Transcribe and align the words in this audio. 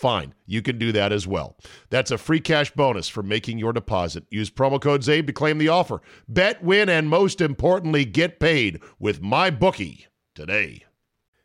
fine. 0.00 0.34
You 0.46 0.62
can 0.62 0.78
do 0.78 0.92
that 0.92 1.12
as 1.12 1.26
well. 1.26 1.56
That's 1.90 2.10
a 2.10 2.18
free 2.18 2.40
cash 2.40 2.70
bonus 2.72 3.08
for 3.08 3.22
making 3.22 3.58
your 3.58 3.72
deposit. 3.72 4.24
Use 4.30 4.50
promo 4.50 4.80
code 4.80 5.02
CZABE 5.02 5.26
to 5.26 5.32
claim 5.32 5.58
the 5.58 5.68
offer. 5.68 6.00
Bet, 6.26 6.64
win, 6.64 6.88
and 6.88 7.08
most 7.08 7.40
importantly, 7.40 8.04
get 8.04 8.40
paid 8.40 8.80
with 8.98 9.20
my 9.20 9.50
bookie 9.50 10.06
today. 10.34 10.84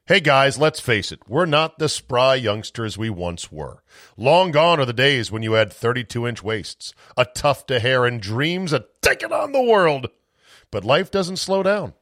Hey 0.08 0.20
guys, 0.20 0.60
let's 0.60 0.80
face 0.80 1.12
it, 1.12 1.28
we're 1.28 1.48
not 1.48 1.80
the 1.80 1.90
spry 1.90 2.36
youngsters 2.36 2.96
we 2.96 3.10
once 3.10 3.52
were. 3.52 3.82
Long 4.16 4.52
gone 4.52 4.80
are 4.80 4.86
the 4.86 4.94
days 4.94 5.32
when 5.32 5.42
you 5.42 5.54
had 5.54 5.74
32 5.74 6.28
inch 6.28 6.44
waists, 6.44 6.94
a 7.18 7.26
tuft 7.26 7.72
of 7.72 7.82
hair, 7.82 8.06
and 8.06 8.22
dreams 8.22 8.72
of 8.72 8.86
taking 9.02 9.34
on 9.34 9.52
the 9.52 9.64
world. 9.64 10.08
But 10.70 10.86
life 10.86 11.10
doesn't 11.10 11.38
slow 11.38 11.64
down, 11.64 11.94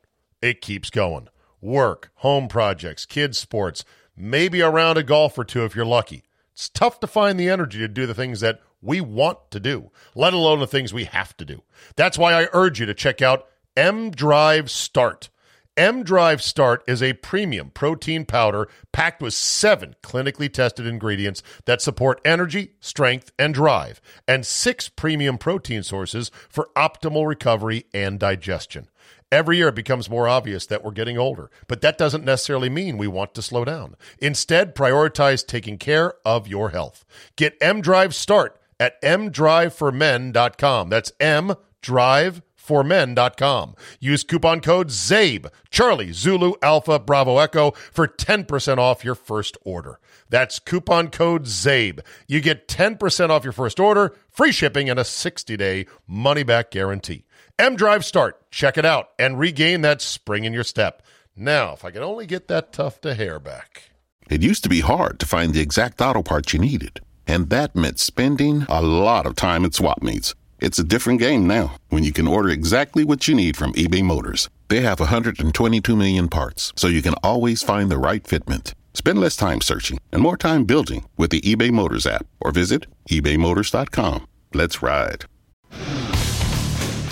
it 0.41 0.59
keeps 0.59 0.89
going. 0.89 1.29
Work, 1.61 2.11
home 2.15 2.49
projects, 2.49 3.05
kids' 3.05 3.37
sports, 3.37 3.85
maybe 4.17 4.59
a 4.59 4.69
round 4.69 4.97
of 4.97 5.05
golf 5.05 5.37
or 5.37 5.45
two 5.45 5.63
if 5.63 5.73
you're 5.73 5.85
lucky. 5.85 6.25
It's 6.53 6.69
tough 6.69 6.99
to 6.99 7.07
find 7.07 7.39
the 7.39 7.49
energy 7.49 7.79
to 7.79 7.87
do 7.87 8.05
the 8.05 8.13
things 8.13 8.39
that 8.41 8.61
we 8.81 9.01
want 9.01 9.39
to 9.51 9.59
do, 9.59 9.89
let 10.13 10.33
alone 10.33 10.59
the 10.59 10.67
things 10.67 10.93
we 10.93 11.05
have 11.05 11.35
to 11.37 11.45
do. 11.45 11.63
That's 11.95 12.17
why 12.17 12.33
I 12.33 12.47
urge 12.53 12.79
you 12.79 12.85
to 12.85 12.93
check 12.93 13.21
out 13.21 13.47
M 13.75 14.11
Drive 14.11 14.69
Start. 14.69 15.29
M 15.75 16.03
Drive 16.03 16.43
Start 16.43 16.83
is 16.87 17.01
a 17.01 17.13
premium 17.13 17.71
protein 17.71 18.25
powder 18.25 18.67
packed 18.91 19.19
with 19.23 19.33
seven 19.33 19.95
clinically 20.03 20.51
tested 20.51 20.85
ingredients 20.85 21.41
that 21.65 21.81
support 21.81 22.21
energy, 22.23 22.73
strength, 22.79 23.31
and 23.39 23.55
drive, 23.55 23.99
and 24.27 24.45
six 24.45 24.87
premium 24.89 25.39
protein 25.39 25.81
sources 25.81 26.29
for 26.47 26.69
optimal 26.75 27.27
recovery 27.27 27.85
and 27.91 28.19
digestion. 28.19 28.87
Every 29.33 29.57
year 29.57 29.69
it 29.69 29.75
becomes 29.75 30.11
more 30.11 30.27
obvious 30.27 30.67
that 30.67 30.83
we're 30.83 30.91
getting 30.91 31.17
older, 31.17 31.49
but 31.67 31.81
that 31.81 31.97
doesn't 31.97 32.23
necessarily 32.23 32.69
mean 32.69 32.99
we 32.99 33.07
want 33.07 33.33
to 33.33 33.41
slow 33.41 33.65
down. 33.65 33.95
Instead, 34.19 34.75
prioritize 34.75 35.43
taking 35.43 35.79
care 35.79 36.13
of 36.23 36.47
your 36.47 36.69
health. 36.69 37.03
Get 37.35 37.57
M 37.59 37.81
Drive 37.81 38.13
Start 38.13 38.61
at 38.79 39.01
mdriveformen.com. 39.01 40.89
That's 40.89 41.11
M 41.19 41.55
Drive 41.81 42.43
formen.com. 42.63 43.75
Use 43.99 44.23
coupon 44.23 44.61
code 44.61 44.89
CZABE, 44.89 45.47
Charlie, 45.71 46.13
Zulu, 46.13 46.53
Alpha, 46.61 46.99
Bravo, 46.99 47.39
Echo 47.39 47.71
for 47.71 48.07
10% 48.07 48.77
off 48.77 49.03
your 49.03 49.15
first 49.15 49.57
order. 49.63 49.99
That's 50.29 50.59
coupon 50.59 51.09
code 51.09 51.45
CZABE. 51.45 52.01
You 52.27 52.39
get 52.39 52.67
10% 52.67 53.29
off 53.31 53.43
your 53.43 53.51
first 53.51 53.79
order, 53.79 54.15
free 54.29 54.51
shipping, 54.51 54.91
and 54.91 54.99
a 54.99 55.03
60 55.03 55.57
day 55.57 55.87
money 56.07 56.43
back 56.43 56.69
guarantee. 56.69 57.25
M 57.59 57.75
Drive 57.75 58.03
Start. 58.03 58.49
Check 58.49 58.79
it 58.79 58.85
out 58.85 59.09
and 59.19 59.37
regain 59.37 59.81
that 59.81 60.01
spring 60.01 60.43
in 60.43 60.53
your 60.53 60.63
step. 60.63 61.03
Now, 61.35 61.73
if 61.73 61.85
I 61.85 61.91
could 61.91 62.01
only 62.01 62.25
get 62.25 62.47
that 62.47 62.73
tuft 62.73 63.05
of 63.05 63.17
hair 63.17 63.39
back. 63.39 63.91
It 64.27 64.41
used 64.41 64.63
to 64.63 64.69
be 64.69 64.79
hard 64.79 65.19
to 65.19 65.27
find 65.27 65.53
the 65.53 65.61
exact 65.61 66.01
auto 66.01 66.23
parts 66.23 66.53
you 66.53 66.59
needed, 66.59 67.01
and 67.27 67.51
that 67.51 67.75
meant 67.75 67.99
spending 67.99 68.65
a 68.69 68.81
lot 68.81 69.27
of 69.27 69.35
time 69.35 69.65
at 69.65 69.75
swap 69.75 70.01
meets. 70.01 70.33
It's 70.59 70.79
a 70.79 70.83
different 70.83 71.19
game 71.19 71.45
now 71.45 71.75
when 71.89 72.03
you 72.03 72.11
can 72.11 72.27
order 72.27 72.49
exactly 72.49 73.03
what 73.03 73.27
you 73.27 73.35
need 73.35 73.55
from 73.55 73.73
eBay 73.73 74.01
Motors. 74.01 74.49
They 74.69 74.81
have 74.81 74.99
122 74.99 75.95
million 75.95 76.29
parts, 76.29 76.73
so 76.75 76.87
you 76.87 77.03
can 77.03 77.15
always 77.21 77.61
find 77.61 77.91
the 77.91 77.97
right 77.99 78.23
fitment. 78.23 78.73
Spend 78.95 79.19
less 79.19 79.35
time 79.35 79.61
searching 79.61 79.99
and 80.11 80.23
more 80.23 80.37
time 80.37 80.63
building 80.63 81.05
with 81.17 81.29
the 81.29 81.41
eBay 81.41 81.69
Motors 81.69 82.07
app 82.07 82.25
or 82.39 82.51
visit 82.51 82.87
ebaymotors.com. 83.09 84.25
Let's 84.53 84.81
ride. 84.81 85.25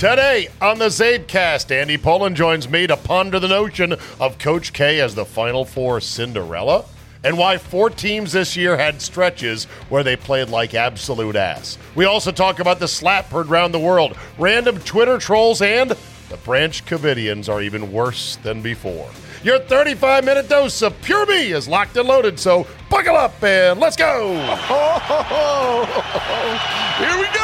Today 0.02 0.48
on 0.60 0.80
the 0.80 0.90
Czabecast, 0.90 1.70
Andy 1.70 1.96
Pollin 1.96 2.34
joins 2.34 2.68
me 2.68 2.88
to 2.88 2.98
ponder 2.98 3.40
the 3.40 3.48
notion 3.48 3.94
of 4.20 4.40
Coach 4.40 4.74
K 4.74 5.00
as 5.00 5.14
the 5.14 5.26
Final 5.26 5.64
Four 5.64 6.02
Cinderella 6.02 6.86
and 7.24 7.38
why 7.38 7.60
four 7.60 7.92
teams 7.92 8.32
this 8.32 8.58
year 8.58 8.76
had 8.76 9.00
stretches 9.00 9.66
where 9.90 10.02
they 10.02 10.16
played 10.16 10.50
like 10.50 10.74
absolute 10.74 11.36
ass. 11.36 11.78
We 11.94 12.06
also 12.06 12.32
talk 12.32 12.60
about 12.60 12.80
the 12.80 12.88
slap 12.88 13.26
heard 13.26 13.48
around 13.48 13.74
the 13.74 13.80
world, 13.80 14.18
random 14.40 14.80
Twitter 14.80 15.20
trolls, 15.20 15.62
and 15.62 15.92
the 15.92 16.38
Branch 16.38 16.84
Covidians 16.88 17.48
are 17.48 17.62
even 17.62 17.92
worse 17.92 18.38
than 18.38 18.64
before. 18.64 19.08
Your 19.44 19.60
35 19.60 20.26
minute 20.26 20.50
dose 20.50 20.82
of 20.82 21.00
Pure 21.04 21.28
Me 21.28 21.52
is 21.52 21.68
locked 21.68 21.96
and 21.96 22.08
loaded, 22.08 22.40
so 22.40 22.66
buckle 22.90 23.18
up 23.18 23.44
and 23.44 23.80
let's 23.80 23.98
go! 23.98 24.34
Here 26.98 27.20
we 27.20 27.28
go! 27.36 27.41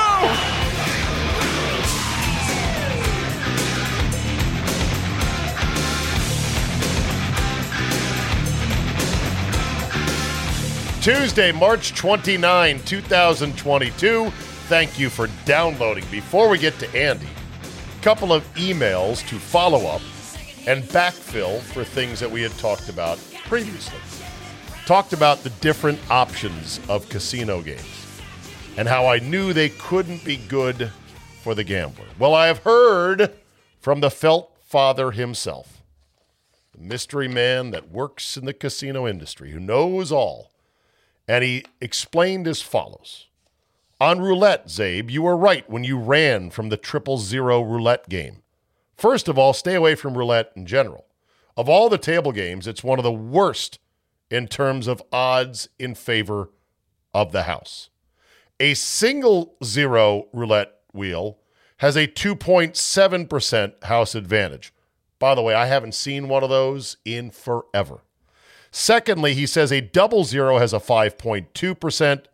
Tuesday, 11.07 11.53
March 11.53 11.95
29, 11.95 12.79
2022. 12.83 14.29
Thank 14.67 14.99
you 14.99 15.09
for 15.09 15.29
downloading. 15.45 16.03
Before 16.11 16.49
we 16.49 16.57
get 16.57 16.77
to 16.79 16.93
Andy, 16.93 17.29
a 17.97 18.03
couple 18.03 18.33
of 18.33 18.43
emails 18.55 19.25
to 19.29 19.39
follow 19.39 19.87
up 19.87 20.01
and 20.67 20.83
backfill 20.83 21.61
for 21.61 21.85
things 21.85 22.19
that 22.19 22.29
we 22.29 22.41
had 22.41 22.51
talked 22.57 22.89
about 22.89 23.19
previously. 23.45 23.97
Talked 24.85 25.13
about 25.13 25.43
the 25.43 25.49
different 25.61 25.97
options 26.11 26.81
of 26.89 27.07
casino 27.07 27.61
games 27.61 28.21
and 28.75 28.85
how 28.85 29.07
I 29.07 29.19
knew 29.19 29.53
they 29.53 29.69
couldn't 29.69 30.25
be 30.25 30.35
good 30.35 30.91
for 31.41 31.55
the 31.55 31.63
gambler. 31.63 32.07
Well, 32.19 32.33
I 32.33 32.47
have 32.47 32.63
heard 32.63 33.31
from 33.79 34.01
the 34.01 34.11
Felt 34.11 34.57
Father 34.59 35.11
himself, 35.11 35.83
the 36.73 36.83
mystery 36.83 37.29
man 37.29 37.71
that 37.71 37.91
works 37.91 38.35
in 38.35 38.43
the 38.43 38.53
casino 38.53 39.07
industry, 39.07 39.51
who 39.51 39.59
knows 39.61 40.11
all 40.11 40.51
and 41.27 41.43
he 41.43 41.65
explained 41.81 42.47
as 42.47 42.61
follows 42.61 43.27
On 43.99 44.19
roulette, 44.19 44.67
Czabe, 44.67 45.09
you 45.09 45.23
were 45.23 45.37
right 45.37 45.69
when 45.69 45.83
you 45.83 45.97
ran 45.97 46.49
from 46.49 46.69
the 46.69 46.77
triple 46.77 47.17
zero 47.17 47.61
roulette 47.61 48.09
game. 48.09 48.43
First 48.95 49.27
of 49.27 49.37
all, 49.37 49.53
stay 49.53 49.75
away 49.75 49.95
from 49.95 50.17
roulette 50.17 50.51
in 50.55 50.65
general. 50.65 51.05
Of 51.55 51.67
all 51.67 51.89
the 51.89 51.97
table 51.97 52.31
games, 52.31 52.67
it's 52.67 52.83
one 52.83 52.99
of 52.99 53.03
the 53.03 53.11
worst 53.11 53.79
in 54.29 54.47
terms 54.47 54.87
of 54.87 55.01
odds 55.11 55.69
in 55.79 55.95
favor 55.95 56.51
of 57.13 57.31
the 57.31 57.43
house. 57.43 57.89
A 58.59 58.73
single 58.73 59.55
zero 59.63 60.27
roulette 60.33 60.73
wheel 60.93 61.37
has 61.77 61.95
a 61.95 62.07
2.7% 62.07 63.83
house 63.83 64.15
advantage. 64.15 64.73
By 65.19 65.35
the 65.35 65.41
way, 65.41 65.53
I 65.53 65.67
haven't 65.67 65.95
seen 65.95 66.27
one 66.27 66.43
of 66.43 66.49
those 66.49 66.97
in 67.05 67.31
forever. 67.31 68.01
Secondly, 68.79 69.33
he 69.33 69.47
says 69.47 69.71
a 69.71 69.81
double 69.81 70.23
zero 70.23 70.59
has 70.59 70.71
a 70.71 70.77
5.2%, 70.77 72.25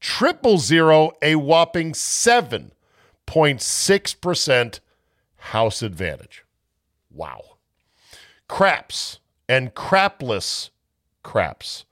triple 0.00 0.58
zero 0.58 1.12
a 1.22 1.36
whopping 1.36 1.92
7.6% 1.92 4.80
house 5.36 5.80
advantage. 5.80 6.44
Wow. 7.08 7.42
Craps 8.48 9.20
and 9.48 9.74
crapless 9.74 10.70
craps. 11.22 11.84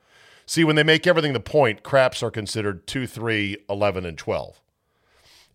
See, 0.44 0.64
when 0.64 0.74
they 0.74 0.82
make 0.82 1.06
everything 1.06 1.32
the 1.32 1.38
point, 1.38 1.84
craps 1.84 2.20
are 2.20 2.32
considered 2.32 2.88
2, 2.88 3.06
3, 3.06 3.58
11, 3.68 4.04
and 4.04 4.18
12. 4.18 4.60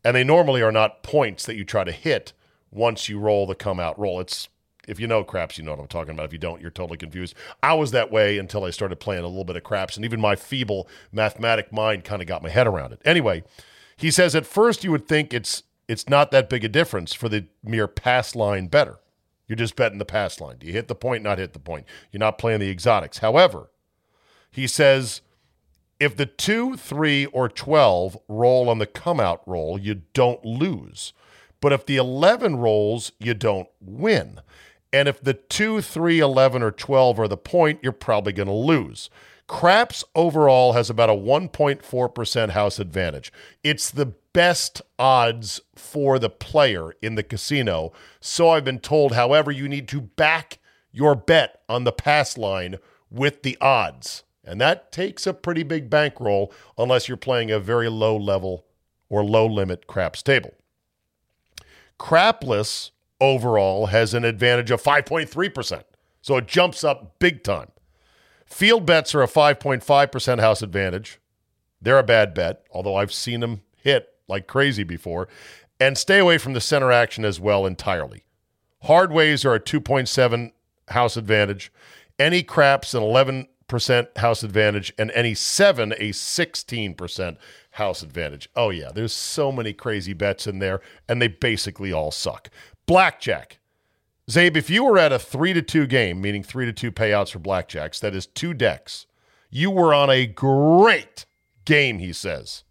And 0.06 0.16
they 0.16 0.24
normally 0.24 0.62
are 0.62 0.72
not 0.72 1.04
points 1.04 1.46
that 1.46 1.58
you 1.58 1.66
try 1.66 1.84
to 1.84 1.92
hit 1.92 2.32
once 2.72 3.10
you 3.10 3.20
roll 3.20 3.46
the 3.46 3.54
come 3.54 3.82
out 3.82 4.00
roll. 4.00 4.22
It's 4.22 4.48
if 4.88 5.00
you 5.00 5.08
know 5.08 5.24
craps, 5.24 5.58
you 5.58 5.64
know 5.64 5.72
what 5.72 5.80
I'm 5.80 5.88
talking 5.88 6.14
about. 6.14 6.26
If 6.26 6.34
you 6.34 6.40
don't, 6.40 6.62
you're 6.62 6.72
totally 6.72 6.98
confused. 6.98 7.36
I 7.62 7.74
was 7.74 7.92
that 7.92 8.12
way 8.12 8.38
until 8.38 8.64
I 8.64 8.70
started 8.70 9.00
playing 9.00 9.24
a 9.24 9.28
little 9.28 9.44
bit 9.44 9.56
of 9.56 9.64
craps, 9.64 9.96
and 9.96 10.06
even 10.06 10.20
my 10.20 10.36
feeble 10.36 10.88
mathematic 11.12 11.72
mind 11.72 12.04
kind 12.04 12.22
of 12.22 12.28
got 12.28 12.44
my 12.44 12.50
head 12.50 12.68
around 12.68 12.94
it. 12.94 13.02
Anyway, 13.06 13.44
he 13.98 14.12
says 14.12 14.36
at 14.36 14.46
first 14.46 14.84
you 14.84 14.92
would 14.92 15.08
think 15.08 15.34
it's 15.34 15.64
it's 15.88 16.10
not 16.10 16.32
that 16.32 16.50
big 16.50 16.64
a 16.64 16.70
difference 16.70 17.14
for 17.14 17.30
the 17.30 17.46
mere 17.64 17.88
pass 17.88 18.36
line 18.36 18.68
bettor. 18.68 19.00
You're 19.48 19.56
just 19.56 19.76
betting 19.76 20.00
the 20.00 20.06
pass 20.06 20.42
line. 20.42 20.58
Do 20.58 20.66
you 20.66 20.74
hit 20.74 20.88
the 20.88 20.96
point, 20.96 21.24
not 21.24 21.38
hit 21.38 21.54
the 21.54 21.60
point? 21.60 21.86
You're 22.12 22.20
not 22.20 22.40
playing 22.40 22.60
the 22.60 22.72
exotics. 22.72 23.20
However, 23.20 23.70
he 24.50 24.66
says 24.66 25.22
if 26.00 26.16
the 26.16 26.26
2, 26.26 26.76
3, 26.76 27.28
or 27.28 27.48
12 27.48 28.18
roll 28.28 28.70
on 28.70 28.80
the 28.80 28.86
come 28.86 29.20
out 29.20 29.42
roll, 29.46 29.80
you 29.80 30.02
don't 30.14 30.44
lose. 30.44 31.14
But 31.62 31.72
if 31.74 31.86
the 31.86 31.96
11 31.98 32.58
rolls, 32.58 33.12
you 33.20 33.34
don't 33.34 33.70
win. 33.80 34.42
And 34.96 35.10
if 35.10 35.22
the 35.22 35.34
2, 35.34 35.82
3, 35.82 36.20
11, 36.22 36.64
or 36.64 36.72
12 36.72 37.20
are 37.20 37.28
the 37.28 37.36
point, 37.36 37.82
you're 37.84 37.92
probably 37.92 38.32
going 38.32 38.48
to 38.48 38.54
lose. 38.54 39.10
Craps 39.46 40.06
overall 40.16 40.72
has 40.72 40.90
about 40.90 41.10
a 41.10 41.14
1.4% 41.14 42.50
house 42.52 42.80
advantage. 42.80 43.30
It's 43.62 43.92
the 43.92 44.14
best 44.32 44.82
odds 44.98 45.60
for 45.76 46.18
the 46.18 46.30
player 46.30 46.94
in 47.02 47.16
the 47.16 47.24
casino. 47.24 47.92
So 48.22 48.52
I've 48.52 48.64
been 48.64 48.80
told, 48.80 49.16
however, 49.16 49.52
you 49.52 49.68
need 49.68 49.90
to 49.90 50.00
back 50.00 50.60
your 50.94 51.14
bet 51.14 51.62
on 51.68 51.84
the 51.84 51.92
pass 51.92 52.38
line 52.38 52.78
with 53.12 53.44
the 53.44 53.58
odds. 53.60 54.24
And 54.46 54.62
that 54.62 54.94
takes 54.94 55.28
a 55.28 55.34
pretty 55.34 55.64
big 55.64 55.90
bankroll 55.90 56.54
unless 56.78 57.10
you're 57.10 57.18
playing 57.18 57.52
a 57.52 57.60
very 57.60 57.90
low 57.90 58.16
level 58.16 58.64
or 59.10 59.26
low 59.26 59.46
limit 59.46 59.88
craps 59.88 60.24
table. 60.24 60.54
Crapless 62.00 62.92
overall 63.26 63.88
has 63.88 64.14
an 64.14 64.24
advantage 64.24 64.72
of 64.72 64.82
5.3%. 64.82 65.84
So 66.22 66.38
it 66.38 66.48
jumps 66.48 66.84
up 66.84 67.20
big 67.20 67.44
time. 67.44 67.72
Field 68.46 68.86
bets 68.86 69.14
are 69.16 69.24
a 69.24 69.28
5.5% 69.28 70.40
house 70.40 70.62
advantage. 70.62 71.20
They're 71.82 72.00
a 72.00 72.04
bad 72.04 72.34
bet, 72.34 72.64
although 72.72 72.96
I've 72.96 73.14
seen 73.14 73.42
them 73.42 73.62
hit 73.78 74.10
like 74.28 74.48
crazy 74.48 74.84
before. 74.84 75.28
And 75.80 75.98
stay 75.98 76.20
away 76.20 76.38
from 76.38 76.54
the 76.54 76.62
center 76.62 76.92
action 76.92 77.26
as 77.26 77.40
well 77.40 77.66
entirely. 77.66 78.24
Hard 78.84 79.12
ways 79.12 79.44
are 79.46 79.56
a 79.56 79.60
2.7 79.60 80.52
house 80.90 81.18
advantage. 81.18 81.72
Any 82.18 82.44
craps 82.44 82.94
an 82.94 83.04
11 83.04 83.48
percent 83.68 84.10
house 84.18 84.44
advantage 84.44 84.94
and 84.98 85.12
any 85.12 85.34
seven 85.34 85.92
a 85.94 86.12
16% 86.12 87.38
house 87.72 88.04
advantage. 88.04 88.50
Oh 88.56 88.70
yeah, 88.70 88.92
there's 88.94 89.14
so 89.14 89.52
many 89.52 89.74
crazy 89.74 90.14
bets 90.14 90.48
in 90.48 90.60
there 90.60 90.82
and 91.08 91.22
they 91.22 91.28
basically 91.28 91.92
all 91.92 92.12
suck. 92.12 92.50
Blackjack. 92.86 93.60
Czabe, 94.30 94.58
if 94.58 94.70
you 94.70 94.84
were 94.84 94.98
at 94.98 95.12
a 95.12 95.20
3 95.20 95.54
to 95.54 95.62
2 95.62 95.86
game, 95.88 96.20
meaning 96.20 96.44
3 96.44 96.66
to 96.66 96.74
2 96.74 96.92
payouts 96.92 97.32
for 97.32 97.40
blackjacks, 97.40 98.00
that 98.00 98.16
is 98.16 98.26
two 98.26 98.54
decks. 98.54 99.06
You 99.52 99.70
were 99.70 99.94
on 99.94 100.10
a 100.10 100.26
great 100.26 101.26
game, 101.64 102.00
he 102.00 102.12
says. 102.12 102.64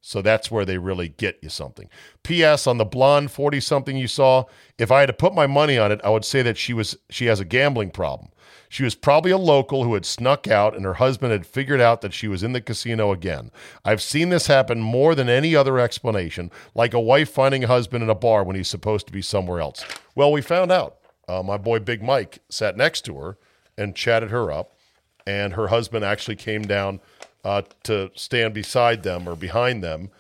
So 0.09 0.23
that's 0.23 0.51
where 0.51 0.65
they 0.65 0.79
really 0.79 1.11
get 1.11 1.39
you 1.43 1.51
something. 1.51 1.91
P.S. 2.23 2.67
on 2.67 2.79
the 2.79 2.87
blonde 2.87 3.31
40 3.31 3.61
something 3.61 3.95
you 3.95 4.09
saw, 4.09 4.45
if 4.79 4.91
I 4.91 5.01
had 5.01 5.07
to 5.09 5.13
put 5.13 5.35
my 5.35 5.47
money 5.47 5.77
on 5.77 5.93
it, 5.93 6.01
I 6.03 6.09
would 6.09 6.25
say 6.25 6.41
that 6.41 6.57
she 6.57 6.73
was 6.73 6.97
she 7.11 7.27
has 7.27 7.41
a 7.41 7.45
gambling 7.45 7.91
problem. 7.91 8.31
She 8.71 8.85
was 8.85 8.95
probably 8.95 9.33
a 9.33 9.37
local 9.37 9.85
who 9.85 9.93
had 9.93 10.07
snuck 10.07 10.49
out 10.49 10.75
and 10.75 10.87
her 10.87 10.95
husband 10.95 11.33
had 11.33 11.45
figured 11.45 11.83
out 11.83 12.01
that 12.01 12.15
she 12.15 12.27
was 12.27 12.43
in 12.43 12.55
the 12.55 12.63
casino 12.63 13.13
again. 13.13 13.51
I've 13.85 14.01
seen 14.01 14.31
this 14.31 14.47
happen 14.47 14.81
more 14.81 15.15
than 15.15 15.29
any 15.29 15.55
other 15.55 15.79
explanation, 15.79 16.51
like 16.75 16.95
a 16.95 17.01
wife 17.01 17.29
finding 17.29 17.65
a 17.65 17.67
husband 17.69 18.03
in 18.03 18.09
a 18.09 18.15
bar 18.15 18.45
when 18.45 18.57
he's 18.57 18.71
supposed 18.71 19.07
to 19.09 19.13
be 19.13 19.21
somewhere 19.21 19.61
else. 19.61 19.85
Well, 20.15 20.33
we 20.33 20.41
found 20.41 20.73
out. 20.73 20.97
Uh, 21.29 21.43
my 21.43 21.59
boy 21.59 21.81
Big 21.81 22.03
Mike 22.03 22.39
sat 22.49 22.79
next 22.79 23.03
to 23.05 23.19
her 23.19 23.37
and 23.77 23.95
chatted 23.95 24.31
her 24.31 24.51
up. 24.51 24.73
And 25.27 25.53
her 25.53 25.69
husband 25.69 26.03
actually 26.07 26.37
came 26.37 26.63
down 26.63 27.01
uh, 27.49 27.63
to 27.83 28.11
stand 28.15 28.53
beside 28.53 29.03
them 29.03 29.27
or 29.27 29.35
behind 29.35 29.83
them. 29.83 30.11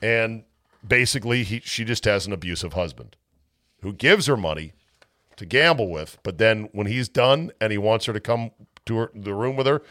And 0.00 0.44
basically, 0.86 1.42
he, 1.42 1.60
she 1.64 1.84
just 1.84 2.04
has 2.04 2.26
an 2.26 2.32
abusive 2.32 2.74
husband 2.74 3.16
who 3.82 3.92
gives 3.92 4.26
her 4.26 4.36
money 4.36 4.72
to 5.36 5.44
gamble 5.44 5.90
with. 5.90 6.18
But 6.22 6.38
then 6.38 6.68
when 6.70 6.86
he's 6.86 7.08
done 7.08 7.50
and 7.60 7.72
he 7.72 7.78
wants 7.78 8.06
her 8.06 8.12
to 8.12 8.20
come 8.20 8.52
to 8.86 8.96
her, 8.98 9.10
the 9.12 9.34
room 9.34 9.56
with 9.56 9.66
her, 9.66 9.82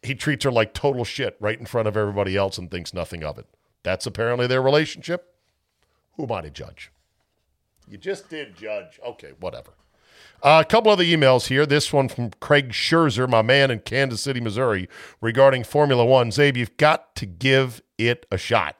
he 0.00 0.14
treats 0.14 0.44
her 0.44 0.52
like 0.52 0.74
total 0.74 1.04
shit 1.04 1.36
right 1.40 1.58
in 1.58 1.66
front 1.66 1.88
of 1.88 1.96
everybody 1.96 2.36
else 2.36 2.56
and 2.56 2.70
thinks 2.70 2.94
nothing 2.94 3.24
of 3.24 3.36
it. 3.36 3.46
That's 3.82 4.06
apparently 4.06 4.46
their 4.46 4.62
relationship. 4.62 5.34
Who 6.14 6.22
am 6.22 6.32
I 6.32 6.42
to 6.42 6.50
judge? 6.50 6.92
You 7.88 7.98
just 7.98 8.28
did 8.28 8.56
judge. 8.56 9.00
Okay, 9.04 9.32
whatever. 9.40 9.72
Uh, 10.40 10.62
a 10.64 10.68
couple 10.68 10.92
other 10.92 11.04
emails 11.04 11.48
here. 11.48 11.66
This 11.66 11.92
one 11.92 12.08
from 12.08 12.30
Craig 12.40 12.70
Scherzer, 12.70 13.28
my 13.28 13.42
man 13.42 13.70
in 13.70 13.80
Kansas 13.80 14.20
City, 14.20 14.40
Missouri, 14.40 14.88
regarding 15.20 15.64
Formula 15.64 16.04
One. 16.04 16.30
Zabe, 16.30 16.56
you've 16.56 16.76
got 16.76 17.14
to 17.16 17.26
give 17.26 17.82
it 17.98 18.24
a 18.30 18.38
shot. 18.38 18.76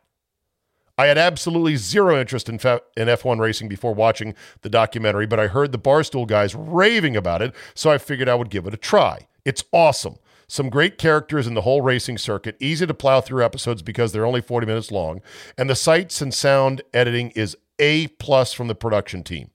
I 0.96 1.06
had 1.06 1.18
absolutely 1.18 1.76
zero 1.76 2.18
interest 2.18 2.48
in, 2.48 2.58
fa- 2.58 2.82
in 2.96 3.06
F1 3.08 3.38
racing 3.38 3.68
before 3.68 3.94
watching 3.94 4.34
the 4.62 4.68
documentary, 4.68 5.26
but 5.26 5.38
I 5.38 5.46
heard 5.46 5.70
the 5.72 5.78
Barstool 5.78 6.26
guys 6.26 6.54
raving 6.54 7.16
about 7.16 7.42
it, 7.42 7.54
so 7.74 7.90
I 7.90 7.98
figured 7.98 8.28
I 8.28 8.34
would 8.34 8.50
give 8.50 8.66
it 8.66 8.74
a 8.74 8.78
try. 8.78 9.28
It's 9.44 9.64
awesome. 9.72 10.16
Some 10.48 10.70
great 10.70 10.98
characters 10.98 11.46
in 11.46 11.54
the 11.54 11.60
whole 11.60 11.82
racing 11.82 12.18
circuit, 12.18 12.56
easy 12.58 12.86
to 12.86 12.94
plow 12.94 13.20
through 13.20 13.44
episodes 13.44 13.82
because 13.82 14.12
they're 14.12 14.26
only 14.26 14.40
40 14.40 14.66
minutes 14.66 14.90
long, 14.90 15.22
and 15.56 15.68
the 15.68 15.76
sights 15.76 16.20
and 16.20 16.32
sound 16.32 16.82
editing 16.92 17.30
is 17.30 17.56
A 17.78 18.08
plus 18.08 18.52
from 18.52 18.66
the 18.66 18.74
production 18.74 19.22
team. 19.22 19.50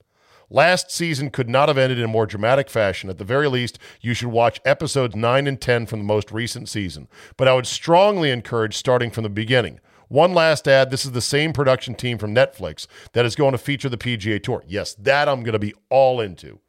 Last 0.54 0.92
season 0.92 1.32
could 1.32 1.50
not 1.50 1.68
have 1.68 1.80
ended 1.80 1.98
in 1.98 2.06
a 2.06 2.08
more 2.08 2.28
dramatic 2.28 2.70
fashion. 2.70 3.10
At 3.10 3.18
the 3.18 3.24
very 3.24 3.48
least, 3.48 3.80
you 4.02 4.14
should 4.14 4.28
watch 4.28 4.62
episodes 4.64 5.16
9 5.16 5.48
and 5.48 5.60
10 5.60 5.88
from 5.88 5.98
the 5.98 6.06
most 6.06 6.32
recent 6.32 6.70
season. 6.70 7.08
But 7.38 7.48
I 7.48 7.56
would 7.56 7.66
strongly 7.66 8.30
encourage 8.30 8.78
starting 8.78 9.10
from 9.10 9.24
the 9.24 9.32
beginning. 9.32 9.80
One 10.10 10.36
last 10.36 10.68
ad 10.68 10.92
this 10.92 11.06
is 11.06 11.14
the 11.14 11.22
same 11.22 11.54
production 11.54 11.96
team 11.96 12.20
from 12.20 12.36
Netflix 12.36 12.86
that 13.14 13.26
is 13.26 13.36
going 13.36 13.54
to 13.54 13.58
feature 13.58 13.90
the 13.90 13.98
PGA 13.98 14.42
Tour. 14.44 14.64
Yes, 14.68 14.94
that 14.94 15.28
I'm 15.28 15.42
going 15.42 15.54
to 15.54 15.60
be 15.60 15.74
all 15.90 16.22
into. 16.22 16.60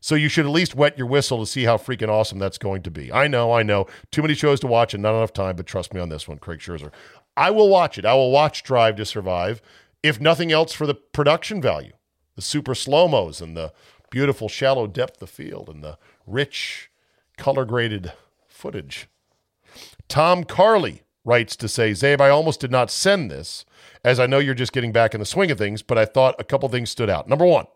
So 0.00 0.16
you 0.16 0.28
should 0.28 0.44
at 0.44 0.50
least 0.50 0.74
wet 0.74 0.98
your 0.98 1.06
whistle 1.06 1.38
to 1.38 1.46
see 1.46 1.62
how 1.62 1.76
freaking 1.76 2.08
awesome 2.08 2.40
that's 2.40 2.58
going 2.58 2.82
to 2.82 2.90
be. 2.90 3.12
I 3.12 3.28
know, 3.28 3.52
I 3.52 3.62
know. 3.62 3.86
Too 4.10 4.22
many 4.22 4.34
shows 4.34 4.58
to 4.60 4.66
watch 4.66 4.94
and 4.94 5.02
not 5.04 5.14
enough 5.14 5.32
time, 5.32 5.54
but 5.54 5.66
trust 5.66 5.94
me 5.94 6.00
on 6.00 6.08
this 6.08 6.26
one, 6.26 6.38
Craig 6.38 6.58
Scherzer. 6.58 6.90
I 7.36 7.52
will 7.52 7.68
watch 7.68 7.98
it. 7.98 8.04
I 8.04 8.14
will 8.14 8.32
watch 8.32 8.64
Drive 8.64 8.96
to 8.96 9.04
Survive, 9.04 9.62
if 10.02 10.20
nothing 10.20 10.50
else 10.50 10.72
for 10.72 10.88
the 10.88 10.94
production 10.94 11.62
value, 11.62 11.92
the 12.38 12.42
super 12.42 12.72
slow 12.72 13.08
mos 13.08 13.40
and 13.40 13.56
the 13.56 13.72
beautiful 14.10 14.48
shallow 14.48 14.86
depth 14.86 15.20
of 15.20 15.28
field 15.28 15.68
and 15.68 15.82
the 15.82 15.98
rich 16.24 16.88
color 17.36 17.64
graded 17.64 18.12
footage. 18.46 19.08
Tom 20.06 20.44
Carley 20.44 21.02
writes 21.24 21.56
to 21.56 21.66
say, 21.66 21.90
Czabe, 21.90 22.20
I 22.20 22.28
almost 22.28 22.60
did 22.60 22.70
not 22.70 22.92
send 22.92 23.28
this, 23.28 23.64
as 24.04 24.20
I 24.20 24.28
know 24.28 24.38
you're 24.38 24.54
just 24.54 24.72
getting 24.72 24.92
back 24.92 25.14
in 25.14 25.18
the 25.18 25.26
swing 25.26 25.50
of 25.50 25.58
things, 25.58 25.82
but 25.82 25.98
I 25.98 26.04
thought 26.04 26.36
a 26.38 26.44
couple 26.44 26.68
things 26.68 26.90
stood 26.90 27.10
out. 27.10 27.28
Number 27.28 27.44
one, 27.44 27.66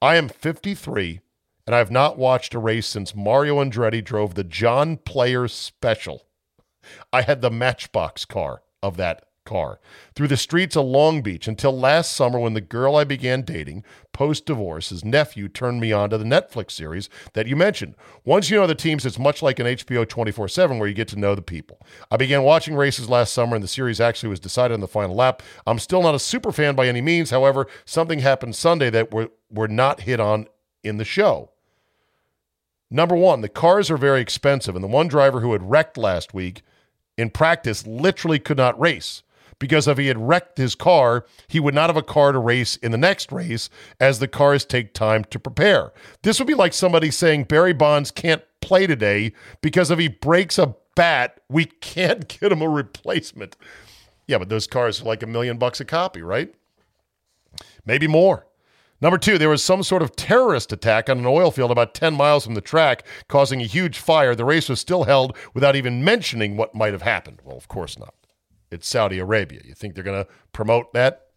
I 0.00 0.16
am 0.16 0.30
53 0.30 1.20
and 1.66 1.76
I 1.76 1.78
have 1.78 1.90
not 1.90 2.16
watched 2.16 2.54
a 2.54 2.58
race 2.58 2.86
since 2.86 3.14
Mario 3.14 3.62
Andretti 3.62 4.02
drove 4.02 4.34
the 4.34 4.44
John 4.44 4.96
Player 4.96 5.46
Special. 5.46 6.22
I 7.12 7.20
had 7.20 7.42
the 7.42 7.50
Matchbox 7.50 8.24
car 8.24 8.62
of 8.82 8.96
that 8.96 9.26
car 9.44 9.78
through 10.14 10.28
the 10.28 10.36
streets 10.36 10.76
of 10.76 10.86
Long 10.86 11.22
Beach 11.22 11.46
until 11.46 11.78
last 11.78 12.12
summer 12.12 12.38
when 12.38 12.54
the 12.54 12.60
girl 12.60 12.96
I 12.96 13.04
began 13.04 13.42
dating 13.42 13.84
post 14.12 14.46
divorce, 14.46 14.90
his 14.90 15.04
nephew, 15.04 15.48
turned 15.48 15.80
me 15.80 15.92
on 15.92 16.10
to 16.10 16.18
the 16.18 16.24
Netflix 16.24 16.70
series 16.70 17.10
that 17.34 17.46
you 17.46 17.56
mentioned. 17.56 17.94
Once 18.24 18.48
you 18.48 18.56
know 18.56 18.66
the 18.66 18.74
teams, 18.74 19.04
it's 19.04 19.18
much 19.18 19.42
like 19.42 19.58
an 19.58 19.66
HBO 19.66 20.08
24 20.08 20.48
7 20.48 20.78
where 20.78 20.88
you 20.88 20.94
get 20.94 21.08
to 21.08 21.18
know 21.18 21.34
the 21.34 21.42
people. 21.42 21.78
I 22.10 22.16
began 22.16 22.42
watching 22.42 22.74
races 22.74 23.08
last 23.08 23.34
summer 23.34 23.54
and 23.54 23.62
the 23.62 23.68
series 23.68 24.00
actually 24.00 24.30
was 24.30 24.40
decided 24.40 24.74
in 24.74 24.80
the 24.80 24.88
final 24.88 25.14
lap. 25.14 25.42
I'm 25.66 25.78
still 25.78 26.02
not 26.02 26.14
a 26.14 26.20
super 26.20 26.52
fan 26.52 26.74
by 26.74 26.86
any 26.86 27.00
means. 27.00 27.30
However, 27.30 27.66
something 27.84 28.20
happened 28.20 28.56
Sunday 28.56 28.90
that 28.90 29.12
were, 29.12 29.30
were 29.50 29.68
not 29.68 30.02
hit 30.02 30.20
on 30.20 30.46
in 30.82 30.96
the 30.96 31.04
show. 31.04 31.50
Number 32.90 33.16
one, 33.16 33.40
the 33.40 33.48
cars 33.48 33.90
are 33.90 33.96
very 33.96 34.20
expensive, 34.20 34.76
and 34.76 34.84
the 34.84 34.88
one 34.88 35.08
driver 35.08 35.40
who 35.40 35.52
had 35.52 35.68
wrecked 35.68 35.98
last 35.98 36.32
week 36.32 36.62
in 37.16 37.28
practice 37.28 37.86
literally 37.86 38.38
could 38.38 38.56
not 38.56 38.78
race 38.78 39.23
because 39.58 39.88
if 39.88 39.98
he 39.98 40.06
had 40.06 40.28
wrecked 40.28 40.58
his 40.58 40.74
car, 40.74 41.24
he 41.48 41.60
would 41.60 41.74
not 41.74 41.88
have 41.90 41.96
a 41.96 42.02
car 42.02 42.32
to 42.32 42.38
race 42.38 42.76
in 42.76 42.92
the 42.92 42.98
next 42.98 43.32
race 43.32 43.70
as 44.00 44.18
the 44.18 44.28
cars 44.28 44.64
take 44.64 44.94
time 44.94 45.24
to 45.24 45.38
prepare. 45.38 45.92
This 46.22 46.38
would 46.38 46.48
be 46.48 46.54
like 46.54 46.72
somebody 46.72 47.10
saying 47.10 47.44
Barry 47.44 47.72
Bonds 47.72 48.10
can't 48.10 48.42
play 48.60 48.86
today 48.86 49.32
because 49.60 49.90
if 49.90 49.98
he 49.98 50.08
breaks 50.08 50.58
a 50.58 50.74
bat, 50.94 51.40
we 51.48 51.66
can't 51.66 52.28
get 52.40 52.52
him 52.52 52.62
a 52.62 52.68
replacement. 52.68 53.56
Yeah, 54.26 54.38
but 54.38 54.48
those 54.48 54.66
cars 54.66 55.02
are 55.02 55.04
like 55.04 55.22
a 55.22 55.26
million 55.26 55.58
bucks 55.58 55.80
a 55.80 55.84
copy, 55.84 56.22
right? 56.22 56.54
Maybe 57.84 58.06
more. 58.06 58.46
Number 59.00 59.18
two, 59.18 59.36
there 59.36 59.50
was 59.50 59.62
some 59.62 59.82
sort 59.82 60.00
of 60.02 60.16
terrorist 60.16 60.72
attack 60.72 61.10
on 61.10 61.18
an 61.18 61.26
oil 61.26 61.50
field 61.50 61.70
about 61.70 61.94
10 61.94 62.14
miles 62.14 62.44
from 62.44 62.54
the 62.54 62.62
track, 62.62 63.04
causing 63.28 63.60
a 63.60 63.66
huge 63.66 63.98
fire. 63.98 64.34
The 64.34 64.46
race 64.46 64.68
was 64.68 64.80
still 64.80 65.04
held 65.04 65.36
without 65.52 65.76
even 65.76 66.04
mentioning 66.04 66.56
what 66.56 66.74
might 66.74 66.92
have 66.92 67.02
happened. 67.02 67.40
Well, 67.44 67.56
of 67.56 67.68
course 67.68 67.98
not. 67.98 68.14
It's 68.74 68.88
Saudi 68.88 69.18
Arabia. 69.18 69.60
You 69.64 69.74
think 69.74 69.94
they're 69.94 70.04
going 70.04 70.24
to 70.24 70.30
promote 70.52 70.92
that? 70.92 71.28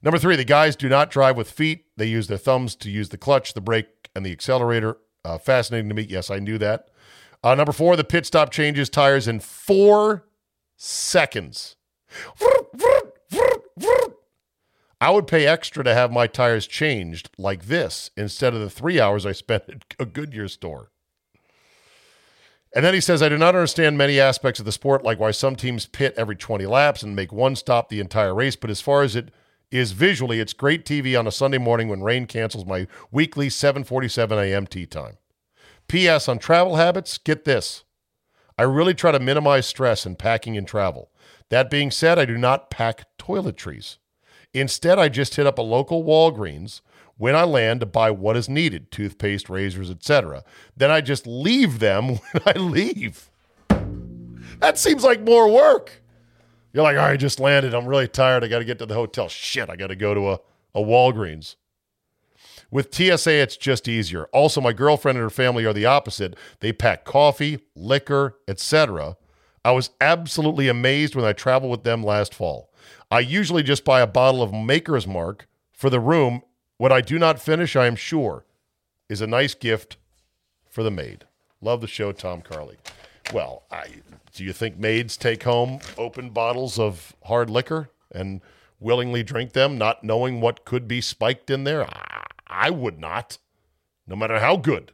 Number 0.00 0.18
three, 0.18 0.36
the 0.36 0.44
guys 0.44 0.76
do 0.76 0.88
not 0.88 1.10
drive 1.10 1.36
with 1.36 1.50
feet. 1.50 1.86
They 1.96 2.06
use 2.06 2.28
their 2.28 2.38
thumbs 2.38 2.76
to 2.76 2.90
use 2.90 3.08
the 3.08 3.18
clutch, 3.18 3.54
the 3.54 3.60
brake, 3.60 4.08
and 4.14 4.24
the 4.24 4.32
accelerator. 4.32 4.98
Uh, 5.24 5.38
fascinating 5.38 5.88
to 5.88 5.94
me. 5.94 6.06
Yes, 6.08 6.30
I 6.30 6.38
knew 6.38 6.56
that. 6.58 6.88
Uh, 7.42 7.54
number 7.54 7.72
four, 7.72 7.96
the 7.96 8.04
pit 8.04 8.24
stop 8.26 8.50
changes 8.50 8.88
tires 8.88 9.26
in 9.26 9.40
four 9.40 10.24
seconds. 10.76 11.76
I 15.00 15.10
would 15.10 15.26
pay 15.26 15.46
extra 15.46 15.84
to 15.84 15.94
have 15.94 16.10
my 16.10 16.26
tires 16.26 16.66
changed 16.66 17.30
like 17.38 17.66
this 17.66 18.10
instead 18.16 18.54
of 18.54 18.60
the 18.60 18.70
three 18.70 19.00
hours 19.00 19.24
I 19.26 19.32
spent 19.32 19.64
at 19.68 19.84
a 19.98 20.06
Goodyear 20.06 20.48
store. 20.48 20.90
And 22.74 22.84
then 22.84 22.94
he 22.94 23.00
says, 23.00 23.22
I 23.22 23.28
do 23.28 23.38
not 23.38 23.54
understand 23.54 23.96
many 23.96 24.20
aspects 24.20 24.60
of 24.60 24.66
the 24.66 24.72
sport, 24.72 25.02
like 25.02 25.18
why 25.18 25.30
some 25.30 25.56
teams 25.56 25.86
pit 25.86 26.14
every 26.16 26.36
20 26.36 26.66
laps 26.66 27.02
and 27.02 27.16
make 27.16 27.32
one 27.32 27.56
stop 27.56 27.88
the 27.88 28.00
entire 28.00 28.34
race. 28.34 28.56
But 28.56 28.70
as 28.70 28.80
far 28.80 29.02
as 29.02 29.16
it 29.16 29.30
is 29.70 29.92
visually, 29.92 30.40
it's 30.40 30.52
great 30.52 30.84
TV 30.84 31.18
on 31.18 31.26
a 31.26 31.32
Sunday 31.32 31.58
morning 31.58 31.88
when 31.88 32.02
rain 32.02 32.26
cancels 32.26 32.66
my 32.66 32.86
weekly 33.10 33.48
7:47 33.48 34.42
a.m. 34.42 34.66
tee 34.66 34.86
time. 34.86 35.16
P.S. 35.88 36.28
On 36.28 36.38
travel 36.38 36.76
habits, 36.76 37.16
get 37.16 37.44
this. 37.44 37.84
I 38.58 38.62
really 38.64 38.94
try 38.94 39.12
to 39.12 39.20
minimize 39.20 39.66
stress 39.66 40.04
in 40.04 40.16
packing 40.16 40.56
and 40.56 40.66
travel. 40.66 41.10
That 41.48 41.70
being 41.70 41.90
said, 41.90 42.18
I 42.18 42.26
do 42.26 42.36
not 42.36 42.70
pack 42.70 43.06
toiletries. 43.18 43.96
Instead, 44.52 44.98
I 44.98 45.08
just 45.08 45.36
hit 45.36 45.46
up 45.46 45.58
a 45.58 45.62
local 45.62 46.04
Walgreens 46.04 46.80
when 47.18 47.36
I 47.36 47.44
land 47.44 47.80
to 47.80 47.86
buy 47.86 48.10
what 48.10 48.36
is 48.36 48.48
needed 48.48 48.90
toothpaste, 48.90 49.50
razors, 49.50 49.90
etc. 49.90 50.44
Then 50.76 50.90
I 50.90 51.00
just 51.02 51.26
leave 51.26 51.80
them 51.80 52.08
when 52.32 52.42
I 52.46 52.52
leave. 52.52 53.30
That 54.60 54.78
seems 54.78 55.04
like 55.04 55.20
more 55.20 55.52
work. 55.52 56.02
You're 56.72 56.82
like, 56.82 56.96
all 56.96 57.02
right, 57.02 57.12
I 57.12 57.16
just 57.16 57.40
landed. 57.40 57.74
I'm 57.74 57.86
really 57.86 58.08
tired. 58.08 58.44
I 58.44 58.48
got 58.48 58.58
to 58.60 58.64
get 58.64 58.78
to 58.78 58.86
the 58.86 58.94
hotel. 58.94 59.28
Shit, 59.28 59.68
I 59.68 59.76
got 59.76 59.88
to 59.88 59.96
go 59.96 60.14
to 60.14 60.30
a, 60.30 60.40
a 60.74 60.80
Walgreens. 60.80 61.56
With 62.70 62.94
TSA, 62.94 63.32
it's 63.32 63.56
just 63.56 63.88
easier. 63.88 64.24
Also, 64.26 64.60
my 64.60 64.72
girlfriend 64.72 65.16
and 65.16 65.22
her 65.22 65.30
family 65.30 65.64
are 65.64 65.72
the 65.72 65.86
opposite. 65.86 66.36
They 66.60 66.72
pack 66.72 67.04
coffee, 67.04 67.60
liquor, 67.74 68.36
etc. 68.46 69.16
I 69.64 69.72
was 69.72 69.90
absolutely 70.00 70.68
amazed 70.68 71.14
when 71.14 71.24
I 71.24 71.32
traveled 71.32 71.70
with 71.70 71.84
them 71.84 72.02
last 72.02 72.34
fall. 72.34 72.70
I 73.10 73.20
usually 73.20 73.62
just 73.62 73.84
buy 73.84 74.00
a 74.00 74.06
bottle 74.06 74.42
of 74.42 74.52
Maker's 74.52 75.06
Mark 75.06 75.48
for 75.72 75.88
the 75.88 76.00
room 76.00 76.42
what 76.78 76.92
I 76.92 77.00
do 77.00 77.18
not 77.18 77.40
finish, 77.40 77.76
I 77.76 77.86
am 77.86 77.96
sure, 77.96 78.44
is 79.08 79.20
a 79.20 79.26
nice 79.26 79.54
gift 79.54 79.96
for 80.70 80.82
the 80.82 80.90
maid. 80.90 81.24
Love 81.60 81.80
the 81.80 81.86
show, 81.86 82.12
Tom 82.12 82.40
Carley. 82.40 82.76
Well, 83.32 83.64
I, 83.70 83.86
do 84.32 84.44
you 84.44 84.52
think 84.52 84.78
maids 84.78 85.16
take 85.16 85.42
home 85.42 85.80
open 85.98 86.30
bottles 86.30 86.78
of 86.78 87.14
hard 87.24 87.50
liquor 87.50 87.90
and 88.12 88.40
willingly 88.80 89.22
drink 89.22 89.52
them, 89.52 89.76
not 89.76 90.04
knowing 90.04 90.40
what 90.40 90.64
could 90.64 90.88
be 90.88 91.00
spiked 91.00 91.50
in 91.50 91.64
there? 91.64 91.84
I, 91.84 92.24
I 92.46 92.70
would 92.70 92.98
not, 92.98 93.38
no 94.06 94.16
matter 94.16 94.38
how 94.38 94.56
good 94.56 94.92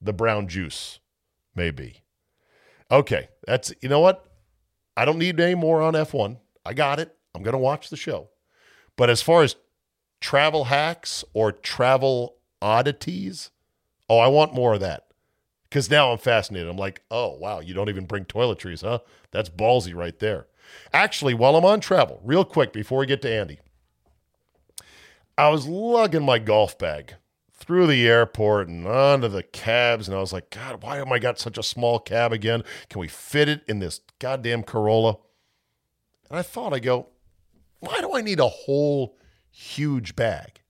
the 0.00 0.12
brown 0.12 0.48
juice 0.48 0.98
may 1.54 1.70
be. 1.70 2.02
Okay, 2.90 3.28
that's, 3.46 3.72
you 3.80 3.88
know 3.88 4.00
what? 4.00 4.26
I 4.96 5.04
don't 5.04 5.18
need 5.18 5.38
any 5.40 5.54
more 5.54 5.82
on 5.82 5.94
F1. 5.94 6.38
I 6.64 6.74
got 6.74 6.98
it. 6.98 7.14
I'm 7.34 7.42
going 7.42 7.52
to 7.52 7.58
watch 7.58 7.90
the 7.90 7.96
show. 7.96 8.28
But 8.96 9.10
as 9.10 9.22
far 9.22 9.42
as 9.42 9.56
travel 10.20 10.64
hacks 10.64 11.24
or 11.32 11.52
travel 11.52 12.36
oddities. 12.62 13.50
Oh, 14.08 14.18
I 14.18 14.28
want 14.28 14.54
more 14.54 14.74
of 14.74 14.80
that. 14.80 15.06
Because 15.68 15.90
now 15.90 16.12
I'm 16.12 16.18
fascinated. 16.18 16.68
I'm 16.68 16.76
like, 16.76 17.02
oh, 17.10 17.36
wow, 17.36 17.60
you 17.60 17.74
don't 17.74 17.88
even 17.88 18.06
bring 18.06 18.24
toiletries, 18.24 18.82
huh? 18.82 19.00
That's 19.32 19.50
ballsy 19.50 19.94
right 19.94 20.18
there. 20.18 20.46
Actually, 20.92 21.34
while 21.34 21.56
I'm 21.56 21.64
on 21.64 21.80
travel, 21.80 22.20
real 22.24 22.44
quick 22.44 22.72
before 22.72 23.00
we 23.00 23.06
get 23.06 23.22
to 23.22 23.30
Andy, 23.30 23.58
I 25.36 25.48
was 25.48 25.66
lugging 25.66 26.24
my 26.24 26.38
golf 26.38 26.78
bag 26.78 27.14
through 27.52 27.86
the 27.86 28.06
airport 28.06 28.68
and 28.68 28.86
onto 28.86 29.28
the 29.28 29.42
cabs, 29.42 30.08
and 30.08 30.16
I 30.16 30.20
was 30.20 30.32
like, 30.32 30.50
God, 30.50 30.82
why 30.82 30.98
am 30.98 31.12
I 31.12 31.18
got 31.18 31.38
such 31.38 31.58
a 31.58 31.62
small 31.62 31.98
cab 31.98 32.32
again? 32.32 32.62
Can 32.88 33.00
we 33.00 33.08
fit 33.08 33.48
it 33.48 33.62
in 33.66 33.78
this 33.80 34.00
goddamn 34.18 34.62
Corolla? 34.62 35.18
And 36.30 36.38
I 36.38 36.42
thought, 36.42 36.72
I 36.72 36.78
go, 36.78 37.08
why 37.80 38.00
do 38.00 38.14
I 38.14 38.20
need 38.20 38.40
a 38.40 38.48
whole 38.48 39.16
huge 39.56 40.14
bag. 40.14 40.60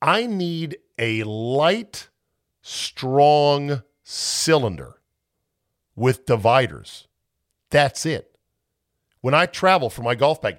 I 0.00 0.26
need 0.26 0.78
a 0.98 1.22
light, 1.24 2.08
strong 2.62 3.82
cylinder 4.02 5.00
with 5.94 6.24
dividers. 6.24 7.08
That's 7.70 8.06
it. 8.06 8.38
When 9.20 9.34
I 9.34 9.44
travel 9.46 9.90
for 9.90 10.02
my 10.02 10.14
golf 10.14 10.40
bag, 10.40 10.58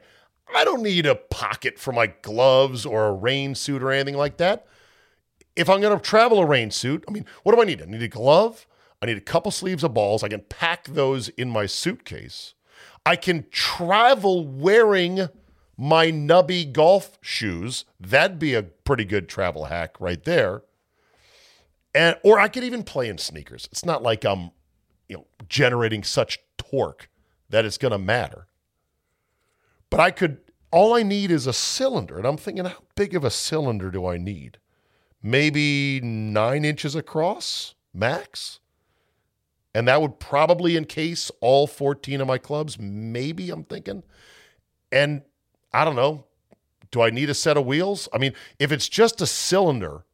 I 0.54 0.64
don't 0.66 0.84
need 0.84 1.08
a 1.08 1.16
pocket 1.16 1.80
for 1.80 1.92
my 1.92 2.08
gloves 2.22 2.86
or 2.86 3.08
a 3.08 3.14
rain 3.14 3.56
suit 3.56 3.82
or 3.82 3.92
anything 3.92 4.18
like 4.18 4.38
that. 4.38 4.68
If 5.56 5.68
I'm 5.70 5.82
going 5.82 5.98
to 5.98 6.04
travel 6.04 6.40
a 6.40 6.46
rain 6.46 6.70
suit, 6.70 7.04
I 7.08 7.12
mean, 7.12 7.26
what 7.42 7.56
do 7.56 7.62
I 7.62 7.66
need? 7.66 7.82
I 7.82 7.86
need 7.86 8.04
a 8.04 8.08
glove. 8.08 8.68
I 9.02 9.08
need 9.08 9.18
a 9.18 9.22
couple 9.22 9.52
sleeves 9.52 9.84
of 9.84 9.96
balls. 9.96 10.24
I 10.24 10.30
can 10.30 10.42
pack 10.42 10.86
those 10.86 11.30
in 11.30 11.50
my 11.50 11.66
suitcase. 11.66 12.54
I 13.06 13.16
can 13.16 13.46
travel 13.50 14.48
wearing 14.48 15.30
my 15.78 16.12
nubby 16.12 16.72
golf 16.72 17.18
shoes. 17.22 17.86
That'd 18.00 18.40
be 18.40 18.54
a 18.54 18.64
pretty 18.64 19.06
good 19.06 19.30
travel 19.30 19.66
hack 19.66 19.96
right 20.00 20.24
there. 20.24 20.64
And 21.94 22.18
or 22.24 22.40
I 22.40 22.48
could 22.48 22.64
even 22.64 22.84
play 22.84 23.08
in 23.10 23.18
sneakers. 23.18 23.68
It's 23.72 23.86
not 23.86 24.04
like 24.04 24.26
I'm, 24.26 24.52
you 25.08 25.18
know, 25.18 25.28
generating 25.48 26.04
such 26.04 26.40
torque 26.58 27.10
that 27.50 27.66
it's 27.66 27.78
going 27.78 27.92
to 27.92 27.98
matter. 27.98 28.48
But 29.90 30.00
I 30.00 30.12
could 30.12 30.40
all 30.72 30.94
I 30.94 31.04
need 31.04 31.32
is 31.32 31.48
a 31.48 31.54
cylinder, 31.54 32.18
and 32.18 32.28
I'm 32.28 32.38
thinking 32.38 32.66
how 32.66 32.84
big 32.96 33.16
of 33.16 33.24
a 33.24 33.30
cylinder 33.30 33.90
do 33.90 34.06
I 34.06 34.18
need? 34.18 34.58
maybe 35.22 36.00
nine 36.02 36.64
inches 36.66 36.96
across 36.96 37.76
max. 37.94 38.60
And 39.74 39.88
that 39.88 40.02
would 40.02 40.20
probably 40.20 40.76
encase 40.76 41.30
all 41.42 41.68
14 41.68 42.22
of 42.22 42.28
my 42.28 42.38
clubs. 42.38 42.80
Maybe 42.80 43.50
I'm 43.50 43.64
thinking. 43.64 44.04
And 44.92 45.22
I 45.78 45.86
don't 45.86 45.96
know. 45.96 46.26
Do 46.90 47.04
I 47.04 47.12
need 47.12 47.30
a 47.30 47.36
set 47.36 47.56
of 47.56 47.68
wheels? 47.68 48.10
I 48.12 48.18
mean, 48.18 48.34
if 48.58 48.72
it's 48.72 48.90
just 48.90 49.22
a 49.22 49.28
cylinder, 49.28 50.06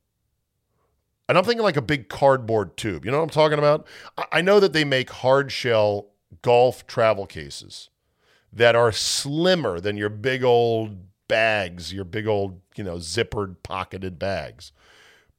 and 1.29 1.37
I'm 1.37 1.45
thinking 1.45 1.63
like 1.63 1.77
a 1.77 1.81
big 1.81 2.09
cardboard 2.09 2.75
tube, 2.75 3.05
you 3.05 3.11
know 3.11 3.19
what 3.19 3.23
I'm 3.23 3.29
talking 3.29 3.59
about? 3.59 3.87
I 4.29 4.41
know 4.41 4.59
that 4.59 4.73
they 4.73 4.83
make 4.83 5.09
hard 5.09 5.53
shell 5.53 6.07
golf 6.41 6.85
travel 6.85 7.25
cases 7.25 7.89
that 8.51 8.75
are 8.75 8.91
slimmer 8.91 9.79
than 9.79 9.95
your 9.95 10.09
big 10.09 10.43
old 10.43 10.97
bags, 11.29 11.93
your 11.93 12.03
big 12.03 12.27
old, 12.27 12.59
you 12.75 12.83
know, 12.83 12.97
zippered, 12.97 13.55
pocketed 13.63 14.19
bags. 14.19 14.73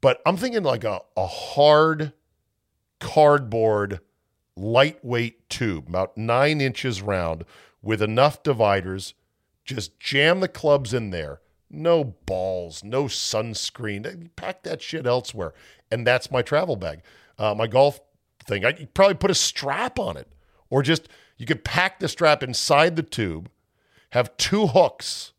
But 0.00 0.22
I'm 0.24 0.38
thinking 0.38 0.62
like 0.62 0.84
a, 0.84 1.00
a 1.18 1.26
hard 1.26 2.14
cardboard, 2.98 4.00
lightweight 4.56 5.50
tube, 5.50 5.86
about 5.86 6.16
nine 6.16 6.62
inches 6.62 7.02
round, 7.02 7.44
with 7.82 8.00
enough 8.00 8.42
dividers. 8.42 9.12
Just 9.64 9.98
jam 9.98 10.40
the 10.40 10.48
clubs 10.48 10.92
in 10.92 11.10
there. 11.10 11.40
No 11.70 12.04
balls, 12.04 12.84
no 12.84 13.04
sunscreen. 13.04 14.30
Pack 14.36 14.62
that 14.62 14.82
shit 14.82 15.06
elsewhere. 15.06 15.54
And 15.90 16.06
that's 16.06 16.30
my 16.30 16.42
travel 16.42 16.76
bag. 16.76 17.02
Uh, 17.38 17.54
my 17.54 17.66
golf 17.66 18.00
thing. 18.44 18.64
I 18.64 18.72
probably 18.94 19.14
put 19.14 19.30
a 19.30 19.34
strap 19.34 19.98
on 19.98 20.16
it 20.16 20.28
or 20.70 20.82
just 20.82 21.08
you 21.36 21.46
could 21.46 21.64
pack 21.64 21.98
the 21.98 22.08
strap 22.08 22.42
inside 22.42 22.96
the 22.96 23.02
tube, 23.02 23.50
have 24.10 24.36
two 24.36 24.68
hooks, 24.68 25.32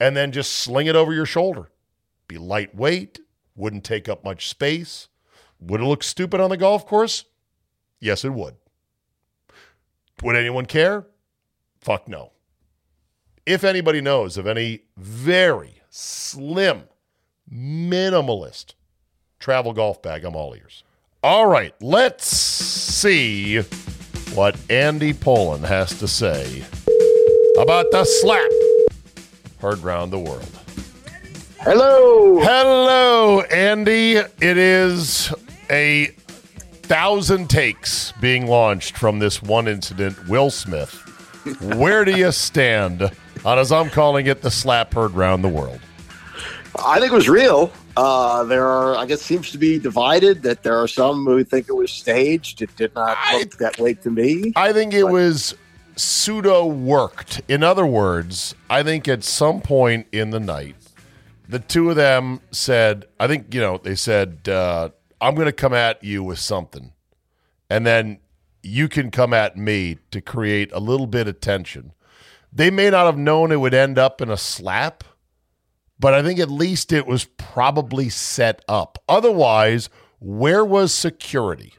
and 0.00 0.16
then 0.16 0.32
just 0.32 0.52
sling 0.52 0.86
it 0.86 0.96
over 0.96 1.12
your 1.12 1.26
shoulder. 1.26 1.70
Be 2.28 2.38
lightweight, 2.38 3.20
wouldn't 3.54 3.84
take 3.84 4.08
up 4.08 4.24
much 4.24 4.48
space. 4.48 5.08
Would 5.60 5.80
it 5.80 5.84
look 5.84 6.02
stupid 6.02 6.40
on 6.40 6.50
the 6.50 6.56
golf 6.56 6.86
course? 6.86 7.24
Yes, 8.00 8.24
it 8.24 8.32
would. 8.32 8.56
Would 10.22 10.36
anyone 10.36 10.66
care? 10.66 11.06
Fuck 11.80 12.08
no. 12.08 12.32
If 13.46 13.62
anybody 13.62 14.00
knows 14.00 14.38
of 14.38 14.46
any 14.46 14.80
very 14.96 15.82
slim, 15.90 16.84
minimalist 17.52 18.72
travel 19.38 19.74
golf 19.74 20.00
bag, 20.00 20.24
I'm 20.24 20.34
all 20.34 20.54
ears. 20.54 20.82
All 21.22 21.46
right, 21.46 21.74
let's 21.82 22.26
see 22.26 23.60
what 24.32 24.56
Andy 24.70 25.12
Pollin 25.12 25.62
has 25.62 25.98
to 25.98 26.08
say 26.08 26.64
about 27.58 27.90
the 27.90 28.06
slap 28.06 28.50
heard 29.58 29.80
round 29.80 30.10
the 30.10 30.18
world. 30.18 30.48
Hello. 31.60 32.40
Hello, 32.40 33.42
Andy. 33.42 34.16
It 34.16 34.56
is 34.56 35.34
a 35.68 36.06
thousand 36.84 37.50
takes 37.50 38.12
being 38.22 38.46
launched 38.46 38.96
from 38.96 39.18
this 39.18 39.42
one 39.42 39.68
incident. 39.68 40.28
Will 40.28 40.50
Smith, 40.50 40.94
where 41.76 42.06
do 42.06 42.16
you 42.16 42.32
stand 42.32 43.10
on, 43.44 43.58
as 43.58 43.70
I'm 43.72 43.90
calling 43.90 44.26
it, 44.26 44.42
the 44.42 44.50
slap 44.50 44.94
heard 44.94 45.12
round 45.12 45.44
the 45.44 45.48
world? 45.48 45.80
I 46.84 46.98
think 46.98 47.12
it 47.12 47.14
was 47.14 47.28
real. 47.28 47.70
Uh, 47.96 48.42
there 48.44 48.66
are, 48.66 48.96
I 48.96 49.06
guess, 49.06 49.22
seems 49.22 49.52
to 49.52 49.58
be 49.58 49.78
divided 49.78 50.42
that 50.42 50.62
there 50.64 50.76
are 50.76 50.88
some 50.88 51.24
who 51.24 51.44
think 51.44 51.68
it 51.68 51.76
was 51.76 51.92
staged. 51.92 52.62
It 52.62 52.74
did 52.76 52.94
not 52.94 53.16
I- 53.20 53.44
that 53.60 53.78
way 53.78 53.94
to 53.94 54.10
me. 54.10 54.52
I 54.56 54.72
think 54.72 54.92
it 54.92 55.04
was 55.04 55.54
pseudo 55.96 56.66
worked. 56.66 57.40
In 57.46 57.62
other 57.62 57.86
words, 57.86 58.54
I 58.68 58.82
think 58.82 59.06
at 59.06 59.22
some 59.22 59.60
point 59.60 60.08
in 60.10 60.30
the 60.30 60.40
night, 60.40 60.74
the 61.48 61.60
two 61.60 61.90
of 61.90 61.96
them 61.96 62.40
said, 62.50 63.04
I 63.20 63.28
think, 63.28 63.54
you 63.54 63.60
know, 63.60 63.78
they 63.78 63.94
said, 63.94 64.48
uh, 64.48 64.88
I'm 65.20 65.34
going 65.34 65.46
to 65.46 65.52
come 65.52 65.74
at 65.74 66.02
you 66.02 66.24
with 66.24 66.40
something. 66.40 66.92
And 67.70 67.86
then 67.86 68.18
you 68.62 68.88
can 68.88 69.10
come 69.10 69.32
at 69.32 69.56
me 69.56 69.98
to 70.10 70.20
create 70.20 70.72
a 70.72 70.80
little 70.80 71.06
bit 71.06 71.28
of 71.28 71.40
tension. 71.40 71.92
They 72.54 72.70
may 72.70 72.88
not 72.90 73.06
have 73.06 73.18
known 73.18 73.50
it 73.50 73.56
would 73.60 73.74
end 73.74 73.98
up 73.98 74.20
in 74.20 74.30
a 74.30 74.36
slap, 74.36 75.02
but 75.98 76.14
I 76.14 76.22
think 76.22 76.38
at 76.38 76.50
least 76.50 76.92
it 76.92 77.06
was 77.06 77.24
probably 77.24 78.08
set 78.08 78.64
up. 78.68 79.02
Otherwise, 79.08 79.88
where 80.20 80.64
was 80.64 80.94
security? 80.94 81.74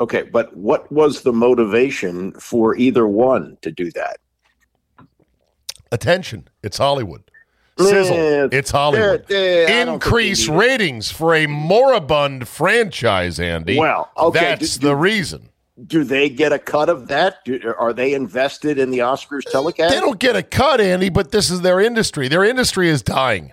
Okay, 0.00 0.22
but 0.22 0.56
what 0.56 0.90
was 0.92 1.22
the 1.22 1.32
motivation 1.32 2.32
for 2.32 2.76
either 2.76 3.06
one 3.08 3.56
to 3.62 3.72
do 3.72 3.90
that? 3.92 4.18
Attention. 5.90 6.48
It's 6.62 6.78
Hollywood. 6.78 7.22
Sizzle. 7.78 8.16
Eh, 8.16 8.48
it's 8.52 8.70
Hollywood. 8.70 9.24
eh, 9.30 9.34
eh, 9.34 9.64
I 9.64 9.84
don't 9.84 10.00
think 10.00 10.04
Increase 10.04 10.46
they 10.46 10.52
need 10.52 10.58
it. 10.58 10.60
ratings 10.68 11.10
for 11.10 11.34
a 11.34 11.46
moribund 11.46 12.48
franchise, 12.48 13.38
Andy. 13.38 13.78
Well, 13.78 14.10
okay, 14.16 14.38
That's 14.40 14.76
do- 14.76 14.80
do- 14.82 14.86
the 14.88 14.96
reason. 14.96 15.48
Do 15.84 16.04
they 16.04 16.30
get 16.30 16.52
a 16.52 16.58
cut 16.58 16.88
of 16.88 17.08
that? 17.08 17.44
Do, 17.44 17.74
are 17.78 17.92
they 17.92 18.14
invested 18.14 18.78
in 18.78 18.90
the 18.90 19.00
Oscars 19.00 19.42
telecast? 19.42 19.92
They 19.92 20.00
don't 20.00 20.18
get 20.18 20.34
a 20.34 20.42
cut, 20.42 20.80
Andy, 20.80 21.10
but 21.10 21.32
this 21.32 21.50
is 21.50 21.60
their 21.60 21.80
industry. 21.80 22.28
Their 22.28 22.44
industry 22.44 22.88
is 22.88 23.02
dying. 23.02 23.52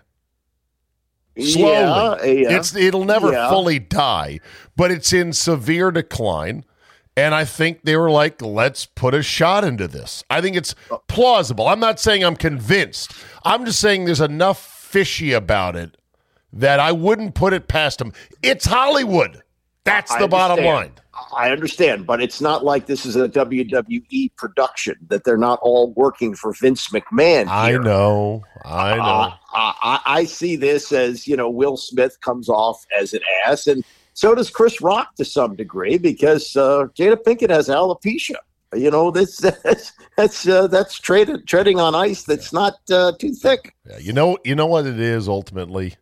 Slowly. 1.38 1.52
Yeah, 1.64 2.24
yeah. 2.50 2.58
It's 2.58 2.76
it'll 2.76 3.06
never 3.06 3.32
Yeah. 3.32 3.50
fully 3.50 3.80
die, 3.80 4.40
but 4.76 4.92
it's 4.92 5.12
in 5.12 5.34
severe 5.34 5.92
decline. 5.92 6.64
And 7.16 7.36
I 7.36 7.46
think 7.46 7.84
they 7.84 7.96
were 7.96 8.10
like, 8.10 8.42
let's 8.42 8.86
put 8.86 9.14
a 9.14 9.22
shot 9.22 9.64
into 9.64 9.88
this. 9.88 10.24
I 10.32 10.42
think 10.42 10.56
it's 10.56 10.74
plausible. 11.08 11.68
I'm 11.68 11.80
not 11.80 12.00
saying 12.00 12.24
I'm 12.24 12.36
convinced. 12.36 13.14
I'm 13.44 13.66
just 13.66 13.80
saying 13.80 14.06
there's 14.06 14.22
enough 14.22 14.60
fishy 14.66 15.32
about 15.34 15.76
it 15.76 15.96
that 16.52 16.80
I 16.80 16.92
wouldn't 16.92 17.36
put 17.36 17.54
it 17.54 17.68
past 17.68 18.00
them. 18.00 18.14
It's 18.42 18.66
Hollywood. 18.66 19.43
That's 19.86 20.12
I 20.12 20.20
the 20.20 20.28
bottom 20.28 20.64
line. 20.64 20.92
I 21.36 21.52
understand, 21.52 22.08
but 22.08 22.22
it's 22.22 22.42
not 22.42 22.64
like 22.64 22.88
this 22.88 23.06
is 23.06 23.16
a 23.16 23.30
WWE 23.30 24.36
production 24.36 24.96
that 25.10 25.24
they're 25.24 25.38
not 25.38 25.60
all 25.62 25.92
working 25.94 26.34
for 26.36 26.54
Vince 26.54 26.90
McMahon. 26.90 27.48
I 27.48 27.78
know. 27.78 28.44
I 28.66 28.96
know. 28.96 29.04
Uh, 29.04 29.34
I, 29.54 30.00
I 30.06 30.24
see 30.26 30.56
this 30.56 30.92
as 30.92 31.28
you 31.28 31.36
know 31.36 31.50
Will 31.50 31.78
Smith 31.78 32.20
comes 32.22 32.50
off 32.50 32.84
as 32.98 33.14
an 33.14 33.20
ass, 33.46 33.68
and 33.68 33.84
so 34.14 34.34
does 34.34 34.50
Chris 34.50 34.82
Rock 34.82 35.16
to 35.16 35.26
some 35.26 35.56
degree 35.56 35.98
because 35.98 36.56
uh, 36.56 36.88
Jada 36.98 37.18
Pinkett 37.18 37.50
has 37.50 37.68
alopecia. 37.68 38.38
You 38.74 38.90
know 38.90 39.12
this 39.12 39.38
that's 39.64 39.92
that's 40.18 40.48
uh, 40.48 40.68
that's 40.68 40.98
treading 40.98 41.46
treading 41.46 41.80
on 41.80 41.94
ice 41.94 42.24
that's 42.24 42.54
not 42.54 42.76
uh, 42.90 43.12
too 43.20 43.34
thick. 43.34 43.76
Yeah, 43.88 43.98
you 44.00 44.14
know, 44.14 44.38
you 44.44 44.56
know 44.56 44.68
what 44.68 44.88
it 44.88 45.00
is 45.00 45.28
ultimately? 45.28 45.96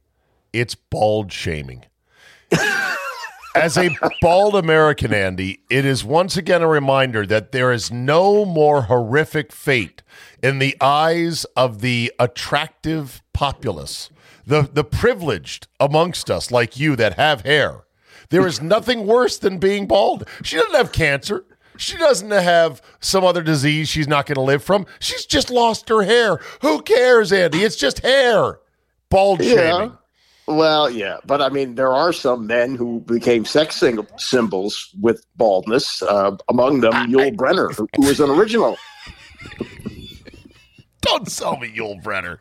It's 0.54 0.76
bald 0.76 1.32
shaming. 1.32 1.84
As 3.54 3.78
a 3.78 3.90
bald 4.22 4.56
American, 4.56 5.14
Andy, 5.14 5.60
it 5.70 5.86
is 5.86 6.06
once 6.06 6.38
again 6.38 6.62
a 6.62 6.68
reminder 6.68 7.26
that 7.26 7.52
there 7.52 7.72
is 7.72 7.92
no 7.92 8.46
more 8.46 8.84
horrific 8.84 9.52
fate 9.52 10.02
in 10.42 10.60
the 10.60 10.76
eyes 10.80 11.46
of 11.56 11.82
the 11.82 12.14
attractive 12.18 13.22
populace, 13.34 14.10
the 14.46 14.70
the 14.72 14.84
privileged 14.84 15.68
amongst 15.80 16.32
us, 16.32 16.50
like 16.52 16.80
you 16.80 16.96
that 16.96 17.16
have 17.16 17.42
hair. 17.42 17.84
There 18.30 18.48
is 18.48 18.62
nothing 18.62 19.06
worse 19.06 19.38
than 19.38 19.58
being 19.58 19.86
bald. 19.86 20.28
She 20.44 20.56
doesn't 20.56 20.76
have 20.76 20.94
cancer. 20.94 21.44
She 21.78 21.98
doesn't 21.98 22.32
have 22.32 22.82
some 23.02 23.24
other 23.26 23.42
disease 23.42 23.90
she's 23.90 24.08
not 24.08 24.26
going 24.26 24.36
to 24.36 24.42
live 24.42 24.64
from. 24.64 24.86
She's 25.00 25.26
just 25.26 25.50
lost 25.50 25.90
her 25.90 26.04
hair. 26.04 26.38
Who 26.62 26.82
cares, 26.82 27.34
Andy? 27.34 27.64
It's 27.64 27.76
just 27.76 28.00
hair. 28.00 28.60
Bald 29.10 29.44
shaming. 29.44 29.98
Well, 30.56 30.90
yeah, 30.90 31.18
but 31.26 31.42
I 31.42 31.50
mean, 31.50 31.76
there 31.76 31.92
are 31.92 32.14
some 32.14 32.48
men 32.48 32.76
who 32.76 33.00
became 33.02 33.46
sex 33.46 33.76
sing- 33.78 34.06
symbols 34.18 34.90
with 35.02 35.26
baldness. 35.36 36.02
Uh, 36.02 36.36
among 36.50 36.82
them, 36.82 36.94
Yul 36.94 37.36
Brynner, 37.36 37.74
who, 37.74 37.88
who 37.96 38.08
was 38.08 38.20
an 38.20 38.30
original. 38.30 38.78
Don't 41.02 41.28
sell 41.30 41.58
me 41.58 41.74
Yul 41.76 42.02
Brynner. 42.02 42.38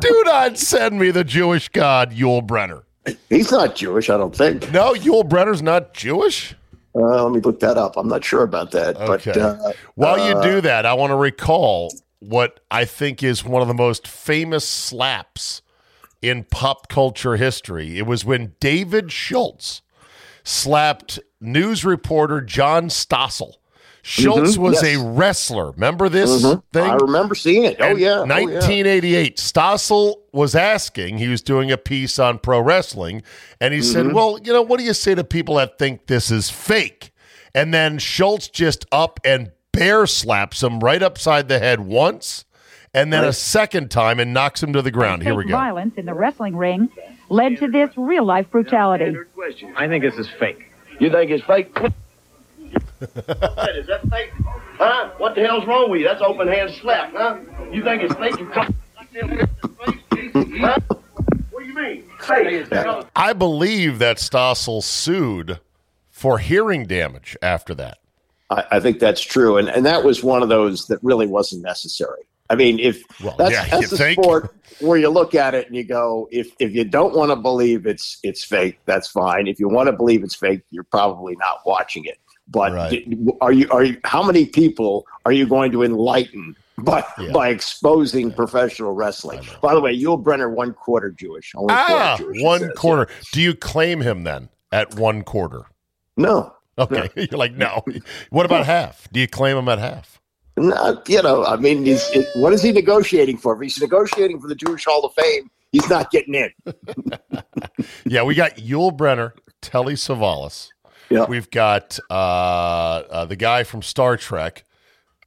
Do 0.00 0.22
not 0.24 0.56
send 0.56 0.98
me 0.98 1.10
the 1.10 1.24
Jewish 1.24 1.68
god 1.68 2.12
Yul 2.12 2.46
Brynner. 2.46 2.82
He's 3.28 3.50
not 3.50 3.76
Jewish, 3.76 4.08
I 4.08 4.16
don't 4.16 4.34
think. 4.34 4.72
No, 4.72 4.94
Yul 4.94 5.28
Brynner's 5.28 5.60
not 5.62 5.92
Jewish. 5.92 6.54
Uh, 6.94 7.24
let 7.24 7.32
me 7.32 7.40
look 7.40 7.60
that 7.60 7.76
up. 7.76 7.96
I'm 7.96 8.08
not 8.08 8.24
sure 8.24 8.42
about 8.42 8.70
that. 8.70 8.96
Okay. 8.96 9.32
But 9.34 9.38
uh, 9.38 9.72
While 9.96 10.18
you 10.26 10.34
uh, 10.36 10.42
do 10.42 10.60
that, 10.62 10.86
I 10.86 10.94
want 10.94 11.10
to 11.10 11.16
recall 11.16 11.92
what 12.20 12.60
I 12.70 12.84
think 12.84 13.22
is 13.22 13.44
one 13.44 13.60
of 13.60 13.68
the 13.68 13.74
most 13.74 14.08
famous 14.08 14.66
slaps 14.66 15.60
in 16.28 16.44
pop 16.44 16.88
culture 16.88 17.36
history. 17.36 17.98
It 17.98 18.06
was 18.06 18.24
when 18.24 18.54
David 18.60 19.12
Schultz 19.12 19.82
slapped 20.42 21.18
news 21.40 21.84
reporter 21.84 22.40
John 22.40 22.88
Stossel. 22.88 23.54
Schultz 24.06 24.56
Mhm, 24.56 24.58
was 24.58 24.82
yes. 24.82 24.96
a 24.96 25.00
wrestler. 25.00 25.70
Remember 25.70 26.10
this 26.10 26.42
mhm. 26.42 26.62
thing? 26.74 26.90
I 26.90 26.94
remember 26.96 27.34
seeing 27.34 27.64
it. 27.64 27.78
Oh 27.80 27.96
yeah, 27.96 28.18
oh, 28.20 28.24
yeah. 28.26 28.34
1988. 28.34 29.38
Stossel 29.38 30.16
was 30.30 30.54
asking, 30.54 31.16
he 31.16 31.28
was 31.28 31.40
doing 31.40 31.72
a 31.72 31.78
piece 31.78 32.18
on 32.18 32.38
pro 32.38 32.60
wrestling, 32.60 33.22
and 33.62 33.72
he 33.72 33.80
said, 33.80 34.04
Mm-hmm. 34.06 34.14
Well, 34.14 34.38
you 34.44 34.52
know, 34.52 34.60
what 34.60 34.78
do 34.78 34.84
you 34.84 34.92
say 34.92 35.14
to 35.14 35.24
people 35.24 35.54
that 35.54 35.78
think 35.78 36.06
this 36.06 36.30
is 36.30 36.50
fake? 36.50 37.12
And 37.54 37.72
then 37.72 37.98
Schultz 37.98 38.48
just 38.48 38.84
up 38.92 39.20
and 39.24 39.52
bear 39.72 40.06
slaps 40.06 40.62
him 40.62 40.80
right 40.80 41.02
upside 41.02 41.48
the 41.48 41.58
head 41.58 41.80
once, 41.80 42.44
and 42.94 43.12
then 43.12 43.24
a 43.24 43.32
second 43.32 43.90
time 43.90 44.20
and 44.20 44.32
knocks 44.32 44.62
him 44.62 44.72
to 44.72 44.82
the 44.82 44.90
ground. 44.90 45.22
Here 45.22 45.34
we 45.34 45.44
go. 45.44 45.50
violence 45.50 45.94
in 45.96 46.06
the 46.06 46.14
wrestling 46.14 46.56
ring. 46.56 46.88
led 47.28 47.58
to 47.58 47.68
this 47.68 47.90
real 47.96 48.24
life 48.24 48.50
brutality. 48.50 49.16
I 49.76 49.88
think 49.88 50.04
this 50.04 50.16
is 50.16 50.28
fake. 50.38 50.70
You 51.00 51.10
think 51.10 51.30
it's 51.30 51.44
fake? 51.44 51.76
is 53.00 53.86
that 53.86 54.00
fake? 54.10 54.30
Huh? 54.78 55.10
What 55.18 55.34
the 55.34 55.42
hell's 55.42 55.66
wrong 55.66 55.90
with 55.90 56.00
you? 56.00 56.06
That's 56.06 56.22
open 56.22 56.48
hand 56.48 56.70
slap, 56.80 57.12
huh? 57.12 57.38
You 57.70 57.82
think 57.82 58.02
it's 58.02 58.14
fake? 58.14 58.38
You 58.38 58.46
come 58.46 58.74
huh? 60.60 60.78
What 61.50 61.60
do 61.60 61.66
you 61.66 61.74
mean? 61.74 62.04
Fake. 62.20 62.66
I 63.14 63.32
believe 63.32 63.98
that 63.98 64.16
Stossel 64.18 64.82
sued 64.82 65.60
for 66.10 66.38
hearing 66.38 66.86
damage 66.86 67.36
after 67.42 67.74
that. 67.74 67.98
I, 68.50 68.64
I 68.72 68.80
think 68.80 68.98
that's 68.98 69.20
true, 69.20 69.56
and 69.56 69.68
and 69.68 69.84
that 69.86 70.04
was 70.04 70.22
one 70.22 70.42
of 70.42 70.48
those 70.48 70.86
that 70.88 70.98
really 71.02 71.26
wasn't 71.26 71.62
necessary. 71.62 72.22
I 72.50 72.56
mean, 72.56 72.78
if 72.78 73.02
Well, 73.22 73.36
that's, 73.38 73.52
yeah, 73.52 73.66
that's 73.66 73.92
a 73.92 73.96
think? 73.96 74.20
sport 74.22 74.54
where 74.80 74.98
you 74.98 75.08
look 75.08 75.34
at 75.34 75.54
it 75.54 75.66
and 75.66 75.74
you 75.74 75.84
go, 75.84 76.28
if 76.30 76.50
if 76.58 76.74
you 76.74 76.84
don't 76.84 77.14
want 77.14 77.30
to 77.30 77.36
believe 77.36 77.86
it's 77.86 78.18
it's 78.22 78.44
fake, 78.44 78.78
that's 78.84 79.08
fine. 79.08 79.46
If 79.46 79.58
you 79.58 79.68
want 79.68 79.86
to 79.86 79.92
believe 79.92 80.22
it's 80.22 80.34
fake, 80.34 80.60
you're 80.70 80.84
probably 80.84 81.36
not 81.36 81.60
watching 81.64 82.04
it. 82.04 82.18
But 82.48 82.72
Right. 82.72 83.06
are 83.40 83.52
you 83.52 83.66
are 83.70 83.84
you, 83.84 83.98
how 84.04 84.22
many 84.22 84.44
people 84.46 85.06
are 85.24 85.32
you 85.32 85.46
going 85.46 85.72
to 85.72 85.82
enlighten 85.82 86.54
by 86.78 87.02
Yeah. 87.18 87.32
by 87.32 87.48
exposing 87.48 88.30
professional 88.30 88.92
wrestling? 88.92 89.40
By 89.62 89.72
the 89.74 89.80
way, 89.80 89.98
Yul 89.98 90.22
Brynner 90.22 90.50
one 90.54 90.74
quarter 90.74 91.10
Jewish. 91.10 91.52
Only 91.56 91.72
Ah, 91.74 92.16
quarter 92.18 92.24
Jewish, 92.34 92.42
one 92.44 92.60
says. 92.60 92.72
quarter. 92.76 93.08
Do 93.32 93.40
you 93.40 93.54
claim 93.54 94.02
him 94.02 94.24
then 94.24 94.50
at 94.70 94.94
one 94.96 95.22
quarter? 95.22 95.62
No, 96.18 96.52
Okay, 96.78 97.08
you're 97.16 97.38
like 97.38 97.54
no. 97.54 97.82
What 98.28 98.44
about 98.44 98.66
half? 98.66 99.08
Do 99.10 99.18
you 99.20 99.28
claim 99.28 99.56
him 99.56 99.68
at 99.70 99.78
half? 99.78 100.20
Not, 100.56 101.08
you 101.08 101.20
know, 101.22 101.44
I 101.44 101.56
mean, 101.56 101.84
he's, 101.84 102.08
it, 102.10 102.26
what 102.36 102.52
is 102.52 102.62
he 102.62 102.70
negotiating 102.72 103.38
for? 103.38 103.54
If 103.54 103.60
he's 103.62 103.80
negotiating 103.80 104.40
for 104.40 104.46
the 104.48 104.54
Jewish 104.54 104.84
Hall 104.84 105.04
of 105.04 105.12
Fame, 105.14 105.50
he's 105.72 105.88
not 105.90 106.10
getting 106.10 106.34
in. 106.34 106.50
Yeah, 108.06 108.22
we 108.22 108.34
got 108.34 108.56
Yul 108.56 108.96
Brynner, 108.96 109.32
Telly 109.60 109.94
Savalas. 109.94 110.68
Yeah. 111.10 111.24
We've 111.26 111.50
got 111.50 111.98
uh, 112.10 112.14
uh, 112.14 113.24
the 113.26 113.36
guy 113.36 113.64
from 113.64 113.82
Star 113.82 114.16
Trek. 114.16 114.64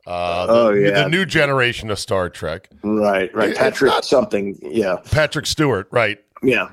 Uh, 0.06 0.46
the, 0.46 0.54
Oh, 0.54 0.70
yeah. 0.72 1.04
the 1.04 1.10
new 1.10 1.26
generation 1.26 1.92
of 1.92 2.00
Star 2.00 2.30
Trek. 2.30 2.70
Right, 2.84 3.34
right. 3.36 3.56
Patrick 3.56 3.92
not- 3.92 4.06
something. 4.06 4.58
Yeah, 4.62 4.98
Patrick 5.12 5.46
Stewart, 5.46 5.88
right? 5.92 6.20
yeah. 6.42 6.70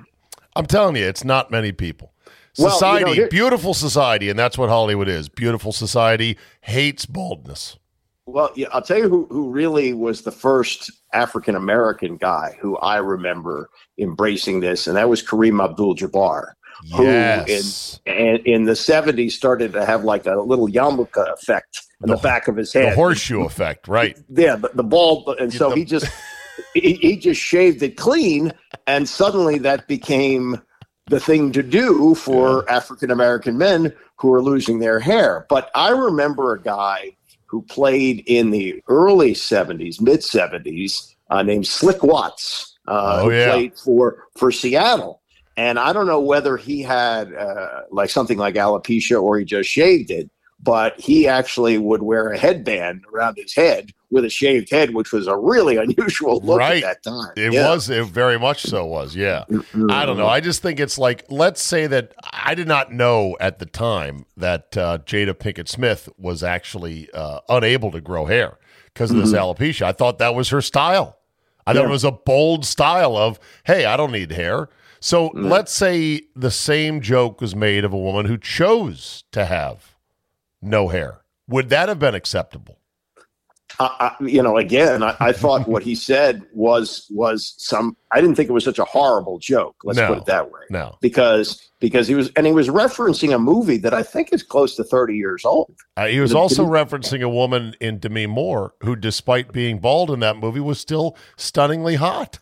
I'm 0.57 0.67
telling 0.67 0.95
you, 0.97 1.05
it's 1.05 1.25
not 1.25 1.51
many 1.51 1.73
people. 1.73 2.13
Well, 2.25 2.33
you 2.59 2.65
know, 2.69 2.71
Society, 2.75 3.15
here- 3.15 3.29
beautiful 3.29 3.75
society, 3.75 4.31
and 4.31 4.39
that's 4.39 4.57
what 4.57 4.69
Hollywood 4.69 5.09
is. 5.09 5.29
Beautiful 5.29 5.73
society 5.73 6.39
hates 6.61 7.07
baldness. 7.07 7.77
Well, 8.27 8.51
yeah, 8.55 8.69
I'll 8.73 8.83
tell 8.83 8.99
you 8.99 9.09
who, 9.09 9.27
who 9.31 9.51
really 9.51 9.93
was 9.93 10.23
the 10.23 10.33
first 10.33 10.91
African 11.13 11.55
American 11.55 12.17
guy 12.17 12.57
who 12.59 12.77
I 12.79 12.97
remember 12.97 13.69
embracing 13.99 14.61
this, 14.61 14.87
and 14.87 14.97
that 14.97 15.09
was 15.11 15.23
Kareem 15.23 15.63
Abdul 15.63 15.97
Jabbar. 15.97 16.53
Who 16.97 17.05
Yes. 17.05 18.01
And 18.07 18.39
in 18.41 18.65
the 18.65 18.73
70s 18.73 19.33
started 19.33 19.73
to 19.75 19.85
have 19.87 20.05
like 20.05 20.27
a 20.27 20.37
little 20.37 20.69
yarmulke 20.69 21.33
effect 21.33 21.83
in 22.03 22.09
the, 22.09 22.17
The- 22.17 22.23
back 22.23 22.49
of 22.49 22.57
his 22.57 22.73
head. 22.73 22.93
The 22.93 22.97
horseshoe 22.97 23.45
effect, 23.45 23.89
right? 23.89 24.19
Yeah, 24.31 24.57
the, 24.57 24.71
the 24.75 24.83
ball, 24.83 25.37
and 25.39 25.53
so 25.53 25.69
the- 25.71 25.77
he 25.77 25.85
just 25.85 26.07
he, 26.73 26.95
he 26.95 27.17
just 27.17 27.41
shaved 27.41 27.83
it 27.83 27.97
clean, 27.97 28.53
and 28.87 29.07
suddenly 29.09 29.59
that 29.59 29.87
became 29.87 30.61
the 31.09 31.21
thing 31.21 31.53
to 31.53 31.63
do 31.63 32.15
for 32.15 32.69
African 32.71 33.11
American 33.11 33.59
men 33.59 33.93
who 34.17 34.33
are 34.33 34.43
losing 34.43 34.79
their 34.79 34.99
hair. 34.99 35.45
But 35.51 35.71
I 35.75 35.91
remember 35.91 36.55
a 36.55 36.61
guy 36.63 37.17
who 37.55 37.63
played 37.63 38.25
in 38.27 38.51
the 38.51 38.83
early 38.89 39.33
'70s, 39.33 40.01
mid 40.01 40.21
'70s, 40.21 41.15
uh, 41.31 41.41
named 41.41 41.69
Slick 41.69 42.03
Watts, 42.03 42.77
uh, 42.89 43.21
Oh, 43.21 43.31
who 43.31 43.37
yeah. 43.37 43.51
played 43.53 43.79
for 43.79 44.25
for 44.37 44.51
Seattle. 44.51 45.23
And 45.57 45.79
I 45.79 45.93
don't 45.93 46.09
know 46.09 46.19
whether 46.19 46.57
he 46.57 46.83
had 46.83 47.33
uh, 47.33 47.83
like 47.93 48.11
something 48.11 48.39
like 48.39 48.57
alopecia 48.57 49.23
or 49.23 49.39
he 49.39 49.45
just 49.45 49.71
shaved 49.71 50.11
it, 50.11 50.29
but 50.61 50.99
he 51.01 51.29
actually 51.29 51.79
would 51.79 52.03
wear 52.03 52.31
a 52.33 52.37
headband 52.39 53.05
around 53.15 53.37
his 53.37 53.55
head 53.55 53.93
with 54.15 54.25
a 54.25 54.31
shaved 54.31 54.71
head, 54.71 54.95
which 54.95 55.13
was 55.13 55.27
a 55.27 55.37
really 55.37 55.77
unusual 55.85 56.41
look 56.43 56.59
Right. 56.61 56.83
at 56.83 57.03
that 57.05 57.11
time. 57.11 57.33
It 57.37 57.53
Yeah. 57.53 57.69
was. 57.69 57.91
It 57.91 58.07
very 58.07 58.39
much 58.39 58.63
so 58.63 58.87
was. 58.87 59.15
Yeah. 59.15 59.45
I 59.91 60.07
don't 60.07 60.17
know. 60.17 60.27
I 60.29 60.41
just 60.41 60.63
think 60.63 60.81
it's 60.81 60.97
like, 60.97 61.25
let's 61.29 61.63
say 61.63 61.87
that 61.89 62.13
I 62.33 62.55
did 62.55 62.67
not 62.69 62.93
know 62.93 63.37
at 63.41 63.59
the 63.59 63.67
time 63.67 64.25
that 64.37 64.77
uh, 64.77 64.99
Jada 65.05 65.35
Pinkett 65.35 65.69
Smith 65.69 66.09
was 66.17 66.43
actually 66.43 67.11
uh, 67.13 67.41
unable 67.51 67.91
to 67.91 68.01
grow 68.01 68.25
hair 68.27 68.57
because 68.87 69.11
of 69.11 69.19
this 69.19 69.33
alopecia. 69.33 69.83
I 69.83 69.93
thought 69.93 70.19
that 70.19 70.35
was 70.35 70.49
her 70.49 70.63
style. 70.63 71.19
I 71.67 71.73
thought 71.73 71.81
Mm-hmm. 71.83 71.89
It 71.89 71.93
was 71.93 72.05
a 72.05 72.13
bold 72.13 72.65
style 72.65 73.17
of, 73.17 73.39
hey, 73.65 73.85
I 73.87 73.97
don't 73.97 74.13
need 74.13 74.31
hair. 74.33 74.69
So 75.01 75.31
Mm. 75.31 75.51
let's 75.51 75.73
say 75.73 76.23
the 76.37 76.51
same 76.51 77.01
joke 77.01 77.41
was 77.41 77.55
made 77.57 77.85
of 77.85 77.93
a 77.93 77.99
woman 77.99 78.27
who 78.27 78.39
chose 78.39 79.25
to 79.33 79.45
have 79.45 79.95
no 80.63 80.89
hair. 80.89 81.21
Would 81.49 81.69
that 81.71 81.89
have 81.91 81.99
been 81.99 82.15
acceptable? 82.15 82.79
I, 83.81 84.15
I, 84.21 84.25
you 84.25 84.43
know, 84.43 84.57
again, 84.57 85.03
I, 85.03 85.17
I 85.21 85.33
thought 85.33 85.67
what 85.67 85.83
he 85.83 85.95
said 85.95 86.43
was 86.53 87.07
was 87.11 87.55
some. 87.59 87.97
I 88.13 88.21
didn't 88.21 88.37
think 88.37 88.49
it 88.49 88.53
was 88.53 88.65
such 88.65 88.79
a 88.79 88.85
horrible 88.85 89.39
joke. 89.39 89.77
Let's 89.85 89.99
No. 89.99 90.09
put 90.09 90.19
it 90.19 90.27
that 90.27 90.51
way. 90.51 90.61
No. 90.71 90.97
because 91.01 91.71
because 91.81 92.07
he 92.07 92.15
was 92.15 92.31
and 92.37 92.47
he 92.47 92.53
was 92.53 92.69
referencing 92.69 93.35
a 93.35 93.39
movie 93.39 93.79
that 93.79 93.93
I 93.93 94.03
think 94.03 94.33
is 94.33 94.43
close 94.43 94.77
to 94.77 94.85
thirty 94.85 95.17
years 95.17 95.45
old. 95.45 95.75
Uh, 95.97 96.07
he 96.07 96.21
was 96.21 96.31
The- 96.31 96.39
also 96.39 96.65
referencing 96.67 97.23
a 97.23 97.29
woman 97.29 97.75
in 97.81 97.99
Demi 97.99 98.27
Moore 98.27 98.75
who, 98.83 98.95
despite 98.97 99.53
being 99.53 99.79
bald 99.79 100.11
in 100.11 100.21
that 100.21 100.37
movie, 100.37 100.61
was 100.61 100.79
still 100.79 101.17
stunningly 101.37 101.97
hot. 101.97 102.39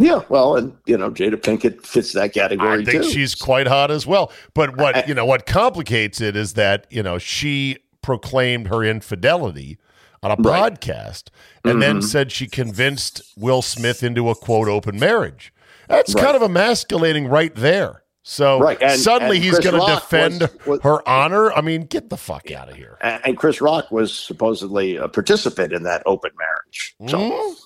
Yeah, 0.00 0.20
well, 0.28 0.54
and 0.56 0.76
you 0.86 0.96
know, 0.96 1.10
Jada 1.10 1.34
Pinkett 1.34 1.84
fits 1.84 2.12
that 2.12 2.32
category 2.32 2.82
I 2.82 2.84
think 2.84 3.02
too. 3.02 3.10
she's 3.10 3.34
quite 3.34 3.66
hot 3.66 3.90
as 3.90 4.06
well. 4.06 4.30
But 4.54 4.76
what 4.76 5.08
you 5.08 5.14
know, 5.14 5.24
what 5.26 5.44
complicates 5.44 6.20
it 6.20 6.36
is 6.36 6.52
that 6.54 6.86
you 6.88 7.02
know 7.02 7.18
she 7.18 7.78
proclaimed 8.00 8.68
her 8.68 8.84
infidelity 8.84 9.76
on 10.22 10.30
a 10.32 10.36
Right. 10.38 10.80
Mm-hmm. 10.80 11.68
and 11.70 11.82
then 11.82 12.02
said 12.02 12.32
she 12.32 12.46
convinced 12.46 13.22
Will 13.36 13.62
Smith 13.62 14.02
into 14.02 14.28
a 14.30 14.34
quote 14.34 14.68
open 14.68 14.98
marriage. 14.98 15.52
That's 15.88 16.14
Right. 16.14 16.24
kind 16.24 16.36
of 16.36 16.42
emasculating 16.42 17.28
right 17.28 17.54
there. 17.54 18.02
So 18.22 18.58
Right, 18.60 18.76
and- 18.82 19.00
suddenly 19.00 19.36
and 19.36 19.44
he's 19.44 19.58
going 19.58 19.80
to 19.80 19.94
defend 19.94 20.40
was- 20.40 20.50
was- 20.66 20.80
her 20.82 21.08
honor. 21.08 21.50
I 21.52 21.62
mean, 21.62 21.82
get 21.82 22.10
the 22.10 22.16
fuck 22.18 22.50
out 22.50 22.68
of 22.68 22.76
here. 22.76 22.98
and, 23.00 23.38
Chris 23.38 23.60
Rock 23.62 23.90
was 23.90 24.14
supposedly 24.14 24.96
a 24.96 25.08
participant 25.08 25.72
in 25.72 25.84
that 25.84 26.02
open 26.04 26.32
marriage. 26.38 26.94
So, 27.08 27.18
Mm? 27.18 27.56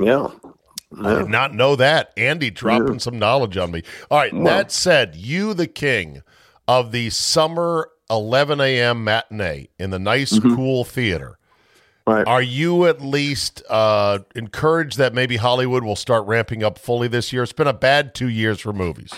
yeah. 0.00 0.28
I 1.04 1.14
did 1.20 1.28
not 1.28 1.54
know 1.54 1.76
that. 1.76 2.12
Andy 2.16 2.50
dropping 2.50 2.98
some 2.98 3.18
knowledge 3.18 3.56
on 3.56 3.70
me. 3.70 3.82
All 4.10 4.18
right. 4.18 4.32
that 4.44 4.72
said, 4.72 5.14
you, 5.14 5.54
the 5.54 5.66
king 5.68 6.22
of 6.68 6.90
the 6.92 7.08
summer 7.10 7.88
11 8.10 8.60
a.m. 8.60 9.04
matinee 9.04 9.68
in 9.78 9.90
the 9.90 9.98
nice, 9.98 10.38
cool 10.40 10.84
theater, 10.84 11.38
Right. 12.06 12.26
are 12.26 12.42
you 12.42 12.86
at 12.86 13.00
least 13.00 13.62
uh, 13.70 14.20
encouraged 14.34 14.98
that 14.98 15.14
maybe 15.14 15.36
Hollywood 15.36 15.84
will 15.84 15.96
start 15.96 16.26
ramping 16.26 16.64
up 16.64 16.78
fully 16.78 17.08
this 17.08 17.32
year? 17.32 17.42
It's 17.42 17.52
been 17.52 17.68
a 17.68 17.72
bad 17.72 18.14
two 18.14 18.28
years 18.28 18.60
for 18.60 18.72
movies. 18.72 19.12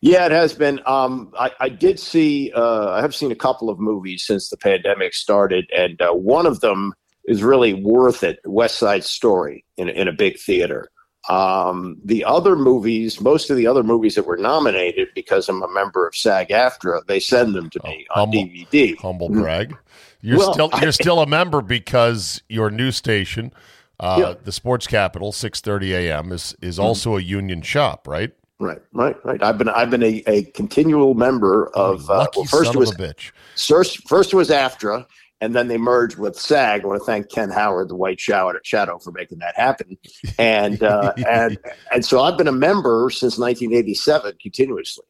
Yeah, 0.00 0.26
it 0.26 0.32
has 0.32 0.52
been. 0.52 0.80
Um, 0.86 1.32
I, 1.38 1.50
I 1.58 1.68
did 1.68 1.98
see. 1.98 2.52
Uh, 2.54 2.92
I 2.92 3.00
have 3.00 3.14
seen 3.14 3.32
a 3.32 3.36
couple 3.36 3.70
of 3.70 3.80
movies 3.80 4.24
since 4.24 4.50
the 4.50 4.56
pandemic 4.56 5.14
started, 5.14 5.68
and 5.76 6.00
uh, 6.00 6.12
one 6.12 6.46
of 6.46 6.60
them 6.60 6.94
is 7.24 7.42
really 7.42 7.74
worth 7.74 8.22
it. 8.22 8.38
West 8.44 8.76
Side 8.76 9.04
Story 9.04 9.64
in 9.76 9.88
in 9.88 10.06
a 10.06 10.12
big 10.12 10.38
theater. 10.38 10.90
Um, 11.28 11.98
the 12.04 12.24
other 12.24 12.54
movies, 12.54 13.20
most 13.20 13.50
of 13.50 13.56
the 13.56 13.66
other 13.66 13.82
movies 13.82 14.14
that 14.14 14.26
were 14.26 14.36
nominated, 14.36 15.08
because 15.14 15.48
I'm 15.48 15.62
a 15.62 15.72
member 15.72 16.06
of 16.06 16.14
SAG-AFTRA, 16.14 17.04
they 17.06 17.18
send 17.18 17.54
them 17.54 17.68
to 17.70 17.80
me 17.82 18.06
on 18.14 18.28
humble. 18.28 18.44
DVD. 18.44 18.96
Humble 18.98 19.28
brag. 19.30 19.76
You're 20.20 20.38
Well, 20.38 20.52
still 20.52 20.70
you're 20.80 20.92
still 20.92 21.20
a 21.20 21.26
member 21.26 21.60
because 21.62 22.42
your 22.48 22.70
new 22.70 22.90
station, 22.90 23.52
uh, 24.00 24.16
Yeah. 24.20 24.34
the 24.44 24.52
Sports 24.52 24.86
Capital, 24.86 25.32
6:30 25.32 25.92
a.m. 25.92 26.32
is 26.32 26.56
is 26.62 26.76
Mm-hmm. 26.76 26.84
also 26.86 27.16
a 27.16 27.20
union 27.20 27.62
shop, 27.62 28.06
right? 28.08 28.32
Right, 28.58 28.80
right, 28.94 29.16
right. 29.24 29.42
I've 29.42 29.58
been 29.58 29.68
I've 29.68 29.90
been 29.90 30.02
a, 30.02 30.22
a 30.26 30.44
continual 30.44 31.14
member 31.14 31.68
of. 31.74 32.08
Uh, 32.10 32.26
well, 32.34 32.44
first 32.46 32.64
son 32.66 32.76
it 32.76 32.78
was 32.78 32.90
of 32.92 32.98
a 33.00 33.02
bitch. 33.02 33.32
First, 33.56 34.08
first 34.08 34.32
was 34.32 34.48
AFTRA, 34.48 35.04
and 35.42 35.54
then 35.54 35.68
they 35.68 35.76
merged 35.76 36.18
with 36.18 36.40
SAG. 36.40 36.82
I 36.82 36.86
want 36.86 36.98
to 37.02 37.04
thank 37.04 37.30
Ken 37.30 37.50
Howard, 37.50 37.90
the 37.90 37.96
White 37.96 38.18
Shadow, 38.18 38.58
Shadow 38.64 38.98
for 38.98 39.12
making 39.12 39.38
that 39.40 39.54
happen. 39.56 39.98
And 40.38 40.82
uh, 40.82 41.12
and 41.28 41.58
and 41.92 42.02
so 42.02 42.22
I've 42.22 42.38
been 42.38 42.48
a 42.48 42.52
member 42.52 43.10
since 43.10 43.36
1987, 43.38 44.36
continuously. 44.40 45.04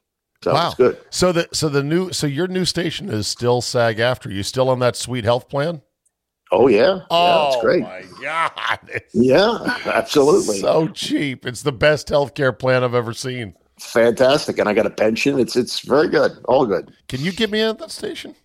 So 0.46 0.52
Wow. 0.52 0.66
it's 0.68 0.76
good. 0.76 0.98
So 1.10 1.32
the 1.32 1.48
so 1.52 1.68
the 1.68 1.82
new 1.82 2.12
so 2.12 2.28
your 2.28 2.46
new 2.46 2.64
station 2.64 3.08
is 3.08 3.26
still 3.26 3.60
SAG-AFTRA 3.60 4.32
you 4.32 4.44
still 4.44 4.68
on 4.68 4.78
that 4.78 4.94
sweet 4.94 5.24
health 5.24 5.48
plan? 5.48 5.82
Oh 6.52 6.68
yeah, 6.68 7.00
Oh 7.10 7.24
yeah, 7.24 7.46
it's 7.46 7.56
great. 7.56 7.82
my 7.82 8.02
god. 8.22 8.78
It's 8.86 9.12
Yeah, 9.12 9.58
absolutely, 9.86 10.60
so 10.60 10.86
cheap. 10.86 11.44
It's 11.44 11.62
the 11.62 11.72
best 11.72 12.06
healthcare 12.06 12.56
plan 12.56 12.84
I've 12.84 12.94
ever 12.94 13.12
seen. 13.12 13.54
fantastic. 13.80 14.58
And 14.58 14.68
I 14.68 14.72
got 14.74 14.86
a 14.86 14.90
pension. 14.90 15.40
It's 15.40 15.56
it's 15.56 15.80
very 15.80 16.08
good, 16.08 16.30
all 16.44 16.64
good. 16.64 16.92
Can 17.08 17.22
you 17.24 17.32
get 17.32 17.50
me 17.50 17.60
at 17.60 17.78
that 17.78 17.90
station? 17.90 18.36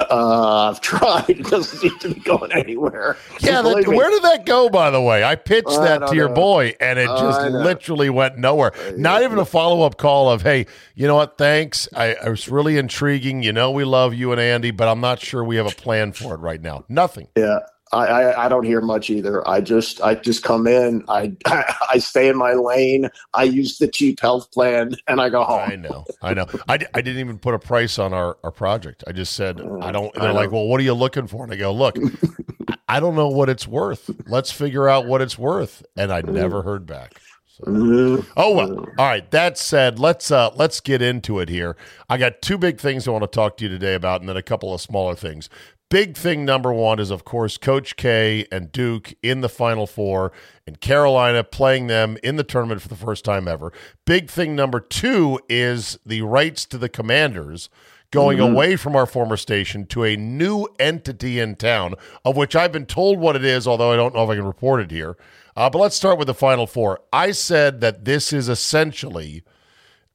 Uh, 0.00 0.70
I've 0.70 0.80
tried. 0.80 1.24
It 1.34 1.46
doesn't 1.46 1.78
seem 1.78 1.98
to 2.00 2.14
be 2.14 2.20
going 2.20 2.52
anywhere. 2.54 3.16
Yeah, 3.40 3.62
that, 3.62 3.86
where 3.86 4.10
did 4.10 4.22
that 4.22 4.44
go, 4.44 4.68
by 4.68 4.90
the 4.90 5.00
way? 5.00 5.24
I 5.24 5.36
pitched 5.36 5.68
I 5.68 5.98
that 5.98 6.08
to 6.08 6.14
your 6.14 6.28
know. 6.28 6.34
boy, 6.34 6.74
and 6.80 6.98
it 6.98 7.06
just 7.06 7.40
literally 7.40 8.10
went 8.10 8.38
nowhere. 8.38 8.72
Not 8.96 9.22
even 9.22 9.38
a 9.38 9.44
follow 9.44 9.82
up 9.82 9.96
call 9.96 10.30
of, 10.30 10.42
hey, 10.42 10.66
you 10.94 11.06
know 11.06 11.16
what? 11.16 11.38
Thanks. 11.38 11.88
I, 11.94 12.14
I 12.14 12.28
was 12.28 12.48
really 12.48 12.76
intriguing. 12.76 13.42
You 13.42 13.52
know, 13.52 13.70
we 13.70 13.84
love 13.84 14.14
you 14.14 14.32
and 14.32 14.40
Andy, 14.40 14.70
but 14.70 14.88
I'm 14.88 15.00
not 15.00 15.20
sure 15.20 15.44
we 15.44 15.56
have 15.56 15.66
a 15.66 15.74
plan 15.74 16.12
for 16.12 16.34
it 16.34 16.38
right 16.38 16.60
now. 16.60 16.84
Nothing. 16.88 17.28
Yeah, 17.36 17.60
I, 17.94 18.06
I 18.06 18.46
I 18.46 18.48
don't 18.48 18.64
hear 18.64 18.80
much 18.80 19.08
either. 19.10 19.46
I 19.48 19.60
just 19.60 20.00
I 20.02 20.16
just 20.16 20.42
come 20.42 20.66
in. 20.66 21.04
I 21.08 21.32
I 21.46 21.98
stay 21.98 22.28
in 22.28 22.36
my 22.36 22.52
lane. 22.54 23.08
I 23.32 23.44
use 23.44 23.78
the 23.78 23.88
cheap 23.88 24.20
health 24.20 24.50
plan, 24.50 24.96
and 25.06 25.20
I 25.20 25.28
go 25.28 25.44
home. 25.44 25.60
I 25.70 25.76
know. 25.76 26.04
I 26.20 26.34
know. 26.34 26.46
I, 26.68 26.74
I 26.94 27.00
didn't 27.00 27.18
even 27.18 27.38
put 27.38 27.54
a 27.54 27.58
price 27.58 27.98
on 27.98 28.12
our, 28.12 28.36
our 28.44 28.50
project. 28.50 29.04
I 29.06 29.12
just 29.12 29.34
said, 29.34 29.60
I 29.80 29.92
don't. 29.92 30.12
They're 30.14 30.32
like, 30.32 30.50
well, 30.50 30.66
what 30.66 30.80
are 30.80 30.84
you 30.84 30.94
looking 30.94 31.26
for? 31.26 31.44
And 31.44 31.52
I 31.52 31.56
go, 31.56 31.72
look, 31.72 31.96
I 32.88 33.00
don't 33.00 33.14
know 33.14 33.28
what 33.28 33.48
it's 33.48 33.66
worth. 33.68 34.10
Let's 34.26 34.50
figure 34.50 34.88
out 34.88 35.06
what 35.06 35.22
it's 35.22 35.38
worth. 35.38 35.84
And 35.96 36.12
I 36.12 36.20
never 36.22 36.62
heard 36.62 36.86
back. 36.86 37.20
So. 37.46 37.64
Mhm. 37.64 38.26
Oh 38.36 38.52
well. 38.54 38.78
All 38.98 39.06
right. 39.06 39.30
That 39.30 39.56
said, 39.56 40.00
let's 40.00 40.32
uh 40.32 40.50
let's 40.56 40.80
get 40.80 41.00
into 41.00 41.38
it 41.38 41.48
here. 41.48 41.76
I 42.08 42.18
got 42.18 42.42
two 42.42 42.58
big 42.58 42.80
things 42.80 43.06
I 43.06 43.12
want 43.12 43.22
to 43.22 43.28
talk 43.28 43.56
to 43.58 43.64
you 43.64 43.70
today 43.70 43.94
about, 43.94 44.20
and 44.20 44.28
then 44.28 44.36
a 44.36 44.42
couple 44.42 44.74
of 44.74 44.80
smaller 44.80 45.14
things. 45.14 45.48
Big 45.94 46.16
thing 46.16 46.44
number 46.44 46.72
one 46.72 46.98
is, 46.98 47.12
of 47.12 47.24
course, 47.24 47.56
Coach 47.56 47.94
K 47.94 48.46
and 48.50 48.72
Duke 48.72 49.14
in 49.22 49.42
the 49.42 49.48
Final 49.48 49.86
Four, 49.86 50.32
and 50.66 50.80
Carolina 50.80 51.44
playing 51.44 51.86
them 51.86 52.18
in 52.20 52.34
the 52.34 52.42
tournament 52.42 52.82
for 52.82 52.88
the 52.88 52.96
first 52.96 53.24
time 53.24 53.46
ever. 53.46 53.72
Big 54.04 54.28
thing 54.28 54.56
number 54.56 54.80
two 54.80 55.38
is 55.48 55.96
the 56.04 56.22
rights 56.22 56.66
to 56.66 56.78
the 56.78 56.88
Commanders 56.88 57.70
going 58.10 58.40
away 58.40 58.74
from 58.74 58.96
our 58.96 59.06
former 59.06 59.36
station 59.36 59.86
to 59.86 60.02
a 60.02 60.16
new 60.16 60.66
entity 60.80 61.38
in 61.38 61.54
town, 61.54 61.94
of 62.24 62.36
which 62.36 62.56
I've 62.56 62.72
been 62.72 62.86
told 62.86 63.20
what 63.20 63.36
it 63.36 63.44
is, 63.44 63.68
although 63.68 63.92
I 63.92 63.96
don't 63.96 64.16
know 64.16 64.24
if 64.24 64.30
I 64.30 64.34
can 64.34 64.46
report 64.46 64.80
it 64.80 64.90
here. 64.90 65.16
Uh, 65.54 65.70
but 65.70 65.78
let's 65.78 65.94
start 65.94 66.18
with 66.18 66.26
the 66.26 66.34
Final 66.34 66.66
Four. 66.66 67.02
I 67.12 67.30
said 67.30 67.80
that 67.82 68.04
this 68.04 68.32
is 68.32 68.48
essentially 68.48 69.44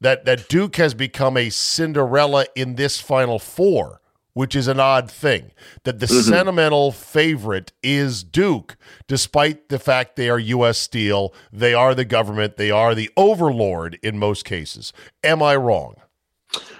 that 0.01 0.25
that 0.25 0.49
Duke 0.49 0.75
has 0.75 0.93
become 0.93 1.37
a 1.37 1.49
Cinderella 1.49 2.47
in 2.53 2.75
this 2.75 2.99
Final 2.99 3.39
Four, 3.39 4.01
which 4.39 4.55
is 4.55 4.69
an 4.69 4.79
odd 4.79 5.11
thing. 5.11 5.51
That 5.83 5.99
the 5.99 6.05
mm-hmm. 6.05 6.29
sentimental 6.29 6.93
favorite 6.93 7.73
is 7.83 8.23
Duke, 8.23 8.77
despite 9.05 9.67
the 9.67 9.77
fact 9.77 10.15
they 10.15 10.29
are 10.29 10.39
U.S. 10.39 10.77
Steel, 10.77 11.33
they 11.51 11.73
are 11.73 11.93
the 11.93 12.05
government, 12.05 12.55
they 12.55 12.71
are 12.71 12.95
the 12.95 13.09
overlord 13.17 13.99
in 14.01 14.17
most 14.17 14.45
cases. 14.45 14.93
Am 15.25 15.43
I 15.43 15.57
wrong? 15.57 15.95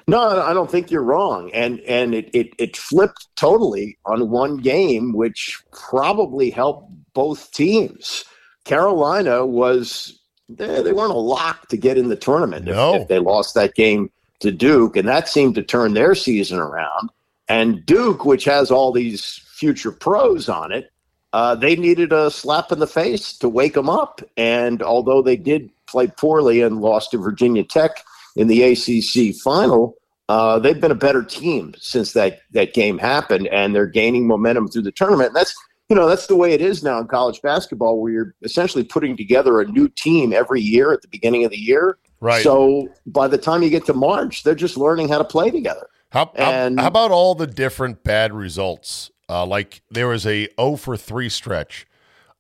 No, 0.07 0.41
I 0.41 0.53
don't 0.53 0.71
think 0.71 0.89
you're 0.89 1.03
wrong. 1.03 1.51
And 1.53 1.81
and 1.81 2.15
it, 2.15 2.29
it 2.33 2.53
it 2.57 2.77
flipped 2.77 3.27
totally 3.35 3.97
on 4.05 4.29
one 4.29 4.55
game, 4.55 5.11
which 5.11 5.61
probably 5.73 6.49
helped 6.49 6.89
both 7.13 7.51
teams. 7.51 8.23
Carolina 8.63 9.45
was 9.45 10.17
they, 10.47 10.81
they 10.81 10.93
weren't 10.93 11.11
a 11.11 11.17
lock 11.17 11.67
to 11.67 11.75
get 11.75 11.97
in 11.97 12.07
the 12.07 12.15
tournament 12.15 12.69
if- 12.69 13.01
if, 13.01 13.07
they 13.09 13.19
lost 13.19 13.53
that 13.55 13.75
game 13.75 14.09
to 14.39 14.49
Duke, 14.49 14.95
and 14.95 15.09
that 15.09 15.27
seemed 15.27 15.55
to 15.55 15.61
turn 15.61 15.93
their 15.93 16.15
season 16.15 16.57
around. 16.57 17.09
And 17.49 17.85
Duke, 17.85 18.25
which 18.25 18.45
has 18.45 18.71
all 18.71 18.91
these 18.91 19.41
future 19.47 19.91
pros 19.91 20.47
on 20.47 20.71
it, 20.71 20.91
uh, 21.33 21.55
they 21.55 21.75
needed 21.75 22.13
a 22.13 22.31
slap 22.31 22.71
in 22.71 22.79
the 22.79 22.87
face 22.87 23.37
to 23.39 23.49
wake 23.49 23.73
them 23.73 23.89
up. 23.89 24.21
And 24.37 24.81
although 24.81 25.21
they 25.21 25.35
did 25.35 25.69
play 25.87 26.07
poorly 26.07 26.61
and 26.61 26.81
lost 26.81 27.11
to 27.11 27.17
Virginia 27.17 27.63
Tech 27.63 28.03
in 28.35 28.47
the 28.47 28.63
ACC 28.63 29.35
final, 29.35 29.95
uh, 30.29 30.59
they've 30.59 30.79
been 30.79 30.91
a 30.91 30.95
better 30.95 31.23
team 31.23 31.73
since 31.77 32.13
that 32.13 32.41
that 32.51 32.75
game 32.75 32.99
happened, 32.99 33.47
and 33.47 33.75
they're 33.75 33.87
gaining 33.87 34.27
momentum 34.27 34.67
through 34.67 34.83
the 34.83 34.91
tournament. 34.91 35.29
And 35.29 35.35
that's 35.35 35.55
you 35.89 35.95
know 35.95 36.07
that's 36.07 36.27
the 36.27 36.35
way 36.35 36.53
it 36.53 36.61
is 36.61 36.83
now 36.83 36.99
in 36.99 37.07
college 37.07 37.41
basketball, 37.41 37.99
where 37.99 38.11
you're 38.11 38.35
essentially 38.43 38.83
putting 38.83 39.17
together 39.17 39.59
a 39.59 39.65
new 39.65 39.89
team 39.89 40.31
every 40.31 40.61
year 40.61 40.93
at 40.93 41.01
the 41.01 41.07
beginning 41.07 41.45
of 41.45 41.51
the 41.51 41.57
year. 41.57 41.97
Right. 42.21 42.43
So 42.43 42.89
by 43.07 43.27
the 43.27 43.39
time 43.39 43.63
you 43.63 43.71
get 43.71 43.85
to 43.85 43.93
March, 43.93 44.43
they're 44.43 44.53
just 44.53 44.77
learning 44.77 45.09
how 45.09 45.17
to 45.17 45.23
play 45.23 45.49
together. 45.49 45.87
How, 46.11 46.31
how, 46.37 46.51
And- 46.51 46.79
how 46.79 46.87
about 46.87 47.11
all 47.11 47.35
the 47.35 47.47
different 47.47 48.03
bad 48.03 48.33
results? 48.33 49.11
Uh, 49.29 49.45
like 49.45 49.81
there 49.91 50.07
was 50.07 50.25
a 50.25 50.47
0 50.59 50.75
for 50.77 50.97
3 50.97 51.29
stretch 51.29 51.85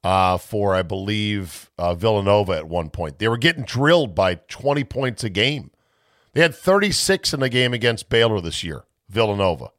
uh, 0.03 0.37
for, 0.37 0.73
I 0.73 0.81
believe, 0.81 1.69
uh, 1.77 1.93
Villanova 1.93 2.53
at 2.53 2.67
one 2.67 2.89
point. 2.89 3.19
They 3.19 3.27
were 3.27 3.37
getting 3.37 3.63
drilled 3.63 4.15
by 4.15 4.35
20 4.35 4.83
points 4.85 5.23
a 5.23 5.29
game. 5.29 5.69
They 6.33 6.41
had 6.41 6.55
36 6.55 7.33
in 7.33 7.39
the 7.41 7.49
game 7.49 7.73
against 7.73 8.09
Baylor 8.09 8.41
this 8.41 8.63
year, 8.63 8.83
Villanova, 9.09 9.69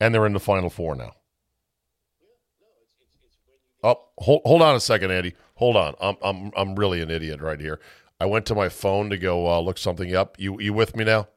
and 0.00 0.14
they're 0.14 0.26
in 0.26 0.32
the 0.34 0.40
Final 0.40 0.70
Four 0.70 0.94
now. 0.94 1.12
Oh, 3.82 4.00
hold, 4.18 4.42
hold 4.44 4.62
on 4.62 4.74
a 4.74 4.80
second, 4.80 5.10
Andy. 5.10 5.34
Hold 5.56 5.76
on. 5.76 5.94
I'm, 6.00 6.16
I'm, 6.22 6.50
I'm 6.56 6.74
really 6.74 7.00
an 7.02 7.10
idiot 7.10 7.40
right 7.40 7.60
here. 7.60 7.80
I 8.20 8.26
went 8.26 8.46
to 8.46 8.54
my 8.54 8.68
phone 8.68 9.10
to 9.10 9.18
go 9.18 9.46
uh, 9.46 9.60
look 9.60 9.78
something 9.78 10.14
up. 10.14 10.36
You, 10.38 10.60
you 10.60 10.72
with 10.72 10.96
me 10.96 11.04
now? 11.04 11.28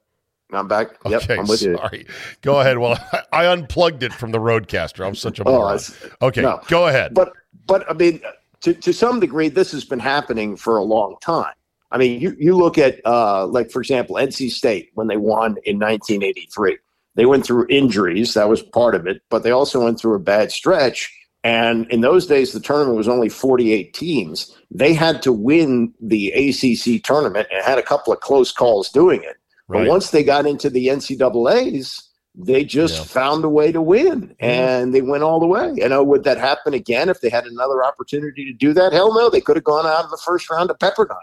I'm 0.51 0.67
back. 0.67 0.97
Yep, 1.05 1.23
Okay, 1.23 1.37
I'm 1.37 1.47
with 1.47 1.61
you. 1.61 1.75
sorry. 1.77 2.07
Go 2.41 2.59
ahead. 2.59 2.77
Well, 2.79 2.97
I 3.31 3.45
unplugged 3.45 4.03
it 4.03 4.13
from 4.13 4.31
the 4.31 4.39
RodeCaster. 4.39 5.05
I'm 5.05 5.15
such 5.15 5.39
a 5.39 5.43
Oh, 5.47 5.51
moron. 5.59 5.75
it's- 5.75 5.93
okay, 6.21 6.41
no. 6.41 6.59
go 6.67 6.87
ahead. 6.87 7.13
But 7.13 7.33
but 7.67 7.89
I 7.89 7.93
mean, 7.93 8.21
to 8.61 8.73
to 8.73 8.93
some 8.93 9.19
degree, 9.19 9.49
this 9.49 9.71
has 9.71 9.85
been 9.85 9.99
happening 9.99 10.55
for 10.57 10.77
a 10.77 10.83
long 10.83 11.15
time. 11.21 11.53
I 11.91 11.97
mean, 11.97 12.19
you 12.19 12.35
you 12.39 12.55
look 12.55 12.77
at 12.77 12.99
uh, 13.05 13.45
like 13.47 13.69
for 13.71 13.79
example, 13.81 14.15
NC 14.15 14.49
State 14.51 14.89
when 14.95 15.07
they 15.07 15.17
won 15.17 15.57
in 15.65 15.77
1983, 15.79 16.77
they 17.15 17.25
went 17.25 17.45
through 17.45 17.65
injuries. 17.69 18.33
That 18.33 18.49
was 18.49 18.61
part 18.61 18.95
of 18.95 19.05
it, 19.07 19.21
but 19.29 19.43
they 19.43 19.51
also 19.51 19.83
went 19.83 19.99
through 19.99 20.15
a 20.15 20.19
bad 20.19 20.51
stretch. 20.51 21.13
And 21.45 21.89
in 21.89 22.01
those 22.01 22.25
days, 22.27 22.51
the 22.51 22.59
tournament 22.59 22.97
was 22.97 23.07
only 23.07 23.29
48 23.29 23.93
teams. 23.93 24.53
They 24.71 24.93
had 24.93 25.21
to 25.21 25.31
win 25.31 25.93
the 26.01 26.31
ACC 26.33 27.01
tournament 27.01 27.47
and 27.49 27.63
had 27.63 27.77
a 27.77 27.81
couple 27.81 28.11
of 28.11 28.19
close 28.19 28.51
calls 28.51 28.89
doing 28.89 29.23
it. 29.23 29.37
Right. 29.69 29.81
But 29.83 29.87
once 29.87 30.09
they 30.11 30.23
got 30.23 30.45
into 30.45 30.69
the 30.69 30.87
NCAA's, 30.87 32.03
they 32.35 32.63
just 32.63 32.97
Yeah. 32.97 33.03
found 33.05 33.43
a 33.43 33.49
way 33.49 33.71
to 33.71 33.81
win 33.81 34.35
and 34.39 34.93
they 34.93 35.01
went 35.01 35.23
all 35.23 35.39
the 35.39 35.47
way. 35.47 35.73
You 35.75 35.89
know, 35.89 36.03
would 36.03 36.23
that 36.25 36.37
happen 36.37 36.73
again 36.73 37.09
if 37.09 37.21
they 37.21 37.29
had 37.29 37.45
another 37.45 37.83
opportunity 37.83 38.45
to 38.45 38.53
do 38.53 38.73
that? 38.73 38.93
Hell 38.93 39.13
no, 39.13 39.29
they 39.29 39.41
could 39.41 39.55
have 39.57 39.63
gone 39.63 39.85
out 39.85 40.05
in 40.05 40.11
the 40.11 40.21
first 40.23 40.49
round 40.49 40.69
of 40.71 40.77
Pepperdine. 40.79 41.15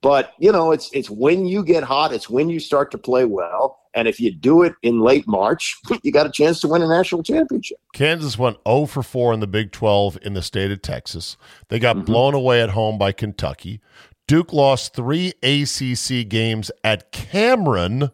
But 0.00 0.32
you 0.38 0.52
know, 0.52 0.70
it's 0.70 0.90
it's 0.92 1.10
when 1.10 1.46
you 1.46 1.64
get 1.64 1.82
hot, 1.82 2.12
it's 2.12 2.30
when 2.30 2.48
you 2.48 2.60
start 2.60 2.92
to 2.92 2.98
play 2.98 3.24
well, 3.24 3.80
and 3.94 4.06
if 4.06 4.20
you 4.20 4.32
do 4.32 4.62
it 4.62 4.74
in 4.82 5.00
late 5.00 5.26
March, 5.26 5.76
you 6.04 6.12
got 6.12 6.24
a 6.26 6.30
chance 6.30 6.60
to 6.60 6.68
win 6.68 6.82
a 6.82 6.86
national 6.88 7.24
championship. 7.24 7.78
Kansas 7.94 8.38
went 8.38 8.58
0 8.68 8.86
for 8.86 9.02
4 9.02 9.32
in 9.34 9.40
the 9.40 9.48
Big 9.48 9.72
12 9.72 10.18
in 10.22 10.34
the 10.34 10.42
state 10.42 10.70
of 10.70 10.82
Texas. 10.82 11.36
They 11.68 11.80
got 11.80 11.96
Mm-hmm. 11.96 12.04
blown 12.04 12.34
away 12.34 12.62
at 12.62 12.70
home 12.70 12.96
by 12.96 13.10
Kentucky. 13.10 13.80
Duke 14.28 14.52
lost 14.52 14.94
three 14.94 15.32
ACC 15.42 16.28
games 16.28 16.70
at 16.84 17.10
Cameron, 17.12 18.10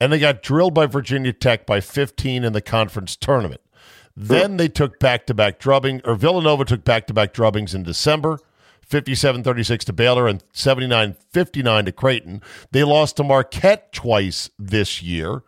and 0.00 0.12
they 0.12 0.18
got 0.18 0.42
drilled 0.42 0.74
by 0.74 0.86
Virginia 0.86 1.32
Tech 1.32 1.64
by 1.64 1.80
15 1.80 2.42
in 2.42 2.52
the 2.52 2.60
conference 2.60 3.14
tournament. 3.14 3.60
Then 4.16 4.56
they 4.56 4.68
took 4.68 4.98
back 4.98 5.26
to 5.26 5.34
back 5.34 5.60
drubbing, 5.60 6.02
or 6.04 6.16
Villanova 6.16 6.64
took 6.64 6.84
back 6.84 7.06
to 7.06 7.14
back 7.14 7.32
drubbings 7.32 7.74
in 7.74 7.84
December. 7.84 8.38
57 8.82 9.42
36 9.42 9.84
to 9.86 9.92
Baylor 9.94 10.28
and 10.28 10.44
79 10.52 11.16
59 11.30 11.84
to 11.86 11.92
Creighton. 11.92 12.42
They 12.70 12.84
lost 12.84 13.16
to 13.16 13.24
Marquette 13.24 13.92
twice 13.92 14.50
this 14.58 15.02
year. 15.02 15.42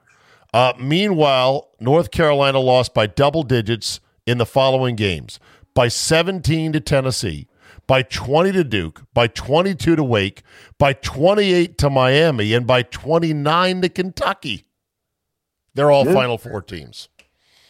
Uh, 0.55 0.73
meanwhile, 0.81 1.69
North 1.79 2.11
Carolina 2.11 2.61
lost 2.61 2.95
by 2.95 3.07
double 3.07 3.43
digits 3.43 4.01
in 4.25 4.39
the 4.39 4.47
following 4.47 4.97
games 4.97 5.39
by 5.75 5.89
17 5.89 6.73
to 6.73 6.81
Tennessee, 6.81 7.47
by 7.87 8.03
20 8.03 8.53
to 8.53 8.65
Duke, 8.65 9.03
by 9.15 9.27
22 9.29 9.97
to 9.97 10.03
Wake, 10.05 10.43
by 10.79 10.93
28 10.93 11.79
to 11.79 11.91
Miami, 11.91 12.53
and 12.53 12.67
by 12.67 12.83
29 12.83 13.83
to 13.83 13.89
Kentucky. 13.89 14.65
They're 15.75 15.91
all 15.91 16.05
Final 16.05 16.39
Four 16.39 16.63
teams. 16.63 17.09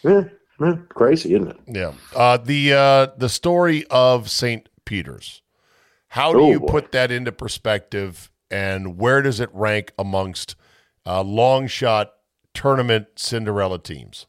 Yeah, 0.02 0.24
yeah, 0.60 0.76
crazy, 0.90 1.34
isn't 1.34 1.48
it? 1.48 1.56
Yeah. 1.66 1.92
Uh, 2.14 2.36
the 2.36 2.72
uh, 2.72 3.06
the 3.18 3.28
story 3.28 3.84
of 3.90 4.30
St. 4.30 4.68
Peter's. 4.84 5.42
How 6.08 6.32
do 6.32 6.40
Oh, 6.42 6.50
you 6.50 6.60
boy. 6.60 6.66
put 6.68 6.92
that 6.92 7.10
into 7.10 7.32
perspective, 7.32 8.30
and 8.50 8.96
where 8.96 9.22
does 9.22 9.40
it 9.40 9.50
rank 9.52 9.92
amongst 9.98 10.54
uh, 11.04 11.22
long 11.22 11.66
shot 11.66 12.12
tournament 12.54 13.08
Cinderella 13.16 13.80
teams? 13.80 14.26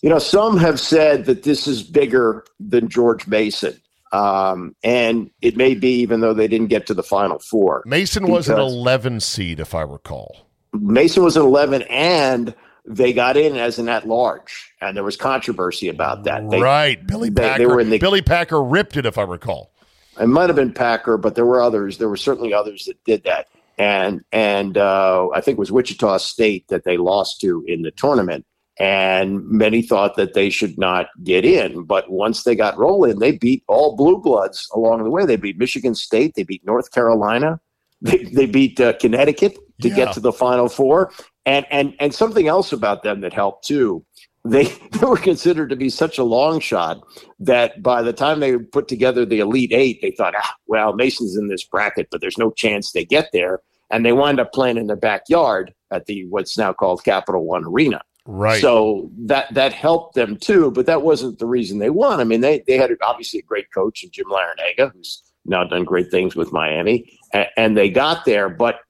You 0.00 0.08
know, 0.08 0.18
some 0.18 0.56
have 0.56 0.80
said 0.80 1.26
that 1.26 1.42
this 1.42 1.66
is 1.66 1.82
bigger 1.82 2.44
than 2.58 2.88
George 2.88 3.26
Mason. 3.26 3.78
Um, 4.16 4.74
and 4.82 5.30
it 5.42 5.56
may 5.56 5.74
be, 5.74 6.00
even 6.00 6.20
though 6.20 6.32
they 6.34 6.48
didn't 6.48 6.68
get 6.68 6.86
to 6.86 6.94
the 6.94 7.02
final 7.02 7.38
four. 7.38 7.82
Mason 7.86 8.28
was 8.28 8.48
an 8.48 8.58
11 8.58 9.20
seed, 9.20 9.60
if 9.60 9.74
I 9.74 9.82
recall. 9.82 10.48
Mason 10.72 11.22
was 11.22 11.36
an 11.36 11.42
11, 11.42 11.82
and 11.82 12.54
they 12.86 13.12
got 13.12 13.36
in 13.36 13.56
as 13.56 13.78
an 13.78 13.88
at 13.88 14.06
large. 14.08 14.72
And 14.80 14.96
there 14.96 15.04
was 15.04 15.16
controversy 15.16 15.88
about 15.88 16.24
that. 16.24 16.48
They, 16.50 16.60
right. 16.60 17.04
Billy 17.06 17.28
they- 17.28 17.42
they 17.42 17.48
Packer. 17.48 17.68
were 17.68 17.80
in 17.80 17.90
the- 17.90 17.98
Billy 17.98 18.22
Packer 18.22 18.62
ripped 18.62 18.96
it, 18.96 19.04
if 19.06 19.18
I 19.18 19.22
recall. 19.22 19.72
It 20.18 20.28
might 20.28 20.48
have 20.48 20.56
been 20.56 20.72
Packer, 20.72 21.18
but 21.18 21.34
there 21.34 21.44
were 21.44 21.60
others. 21.60 21.98
There 21.98 22.08
were 22.08 22.16
certainly 22.16 22.54
others 22.54 22.86
that 22.86 23.02
did 23.04 23.24
that. 23.24 23.48
And 23.78 24.22
and 24.32 24.78
uh, 24.78 25.28
I 25.34 25.42
think 25.42 25.56
it 25.56 25.58
was 25.58 25.70
Wichita 25.70 26.16
State 26.16 26.68
that 26.68 26.84
they 26.84 26.96
lost 26.96 27.42
to 27.42 27.62
in 27.68 27.82
the 27.82 27.90
tournament. 27.90 28.46
And 28.78 29.42
many 29.48 29.82
thought 29.82 30.16
that 30.16 30.34
they 30.34 30.50
should 30.50 30.78
not 30.78 31.06
get 31.24 31.44
in. 31.44 31.84
But 31.84 32.10
once 32.10 32.42
they 32.44 32.54
got 32.54 32.76
rolling, 32.76 33.18
they 33.18 33.32
beat 33.32 33.64
all 33.68 33.96
blue 33.96 34.18
bloods 34.20 34.68
along 34.74 35.02
the 35.04 35.10
way. 35.10 35.24
They 35.24 35.36
beat 35.36 35.58
Michigan 35.58 35.94
State, 35.94 36.34
they 36.34 36.42
beat 36.42 36.64
North 36.66 36.90
Carolina, 36.92 37.60
they, 38.02 38.18
they 38.24 38.46
beat 38.46 38.78
uh, 38.80 38.92
Connecticut 38.94 39.56
to 39.80 39.88
Yeah. 39.88 39.96
get 39.96 40.12
to 40.12 40.20
the 40.20 40.32
Final 40.32 40.68
Four. 40.68 41.10
And 41.46 41.64
and 41.70 41.94
and 42.00 42.12
something 42.12 42.48
else 42.48 42.72
about 42.72 43.02
them 43.02 43.20
that 43.20 43.32
helped 43.32 43.66
too. 43.66 44.04
They, 44.44 44.64
they 44.92 45.06
were 45.06 45.16
considered 45.16 45.70
to 45.70 45.76
be 45.76 45.88
such 45.90 46.18
a 46.18 46.24
long 46.24 46.60
shot 46.60 47.00
that 47.40 47.82
by 47.82 48.02
the 48.02 48.12
time 48.12 48.40
they 48.40 48.58
put 48.58 48.88
together 48.88 49.24
the 49.24 49.40
Elite 49.40 49.72
Eight, 49.72 50.00
they 50.02 50.10
thought, 50.12 50.34
ah, 50.36 50.54
well, 50.66 50.92
Mason's 50.94 51.36
in 51.36 51.48
this 51.48 51.64
bracket, 51.64 52.08
but 52.10 52.20
there's 52.20 52.38
no 52.38 52.50
chance 52.50 52.92
they 52.92 53.04
get 53.04 53.30
there. 53.32 53.60
And 53.90 54.04
they 54.04 54.12
wind 54.12 54.40
up 54.40 54.52
playing 54.52 54.76
in 54.76 54.88
their 54.88 54.96
backyard 54.96 55.72
at 55.92 56.06
the 56.06 56.26
what's 56.26 56.58
now 56.58 56.72
called 56.72 57.04
Capital 57.04 57.44
One 57.44 57.64
Arena. 57.64 58.02
Right. 58.26 58.60
So 58.60 59.10
that 59.18 59.52
that 59.54 59.72
helped 59.72 60.14
them 60.14 60.36
too, 60.36 60.72
but 60.72 60.86
that 60.86 61.02
wasn't 61.02 61.38
the 61.38 61.46
reason 61.46 61.78
they 61.78 61.90
won. 61.90 62.18
I 62.18 62.24
mean, 62.24 62.40
they 62.40 62.64
they 62.66 62.76
had 62.76 62.90
obviously 63.02 63.38
a 63.38 63.42
great 63.42 63.72
coach 63.72 64.02
in 64.02 64.10
Jim 64.10 64.26
Larrañaga, 64.26 64.92
who's 64.92 65.22
now 65.44 65.62
done 65.62 65.84
great 65.84 66.10
things 66.10 66.34
with 66.34 66.52
Miami, 66.52 67.18
and, 67.32 67.46
and 67.56 67.76
they 67.76 67.88
got 67.88 68.24
there. 68.24 68.48
But 68.48 68.80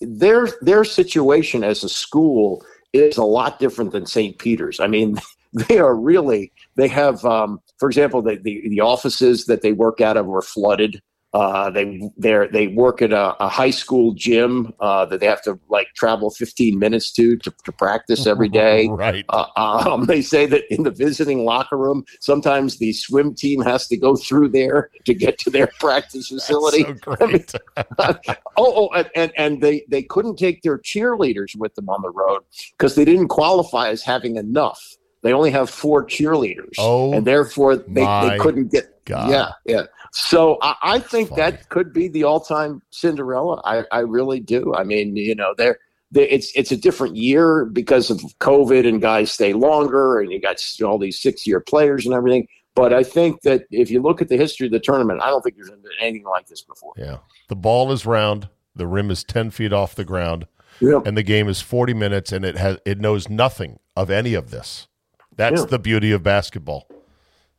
their 0.00 0.48
their 0.60 0.84
situation 0.84 1.64
as 1.64 1.82
a 1.82 1.88
school 1.88 2.64
is 2.92 3.16
a 3.16 3.24
lot 3.24 3.58
different 3.58 3.90
than 3.90 4.06
St. 4.06 4.38
Peter's. 4.38 4.78
I 4.78 4.86
mean, 4.86 5.18
they 5.52 5.78
are 5.78 5.96
really 5.96 6.52
they 6.76 6.88
have, 6.88 7.24
um, 7.24 7.60
for 7.78 7.88
example, 7.88 8.22
the, 8.22 8.36
the 8.36 8.68
the 8.68 8.80
offices 8.80 9.46
that 9.46 9.62
they 9.62 9.72
work 9.72 10.00
out 10.00 10.16
of 10.16 10.26
were 10.26 10.42
flooded. 10.42 11.02
Uh, 11.36 11.68
they 11.68 12.00
they 12.16 12.46
they 12.50 12.66
work 12.68 13.02
at 13.02 13.12
a, 13.12 13.36
a 13.44 13.46
high 13.46 13.68
school 13.68 14.14
gym 14.14 14.72
uh, 14.80 15.04
that 15.04 15.20
they 15.20 15.26
have 15.26 15.42
to 15.42 15.60
like 15.68 15.86
travel 15.94 16.30
15 16.30 16.78
minutes 16.78 17.12
to 17.12 17.36
to, 17.36 17.52
to 17.64 17.72
practice 17.72 18.26
every 18.26 18.48
day. 18.64 18.88
right. 18.88 19.22
Uh, 19.28 19.44
um, 19.56 20.06
they 20.06 20.22
say 20.22 20.46
that 20.46 20.62
in 20.72 20.82
the 20.84 20.90
visiting 20.90 21.44
locker 21.44 21.76
room, 21.76 22.06
sometimes 22.20 22.78
the 22.78 22.90
swim 22.94 23.34
team 23.34 23.60
has 23.60 23.86
to 23.86 23.98
go 23.98 24.16
through 24.16 24.48
there 24.48 24.88
to 25.04 25.12
get 25.12 25.38
to 25.40 25.50
their 25.50 25.66
practice 25.78 26.28
facility. 26.28 26.84
so 26.84 26.94
great. 26.94 27.52
oh, 27.98 28.18
oh, 28.56 29.04
and, 29.14 29.30
and 29.36 29.60
they 29.60 29.84
they 29.90 30.02
couldn't 30.02 30.36
take 30.36 30.62
their 30.62 30.78
cheerleaders 30.78 31.54
with 31.54 31.74
them 31.74 31.90
on 31.90 32.00
the 32.00 32.10
road 32.10 32.44
because 32.78 32.94
they 32.94 33.04
didn't 33.04 33.28
qualify 33.28 33.90
as 33.90 34.02
having 34.02 34.36
enough. 34.36 34.80
They 35.22 35.34
only 35.34 35.50
have 35.50 35.68
four 35.68 36.06
cheerleaders, 36.06 36.76
Oh, 36.78 37.12
and 37.12 37.26
therefore 37.26 37.76
they, 37.76 38.04
they 38.04 38.38
couldn't 38.38 38.70
get. 38.70 39.04
God. 39.04 39.30
Yeah, 39.30 39.50
yeah. 39.66 39.82
So 40.18 40.56
I, 40.62 40.74
I 40.82 40.98
think 40.98 41.28
Funny. 41.30 41.42
that 41.42 41.68
could 41.68 41.92
be 41.92 42.08
the 42.08 42.24
all-time 42.24 42.80
Cinderella. 42.90 43.60
I, 43.64 43.84
I 43.92 43.98
really 44.00 44.40
do. 44.40 44.74
I 44.74 44.82
mean, 44.82 45.14
you 45.16 45.34
know, 45.34 45.54
they're, 45.56 45.78
it's 46.14 46.52
it's 46.56 46.72
a 46.72 46.76
different 46.76 47.16
year 47.16 47.66
because 47.66 48.10
of 48.10 48.20
COVID 48.40 48.88
and 48.88 49.02
guys 49.02 49.30
stay 49.30 49.52
longer, 49.52 50.20
and 50.20 50.30
you 50.32 50.40
got 50.40 50.56
all 50.82 50.98
these 50.98 51.20
six-year 51.20 51.60
players 51.60 52.06
and 52.06 52.14
everything. 52.14 52.46
But 52.74 52.92
I 52.92 53.02
think 53.02 53.42
that 53.42 53.64
if 53.70 53.90
you 53.90 54.00
look 54.00 54.22
at 54.22 54.28
the 54.28 54.36
history 54.36 54.66
of 54.66 54.72
the 54.72 54.80
tournament, 54.80 55.20
I 55.22 55.26
don't 55.28 55.42
think 55.42 55.56
there's 55.56 55.70
been 55.70 55.82
anything 56.00 56.24
like 56.24 56.46
this 56.46 56.62
before. 56.62 56.92
yeah. 56.96 57.18
The 57.48 57.56
ball 57.56 57.90
is 57.92 58.06
round. 58.06 58.48
The 58.74 58.86
rim 58.86 59.10
is 59.10 59.24
10 59.24 59.50
feet 59.50 59.72
off 59.72 59.94
the 59.94 60.04
ground. 60.04 60.46
And 60.80 61.16
the 61.16 61.22
game 61.22 61.48
is 61.48 61.60
40 61.62 61.94
minutes 61.94 62.32
and 62.32 62.44
it 62.44 62.56
has 62.58 62.76
it 62.84 63.00
knows 63.00 63.30
nothing 63.30 63.78
of 63.96 64.10
any 64.10 64.34
of 64.34 64.50
this 64.50 64.88
that's 65.34 65.62
Yeah. 65.62 65.66
the 65.66 65.78
beauty 65.78 66.12
of 66.12 66.22
basketball 66.22 66.86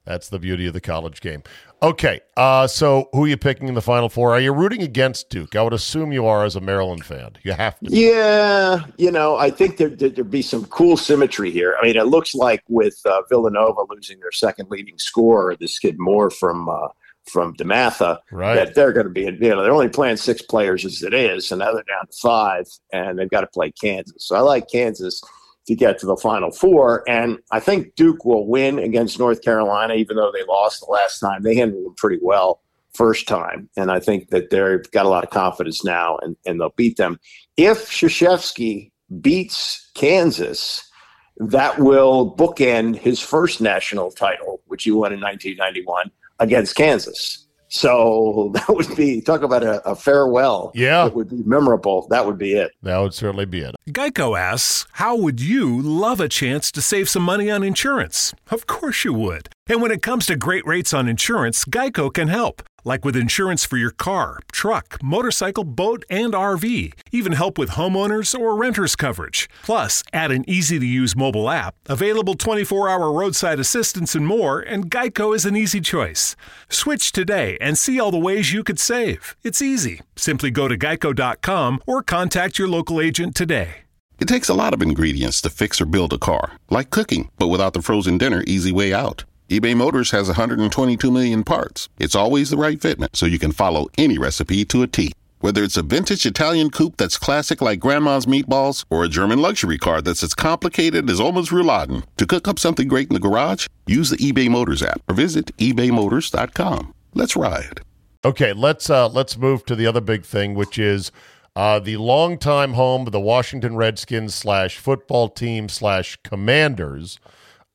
that's 0.08 0.30
the 0.30 0.39
beauty 0.39 0.65
of 0.67 0.74
the 0.74 0.82
college 0.82 1.22
game 1.22 1.43
okay 1.84 2.20
uh 2.38 2.65
so 2.65 3.08
who 3.13 3.26
are 3.26 3.28
you 3.28 3.38
picking 3.38 3.67
in 3.67 3.74
the 3.76 3.82
final 3.82 4.10
four 4.10 4.34
are 4.34 4.39
you 4.39 4.52
rooting 4.54 4.82
against 4.82 5.30
duke 5.30 5.56
i 5.56 5.62
would 5.62 5.74
assume 5.74 6.12
you 6.12 6.26
are 6.26 6.43
as 6.46 6.56
a 6.56 6.62
maryland 6.62 7.04
fan 7.06 7.32
you 7.43 7.52
have 7.52 7.78
to 7.80 7.86
Yeah, 7.96 8.80
you 8.98 9.12
know, 9.12 9.36
I 9.36 9.50
think 9.52 9.78
there, 9.78 9.89
there, 9.89 10.10
there'd 10.10 10.32
be 10.32 10.41
some 10.41 10.65
cool 10.65 10.98
symmetry 10.98 11.52
here. 11.52 11.76
I 11.80 11.86
mean, 11.86 11.96
it 11.98 12.08
looks 12.08 12.34
like 12.34 12.63
with 12.67 12.98
uh, 13.06 13.22
Villanova 13.30 13.82
losing 13.89 14.20
their 14.20 14.32
second 14.32 14.70
leading 14.72 14.98
scorer, 14.98 15.56
this 15.60 15.78
kid 15.80 15.96
Moore 16.00 16.30
from 16.32 16.67
uh, 16.70 16.88
from 17.32 17.54
DeMatha, 17.56 18.20
Right. 18.32 18.56
that 18.56 18.74
they're 18.74 18.93
going 18.93 19.06
to 19.06 19.12
be, 19.12 19.24
you 19.24 19.32
know, 19.50 19.62
they're 19.62 19.74
only 19.74 19.89
playing 19.89 20.17
six 20.17 20.41
players 20.41 20.86
as 20.86 21.04
it 21.04 21.13
is, 21.13 21.52
and 21.52 21.60
now 21.60 21.74
they're 21.74 21.84
down 21.84 22.08
to 22.10 22.17
five, 22.22 22.65
and 22.93 23.20
they've 23.20 23.30
got 23.30 23.41
to 23.41 23.48
play 23.48 23.72
Kansas. 23.72 24.26
So 24.26 24.36
I 24.36 24.39
like 24.39 24.70
Kansas 24.72 25.22
to 25.67 25.75
get 25.75 25.99
to 25.99 26.06
the 26.06 26.17
Final 26.17 26.51
Four, 26.51 27.03
and 27.08 27.39
I 27.51 27.60
think 27.60 27.95
Duke 27.95 28.25
will 28.25 28.47
win 28.47 28.80
against 28.80 29.19
North 29.19 29.41
Carolina, 29.41 29.95
even 29.95 30.15
though 30.15 30.32
they 30.32 30.43
lost 30.45 30.82
the 30.82 30.91
last 30.91 31.19
time. 31.19 31.43
They 31.43 31.56
handled 31.56 31.86
them 31.86 31.95
pretty 31.95 32.19
well 32.21 32.62
first 32.93 33.27
time, 33.27 33.69
and 33.77 33.91
I 33.91 33.99
think 33.99 34.30
that 34.30 34.49
they've 34.49 34.91
got 34.91 35.06
a 35.06 35.10
lot 35.10 35.23
of 35.23 35.30
confidence 35.30 35.84
now, 35.84 36.17
and, 36.21 36.36
and 36.45 36.60
they'll 36.60 36.73
beat 36.75 36.97
them. 36.97 37.19
If 37.58 37.89
Krzyzewski 37.89 38.91
beats 39.21 39.91
Kansas, 39.93 40.89
that 41.38 41.80
will 41.80 42.36
bookend 42.36 42.97
his 42.97 43.19
first 43.19 43.62
national 43.62 44.12
title, 44.12 44.62
which 44.65 44.86
he 44.86 44.91
won 44.91 45.13
in 45.13 45.21
1991 45.21 46.12
against 46.39 46.75
Kansas. 46.75 47.46
So 47.69 48.51
that 48.53 48.69
would 48.69 48.95
be 48.95 49.21
talk 49.21 49.41
about 49.41 49.63
a, 49.63 49.88
a 49.88 49.95
farewell. 49.95 50.71
Yeah. 50.73 51.08
it 51.08 51.13
would 51.13 51.30
be 51.30 51.43
memorable. 51.45 52.08
That 52.10 52.25
would 52.25 52.38
be 52.38 52.53
it. 52.53 52.71
that 52.84 52.97
would 52.97 53.13
certainly 53.13 53.45
be 53.45 53.62
it 53.62 53.75
Geico 53.89 54.38
asks, 54.38 54.86
How 54.93 55.15
would 55.15 55.39
you 55.41 55.82
love 55.82 56.19
a 56.19 56.30
chance 56.30 56.71
to 56.71 56.82
save 56.82 57.10
some 57.10 57.23
money 57.23 57.49
on 57.49 57.63
insurance? 57.63 58.34
Of 58.51 58.67
course 58.67 59.03
you 59.03 59.13
would. 59.13 59.49
And 59.67 59.82
when 59.82 59.91
it 59.91 60.01
comes 60.01 60.25
to 60.27 60.36
great 60.36 60.65
rates 60.65 60.93
on 60.93 61.08
insurance, 61.08 61.65
Geico 61.65 62.13
can 62.13 62.27
help. 62.27 62.62
Like 62.88 63.04
with 63.04 63.17
insurance 63.17 63.65
for 63.65 63.76
your 63.76 63.91
car, 63.91 64.39
truck, 64.50 64.97
motorcycle, 65.04 65.65
boat, 65.65 66.06
and 66.10 66.32
RV. 66.32 66.93
Even 67.12 67.34
help 67.34 67.58
with 67.58 67.71
homeowners 67.71 68.34
or 68.34 68.56
renters 68.56 68.95
coverage. 68.95 69.50
Plus, 69.63 70.06
add 70.13 70.32
an 70.32 70.45
easy 70.47 70.80
to 70.80 70.86
use 70.86 71.13
mobile 71.13 71.50
app, 71.50 71.76
available 71.88 72.36
24 72.36 72.88
hour 72.88 73.12
roadside 73.12 73.60
assistance, 73.60 74.15
and 74.15 74.26
more, 74.26 74.62
and 74.62 74.89
Geico 74.89 75.36
is 75.36 75.45
an 75.45 75.58
easy 75.58 75.82
choice. 75.82 76.38
Switch 76.69 77.12
today 77.12 77.58
and 77.60 77.78
see 77.78 78.00
all 78.00 78.10
the 78.10 78.17
ways 78.17 78.54
you 78.54 78.63
could 78.63 78.80
save. 78.80 79.36
It's 79.43 79.62
easy. 79.62 80.00
Simply 80.15 80.50
go 80.50 80.69
to 80.69 80.78
geico.com 80.78 81.82
or 81.86 82.02
contact 82.02 82.58
your 82.58 82.69
local 82.69 83.02
agent 83.02 83.36
today. 83.36 83.84
It 84.17 84.30
takes 84.30 84.47
a 84.47 84.54
lot 84.54 84.73
of 84.73 84.82
ingredients 84.82 85.41
to 85.41 85.50
fix 85.50 85.82
or 85.82 85.86
build 85.86 86.13
a 86.13 86.17
car, 86.17 86.54
like 86.69 86.89
cooking, 86.89 87.32
but 87.38 87.50
without 87.50 87.73
the 87.73 87.82
frozen 87.82 88.17
dinner 88.17 88.45
easy 88.47 88.71
way 88.71 88.93
out. 88.93 89.26
eBay 89.49 89.73
Motors 89.73 90.12
has 90.12 90.27
122 90.27 91.10
million 91.10 91.41
parts. 91.41 91.88
It's 91.99 92.15
always 92.15 92.49
the 92.49 92.57
right 92.57 92.77
fitment, 92.77 93.15
so 93.15 93.25
you 93.25 93.39
can 93.39 93.53
follow 93.53 93.88
any 93.97 94.17
recipe 94.17 94.65
to 94.65 94.83
a 94.83 94.88
T. 94.88 95.13
Whether 95.39 95.63
it's 95.63 95.77
a 95.77 95.83
vintage 95.83 96.25
Italian 96.25 96.69
coupe 96.69 96.97
that's 96.97 97.17
classic 97.17 97.62
like 97.62 97.79
grandma's 97.79 98.25
meatballs, 98.25 98.83
or 98.89 99.05
a 99.05 99.07
German 99.07 99.41
luxury 99.41 99.77
car 99.77 100.01
that's 100.01 100.21
as 100.21 100.33
complicated 100.33 101.10
as 101.10 101.21
Oma's 101.21 101.47
rouladen, 101.51 102.03
to 102.17 102.25
cook 102.25 102.45
up 102.45 102.60
something 102.60 102.89
great 102.89 103.07
in 103.07 103.13
the 103.13 103.21
garage, 103.21 103.67
use 103.86 104.10
the 104.10 104.17
eBay 104.17 104.49
Motors 104.49 104.83
app 104.83 105.01
or 105.07 105.15
visit 105.15 105.55
ebaymotors.com. 105.55 106.93
Let's 107.13 107.38
ride. 107.38 107.79
Okay, 108.25 108.51
let's 108.51 108.89
uh, 108.89 109.07
let's 109.07 109.38
move 109.38 109.63
to 109.67 109.77
the 109.77 109.88
other 109.88 110.01
big 110.01 110.25
thing, 110.25 110.55
which 110.55 110.77
is 110.77 111.10
uh, 111.55 111.79
the 111.79 111.95
longtime 111.95 112.73
home 112.73 113.05
of 113.05 113.13
the 113.13 113.21
Washington 113.21 113.77
Redskins 113.77 114.36
slash 114.36 114.77
football 114.77 115.29
team 115.29 115.69
slash 115.69 116.17
Commanders. 116.25 117.17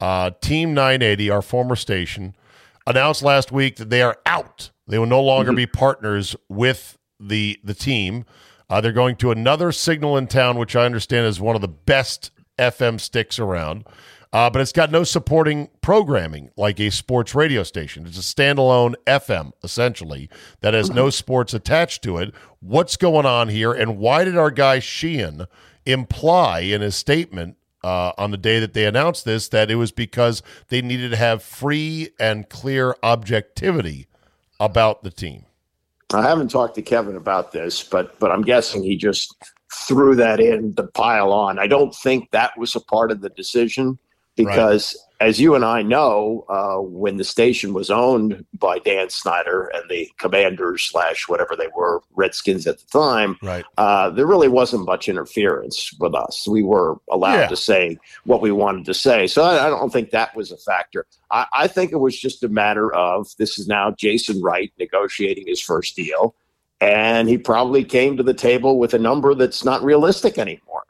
Uh, 0.03 0.33
team 0.41 0.75
980, 0.75 1.31
our 1.31 1.43
former 1.43 1.77
station, 1.77 2.35
announced 2.89 3.23
last 3.23 3.53
week 3.53 3.77
that 3.77 3.89
they 3.89 4.03
are 4.03 4.19
out. 4.27 4.73
They 4.89 4.99
will 4.99 5.07
no 5.07 5.23
longer 5.23 5.53
be 5.53 5.65
partners 5.65 6.35
with 6.49 6.99
the 7.21 7.61
the 7.63 7.73
team. 7.73 8.25
Uh, 8.69 8.81
they're 8.81 8.91
going 8.91 9.15
to 9.15 9.31
another 9.31 9.71
signal 9.71 10.17
in 10.17 10.27
town, 10.27 10.59
which 10.59 10.75
I 10.75 10.87
understand 10.87 11.27
is 11.27 11.41
one 11.41 11.55
of 11.55 11.63
the 11.63 11.69
best 11.69 12.33
FM 12.59 12.99
sticks 12.99 13.39
around. 13.39 13.87
Uh, 14.33 14.51
but 14.51 14.61
it's 14.61 14.73
got 14.73 14.91
no 14.91 15.05
supporting 15.05 15.69
programming 15.83 16.51
like 16.57 16.81
a 16.81 16.91
sports 16.91 17.33
radio 17.33 17.63
station. 17.63 18.05
It's 18.05 18.19
a 18.19 18.23
standalone 18.23 18.95
FM, 19.07 19.53
essentially, 19.63 20.29
that 20.63 20.75
has 20.75 20.91
no 20.91 21.11
sports 21.11 21.55
attached 21.55 22.03
to 22.03 22.17
it. 22.17 22.35
What's 22.59 22.97
going 22.97 23.27
on 23.27 23.51
here, 23.51 23.73
and 23.73 23.99
why 23.99 24.25
did 24.25 24.37
our 24.37 24.51
guy 24.51 24.81
Sheehan 24.81 25.47
imply 25.87 26.61
in 26.61 26.81
his 26.81 26.97
statement 26.97 27.57
uh, 27.85 28.13
on 28.19 28.31
the 28.31 28.37
day 28.37 28.61
that 28.61 28.75
they 28.75 28.87
announced 28.87 29.25
this 29.25 29.49
that 29.49 29.71
it 29.71 29.77
was 29.77 29.93
because 29.93 30.43
they 30.69 30.83
needed 30.83 31.11
to 31.11 31.17
have 31.17 31.43
free 31.43 32.11
and 32.19 32.49
clear 32.49 32.97
objectivity 33.03 34.07
about 34.61 35.03
the 35.03 35.11
team? 35.11 35.45
I 36.15 36.23
haven't 36.23 36.49
talked 36.49 36.75
to 36.75 36.83
Kevin 36.83 37.17
about 37.17 37.53
this, 37.53 37.83
but 37.83 38.19
but 38.19 38.31
I'm 38.31 38.43
guessing 38.43 38.83
he 38.83 38.97
just 38.97 39.35
threw 39.73 40.15
that 40.17 40.41
in 40.41 40.75
to 40.75 40.85
pile 40.85 41.33
on. 41.33 41.59
I 41.59 41.67
don't 41.67 41.95
think 41.95 42.31
that 42.31 42.57
was 42.59 42.77
a 42.77 42.81
part 42.81 43.11
of 43.11 43.21
the 43.21 43.31
decision 43.31 43.99
because, 44.37 44.97
as 45.23 45.41
you 45.41 45.55
and 45.55 45.65
I 45.65 45.83
know, 45.83 46.45
uh, 46.49 46.79
when 46.79 47.17
the 47.17 47.25
station 47.25 47.73
was 47.75 47.91
owned 47.91 48.45
by 48.59 48.79
Dan 48.81 49.09
Snyder 49.09 49.71
and 49.73 49.89
the 49.89 50.11
Commanders 50.19 50.83
slash 50.83 51.29
whatever 51.29 51.55
they 51.57 51.69
were 51.77 52.03
Redskins 52.15 52.67
at 52.67 52.79
the 52.81 52.87
time, 52.87 53.39
Right. 53.41 53.65
uh, 53.79 54.11
there 54.11 54.27
really 54.27 54.49
wasn't 54.49 54.85
much 54.85 55.09
interference 55.09 55.93
with 56.01 56.15
us. 56.15 56.47
We 56.49 56.63
were 56.63 56.97
allowed 57.11 57.39
Yeah. 57.39 57.47
to 57.49 57.57
say 57.57 57.99
what 58.25 58.41
we 58.43 58.51
wanted 58.51 58.85
to 58.87 58.95
say. 58.95 59.27
So 59.29 59.43
I, 59.45 59.67
I 59.67 59.71
don't 59.71 59.93
think 59.93 60.11
that 60.11 60.35
was 60.35 60.51
a 60.51 60.57
factor. 60.57 61.07
I, 61.31 61.47
I 61.53 61.67
think 61.69 61.93
it 61.93 61.99
was 62.01 62.19
just 62.19 62.43
a 62.43 62.49
matter 62.49 62.93
of 62.95 63.29
this 63.39 63.59
is 63.59 63.69
now 63.69 63.93
Jason 63.93 64.43
Wright 64.43 64.73
negotiating 64.79 65.47
his 65.47 65.61
first 65.61 65.95
deal. 65.95 66.35
And 66.81 67.29
he 67.29 67.39
probably 67.39 67.85
came 67.85 68.17
to 68.17 68.25
the 68.25 68.35
table 68.35 68.77
with 68.79 68.93
a 68.93 68.99
number 68.99 69.37
that's 69.37 69.65
not 69.65 69.85
realistic 69.85 70.37
anymore. 70.37 70.83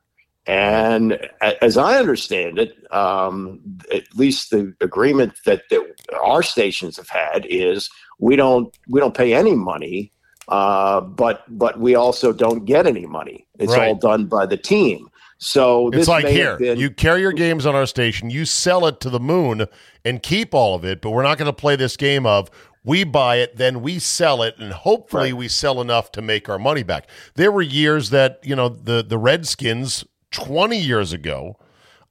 And 0.46 1.18
as 1.40 1.76
I 1.76 1.98
understand 1.98 2.58
it, 2.58 2.74
um, 2.92 3.60
at 3.92 4.02
least 4.16 4.50
the 4.50 4.74
agreement 4.80 5.34
that, 5.46 5.62
that 5.70 5.80
our 6.22 6.42
stations 6.42 6.96
have 6.96 7.08
had 7.08 7.46
is 7.48 7.88
we 8.18 8.34
don't 8.36 8.76
we 8.88 8.98
don't 8.98 9.16
pay 9.16 9.34
any 9.34 9.54
money, 9.54 10.10
uh, 10.48 11.00
but 11.00 11.44
but 11.48 11.78
we 11.78 11.94
also 11.94 12.32
don't 12.32 12.64
get 12.64 12.86
any 12.86 13.06
money. 13.06 13.46
It's 13.60 13.72
Right. 13.72 13.88
all 13.88 13.94
done 13.94 14.26
by 14.26 14.46
the 14.46 14.56
team. 14.56 15.08
So 15.38 15.90
this 15.90 16.02
It's 16.02 16.08
like 16.08 16.26
here, 16.26 16.56
been, 16.56 16.78
you 16.78 16.90
carry 16.90 17.20
your 17.20 17.32
games 17.32 17.66
on 17.66 17.74
our 17.74 17.86
station, 17.86 18.30
you 18.30 18.44
sell 18.44 18.86
it 18.86 19.00
to 19.00 19.10
the 19.10 19.18
moon 19.20 19.66
and 20.04 20.22
keep 20.22 20.54
all 20.54 20.74
of 20.76 20.84
it, 20.84 21.00
but 21.00 21.10
we're 21.10 21.24
not 21.24 21.36
going 21.38 21.46
to 21.46 21.52
play 21.52 21.74
this 21.74 21.96
game 21.96 22.26
of 22.26 22.48
we 22.84 23.02
buy 23.04 23.36
it, 23.36 23.56
then 23.56 23.80
we 23.82 23.98
sell 23.98 24.42
it, 24.42 24.56
and 24.58 24.72
hopefully 24.72 25.32
Right. 25.32 25.38
we 25.38 25.48
sell 25.48 25.80
enough 25.80 26.12
to 26.12 26.22
make 26.22 26.48
our 26.48 26.58
money 26.58 26.82
back. 26.82 27.08
There 27.34 27.50
were 27.52 27.62
years 27.62 28.10
that, 28.10 28.40
you 28.44 28.54
know, 28.56 28.68
the, 28.68 29.04
the 29.04 29.18
Redskins 29.18 30.04
20 30.32 30.78
years 30.78 31.12
ago 31.12 31.56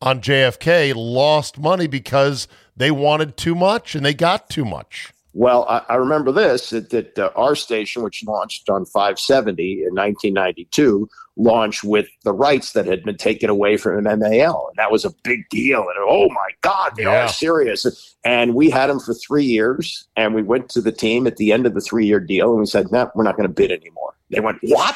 on 0.02 0.22
JFK 0.22 0.94
lost 0.96 1.60
money 1.60 1.88
because 1.88 2.48
they 2.76 2.92
wanted 2.92 3.38
too 3.38 3.54
much 3.56 3.94
and 3.96 4.06
they 4.06 4.14
got 4.14 4.50
too 4.50 4.66
much. 4.66 5.14
Well, 5.34 5.66
I, 5.70 5.82
I 5.88 5.96
remember 5.96 6.32
this 6.34 6.72
that, 6.72 6.90
that 6.90 7.18
uh, 7.18 7.32
our 7.38 7.56
station, 7.56 8.04
which 8.04 8.22
launched 8.26 8.70
on 8.70 8.86
570 8.86 9.84
in 9.84 9.96
1992, 9.96 11.08
launched 11.38 11.84
with 11.86 12.08
the 12.26 12.34
rights 12.34 12.74
that 12.74 12.86
had 12.86 13.04
been 13.04 13.16
taken 13.16 13.50
away 13.50 13.78
from 13.78 14.04
MAL. 14.04 14.68
And 14.70 14.78
that 14.78 14.92
was 14.92 15.06
a 15.06 15.12
big 15.24 15.48
deal. 15.50 15.80
And 15.82 15.98
oh 16.00 16.28
my 16.30 16.50
God, 16.62 16.92
they 16.98 17.04
Yeah. 17.04 17.26
are 17.26 17.28
serious. 17.30 18.14
And 18.26 18.56
we 18.56 18.70
had 18.70 18.90
them 18.90 19.00
for 19.00 19.14
three 19.14 19.46
years. 19.46 20.06
And 20.18 20.36
we 20.36 20.42
went 20.42 20.68
to 20.70 20.82
the 20.82 20.92
team 20.92 21.26
at 21.28 21.38
the 21.38 21.54
end 21.54 21.66
of 21.66 21.76
the 21.76 21.82
three 21.82 22.06
year 22.06 22.20
deal 22.20 22.52
and 22.52 22.60
we 22.60 22.66
said, 22.66 22.92
no, 22.92 23.10
we're 23.16 23.24
not 23.24 23.38
going 23.38 23.48
to 23.48 23.54
bid 23.54 23.72
anymore. 23.72 24.14
They 24.32 24.42
went, 24.42 24.58
what? 24.64 24.96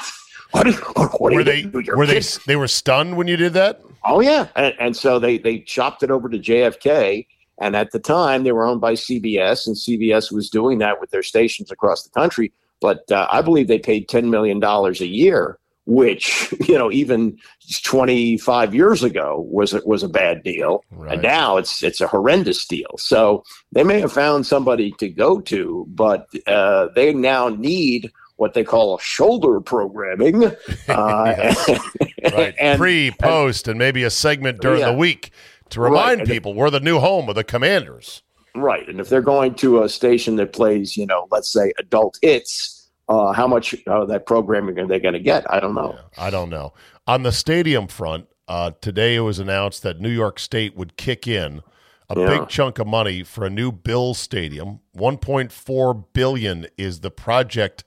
What, 0.55 0.67
is- 0.67 0.79
what 0.79 1.33
are 1.33 1.35
Were 1.35 1.43
they 1.43 1.65
were 1.65 2.05
they 2.05 2.21
they 2.47 2.55
were 2.55 2.67
stunned 2.67 3.17
when 3.17 3.27
you 3.27 3.37
did 3.37 3.53
that? 3.53 3.81
Oh 4.03 4.19
yeah, 4.21 4.47
and, 4.55 4.73
and 4.79 4.95
so 4.95 5.19
they 5.19 5.37
they 5.37 5.59
chopped 5.59 6.03
it 6.03 6.11
over 6.11 6.29
to 6.29 6.37
JFK, 6.37 7.25
and 7.59 7.75
at 7.75 7.91
the 7.91 7.99
time 7.99 8.43
they 8.43 8.51
were 8.51 8.65
owned 8.65 8.81
by 8.81 8.93
CBS, 8.93 9.65
and 9.67 9.75
CBS 9.75 10.31
was 10.31 10.49
doing 10.49 10.77
that 10.79 10.99
with 11.01 11.09
their 11.11 11.23
stations 11.23 11.71
across 11.71 12.03
the 12.03 12.09
country. 12.11 12.51
But 12.81 13.09
uh, 13.11 13.27
I 13.31 13.41
believe 13.41 13.67
they 13.67 13.79
paid 13.79 14.07
ten 14.07 14.29
million 14.29 14.59
dollars 14.59 15.01
a 15.01 15.07
year, 15.07 15.57
which 15.85 16.53
you 16.67 16.77
know 16.77 16.91
even 16.91 17.37
twenty 17.83 18.37
five 18.37 18.75
years 18.75 19.03
ago 19.03 19.45
was 19.49 19.73
a, 19.73 19.81
was 19.85 20.03
a 20.03 20.09
bad 20.09 20.43
deal, 20.43 20.83
Right. 20.91 21.13
and 21.13 21.21
now 21.23 21.57
it's 21.57 21.81
it's 21.83 21.99
a 22.01 22.07
horrendous 22.07 22.65
deal. 22.67 22.95
So 22.97 23.43
they 23.71 23.83
may 23.83 23.99
have 24.01 24.13
found 24.13 24.45
somebody 24.45 24.91
to 24.99 25.09
go 25.09 25.39
to, 25.41 25.85
but 25.89 26.27
uh, 26.45 26.89
they 26.95 27.11
now 27.13 27.49
need 27.49 28.11
what 28.37 28.53
they 28.53 28.63
call 28.63 28.97
shoulder 28.97 29.59
programming. 29.61 30.51
Uh, 30.87 31.53
Right. 32.23 32.55
and- 32.59 32.77
Pre, 32.79 33.11
post, 33.19 33.67
and 33.67 33.77
maybe 33.77 34.03
a 34.03 34.09
segment 34.09 34.59
during 34.61 34.79
Yeah. 34.79 34.91
the 34.91 34.97
week 34.97 35.29
to 35.69 35.79
Right. 35.79 35.89
remind 35.89 36.21
And 36.21 36.29
if- 36.29 36.33
people 36.33 36.53
we're 36.53 36.69
the 36.71 36.79
new 36.79 36.99
home 36.99 37.29
of 37.29 37.35
the 37.35 37.43
commanders. 37.43 38.23
Right. 38.55 38.87
And 38.87 38.99
if 38.99 39.09
they're 39.09 39.21
going 39.21 39.53
to 39.55 39.83
a 39.83 39.89
station 39.89 40.35
that 40.37 40.53
plays, 40.53 40.95
you 40.97 41.05
know, 41.05 41.27
let's 41.29 41.51
say 41.51 41.71
adult 41.77 42.17
hits, 42.21 42.89
uh, 43.09 43.31
how 43.33 43.45
much 43.47 43.75
of 43.85 44.07
that 44.07 44.25
programming 44.25 44.79
are 44.79 44.87
they 44.87 44.99
going 44.99 45.13
to 45.13 45.19
get? 45.19 45.45
I 45.51 45.59
don't 45.59 45.75
know. 45.75 45.97
I 46.17 46.29
don't 46.29 46.49
know. 46.49 46.73
On 47.05 47.21
the 47.23 47.31
stadium 47.31 47.87
front, 47.87 48.25
uh, 48.47 48.71
today 48.81 49.15
it 49.15 49.19
was 49.21 49.37
announced 49.39 49.83
that 49.83 49.99
New 49.99 50.09
York 50.09 50.39
State 50.39 50.75
would 50.75 50.97
kick 50.97 51.27
in 51.27 51.61
a 52.09 52.19
Yeah. 52.19 52.27
big 52.39 52.47
chunk 52.49 52.79
of 52.79 52.87
money 52.87 53.21
for 53.23 53.45
a 53.45 53.49
new 53.49 53.71
Bill 53.71 54.13
stadium. 54.13 54.79
1.4 54.97 56.05
billion 56.13 56.65
is 56.77 57.01
the 57.01 57.11
project, 57.11 57.83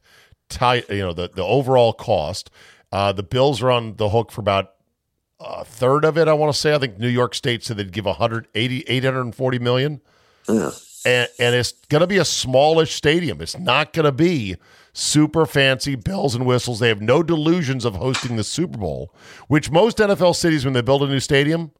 ti- 0.49 0.83
you 0.89 1.01
know, 1.01 1.13
the, 1.13 1.31
the 1.35 1.45
overall 1.45 1.93
cost. 1.93 2.51
Uh, 2.91 3.13
the 3.13 3.23
Bills 3.23 3.63
are 3.63 3.71
on 3.71 3.97
the 3.97 4.09
hook 4.09 4.31
for 4.33 4.41
about 4.41 4.73
a 5.41 5.65
third 5.65 6.05
of 6.05 6.19
it, 6.19 6.29
I 6.29 6.33
want 6.33 6.53
to 6.53 6.59
say. 6.59 6.75
I 6.75 6.79
think 6.79 6.99
New 6.99 7.09
York 7.09 7.35
State 7.35 7.63
said 7.63 7.77
they'd 7.77 7.93
give 7.93 8.07
180, 8.07 8.81
840 8.83 9.59
million. 9.59 10.01
And, 11.07 11.29
and 11.39 11.55
it's 11.55 11.73
going 11.89 12.01
to 12.01 12.07
be 12.07 12.19
a 12.19 12.25
smallish 12.25 12.95
stadium. 12.95 13.41
It's 13.41 13.59
not 13.59 13.93
going 13.93 14.05
to 14.05 14.13
be 14.13 14.57
super 14.93 15.47
fancy 15.47 15.95
bells 15.95 16.35
and 16.35 16.45
whistles. 16.45 16.81
They 16.81 16.89
have 16.89 17.01
no 17.01 17.23
delusions 17.23 17.85
of 17.85 17.95
hosting 17.95 18.37
the 18.37 18.45
Super 18.45 18.79
Bowl, 18.79 19.15
which 19.47 19.71
most 19.71 19.99
NFL 19.99 20.35
cities, 20.35 20.65
when 20.65 20.75
they 20.75 20.81
build 20.81 21.03
a 21.03 21.07
new 21.07 21.21
stadium, 21.21 21.71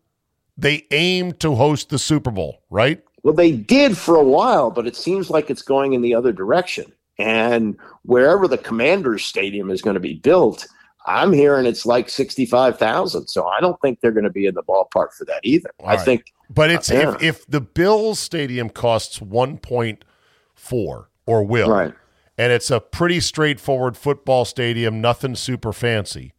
they 0.57 0.87
aim 0.91 1.33
to 1.35 1.55
host 1.55 1.91
the 1.91 1.99
Super 1.99 2.31
Bowl, 2.31 2.63
right? 2.71 3.03
Well, 3.23 3.35
they 3.35 3.53
did 3.53 3.97
for 3.97 4.17
a 4.17 4.23
while, 4.23 4.71
but 4.71 4.87
it 4.87 4.95
seems 4.95 5.31
like 5.31 5.51
it's 5.51 5.63
going 5.63 5.93
in 5.93 6.03
the 6.03 6.15
other 6.15 6.33
direction. 6.33 6.93
And 7.19 7.77
wherever 8.03 8.47
the 8.47 8.59
Commanders 8.59 9.25
Stadium 9.25 9.71
is 9.71 9.83
going 9.83 9.95
to 9.95 10.01
be 10.01 10.15
built, 10.15 10.67
I'm 11.07 11.33
hearing 11.33 11.67
it's 11.67 11.85
like 11.87 12.09
65,000. 12.09 13.27
So 13.29 13.47
I 13.47 13.61
don't 13.61 13.81
think 13.81 14.01
they're 14.01 14.13
going 14.13 14.25
to 14.25 14.31
be 14.31 14.47
in 14.47 14.55
the 14.55 14.63
ballpark 14.63 15.13
for 15.15 15.25
that 15.27 15.41
either. 15.43 15.71
All 15.81 15.89
I 15.89 15.95
right. 15.97 16.05
think 16.05 16.33
But 16.51 16.71
it's 16.71 16.91
Uh, 16.91 16.95
yeah. 16.95 17.15
if, 17.17 17.23
if 17.23 17.47
the 17.47 17.61
Bills 17.61 18.19
stadium 18.21 18.69
costs 18.71 19.19
1.4 19.19 21.07
or 21.27 21.45
will, 21.45 21.71
Right. 21.71 21.93
and 22.37 22.53
it's 22.53 22.71
a 22.71 22.81
pretty 22.81 23.21
straightforward 23.21 23.97
football 23.97 24.45
stadium, 24.45 25.01
nothing 25.01 25.35
super 25.35 25.73
fancy. 25.73 26.35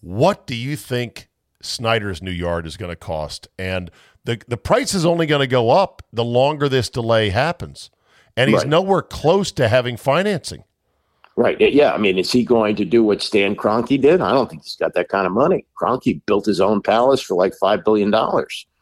What 0.00 0.46
do 0.46 0.54
you 0.56 0.76
think 0.76 1.28
Snyder's 1.62 2.20
new 2.22 2.30
yard 2.30 2.66
is 2.66 2.76
going 2.76 2.90
to 2.90 2.96
cost? 2.96 3.48
And 3.58 3.90
the 4.24 4.40
the 4.48 4.56
price 4.56 4.94
is 4.94 5.04
only 5.06 5.26
going 5.26 5.40
to 5.40 5.46
go 5.46 5.70
up 5.70 6.02
the 6.12 6.24
longer 6.24 6.68
this 6.68 6.88
delay 6.90 7.30
happens. 7.30 7.90
And 8.36 8.50
he's 8.50 8.60
Right. 8.60 8.68
nowhere 8.68 9.02
close 9.02 9.52
to 9.52 9.68
having 9.68 9.96
financing. 9.96 10.64
Right. 11.36 11.60
Yeah. 11.60 11.92
I 11.92 11.98
mean, 11.98 12.16
is 12.16 12.30
he 12.30 12.44
going 12.44 12.76
to 12.76 12.84
do 12.84 13.02
what 13.02 13.20
Stan 13.20 13.56
Kroenke 13.56 14.00
did? 14.00 14.20
I 14.20 14.30
don't 14.30 14.48
think 14.48 14.62
he's 14.62 14.76
got 14.76 14.94
that 14.94 15.08
kind 15.08 15.26
of 15.26 15.32
money. 15.32 15.64
Kroenke 15.80 16.20
built 16.26 16.46
his 16.46 16.60
own 16.60 16.80
palace 16.80 17.20
for 17.20 17.34
like 17.34 17.54
$5 17.60 17.84
billion. 17.84 18.14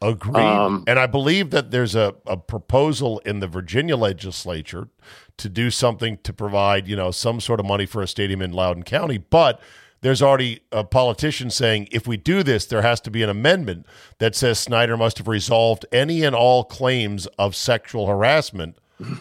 Agreed. 0.03 0.37
Um, 0.37 0.85
and 0.87 0.99
I 0.99 1.07
believe 1.07 1.49
that 1.51 1.71
there's 1.71 1.95
a, 1.95 2.15
a 2.27 2.37
proposal 2.37 3.21
in 3.25 3.41
the 3.41 3.47
Virginia 3.47 3.97
legislature 3.97 4.89
to 5.39 5.49
do 5.49 5.71
something 5.71 6.19
to 6.25 6.33
provide, 6.35 6.87
you 6.87 6.95
know, 6.97 7.11
some 7.11 7.41
sort 7.41 7.59
of 7.59 7.65
money 7.65 7.87
for 7.87 8.03
a 8.03 8.07
stadium 8.07 8.43
in 8.43 8.53
Loudoun 8.53 8.83
County. 8.83 9.17
But 9.17 9.59
there's 10.03 10.21
already 10.21 10.61
a 10.73 10.85
politician 10.85 11.49
saying 11.49 11.89
if 11.91 12.07
we 12.07 12.19
do 12.19 12.43
this, 12.43 12.67
there 12.67 12.83
has 12.83 13.01
to 13.03 13.11
be 13.11 13.23
an 13.23 13.31
amendment 13.31 13.87
that 14.19 14.35
says 14.35 14.59
Snyder 14.59 14.99
must 14.99 15.17
have 15.17 15.29
resolved 15.29 15.87
any 15.91 16.23
and 16.23 16.37
all 16.37 16.65
claims 16.65 17.27
of 17.39 17.57
sexual 17.57 18.09
harassment 18.09 18.77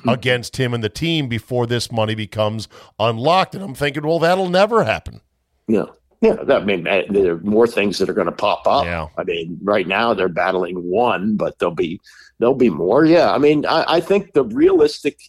against 0.08 0.58
him 0.58 0.74
and 0.74 0.84
the 0.84 0.90
team 0.90 1.28
before 1.28 1.68
this 1.68 1.92
money 1.92 2.16
becomes 2.16 2.68
unlocked. 3.00 3.56
And 3.56 3.64
I'm 3.64 3.76
thinking, 3.76 4.06
well, 4.06 4.20
that'll 4.20 4.50
never 4.50 4.84
happen. 4.84 5.22
Yeah. 5.68 5.86
Yeah. 6.22 6.36
That, 6.44 6.62
I 6.62 6.66
mean, 6.66 6.88
uh, 6.88 7.04
there 7.10 7.34
are 7.34 7.40
more 7.40 7.68
things 7.68 7.98
that 7.98 8.10
are 8.10 8.14
going 8.14 8.26
to 8.26 8.32
pop 8.32 8.68
up. 8.68 8.86
Yeah. 8.86 9.08
I 9.18 9.24
mean, 9.24 9.58
right 9.64 9.88
now 9.88 10.14
they're 10.14 10.30
battling 10.30 10.76
one, 10.84 11.36
but 11.36 11.58
there'll 11.60 11.74
be, 11.74 12.00
there'll 12.38 12.54
be 12.54 12.70
more. 12.70 13.06
Yeah. 13.06 13.32
I 13.32 13.38
mean, 13.38 13.66
I, 13.66 13.96
I 13.96 14.00
think 14.02 14.34
the 14.34 14.44
realistic 14.46 15.20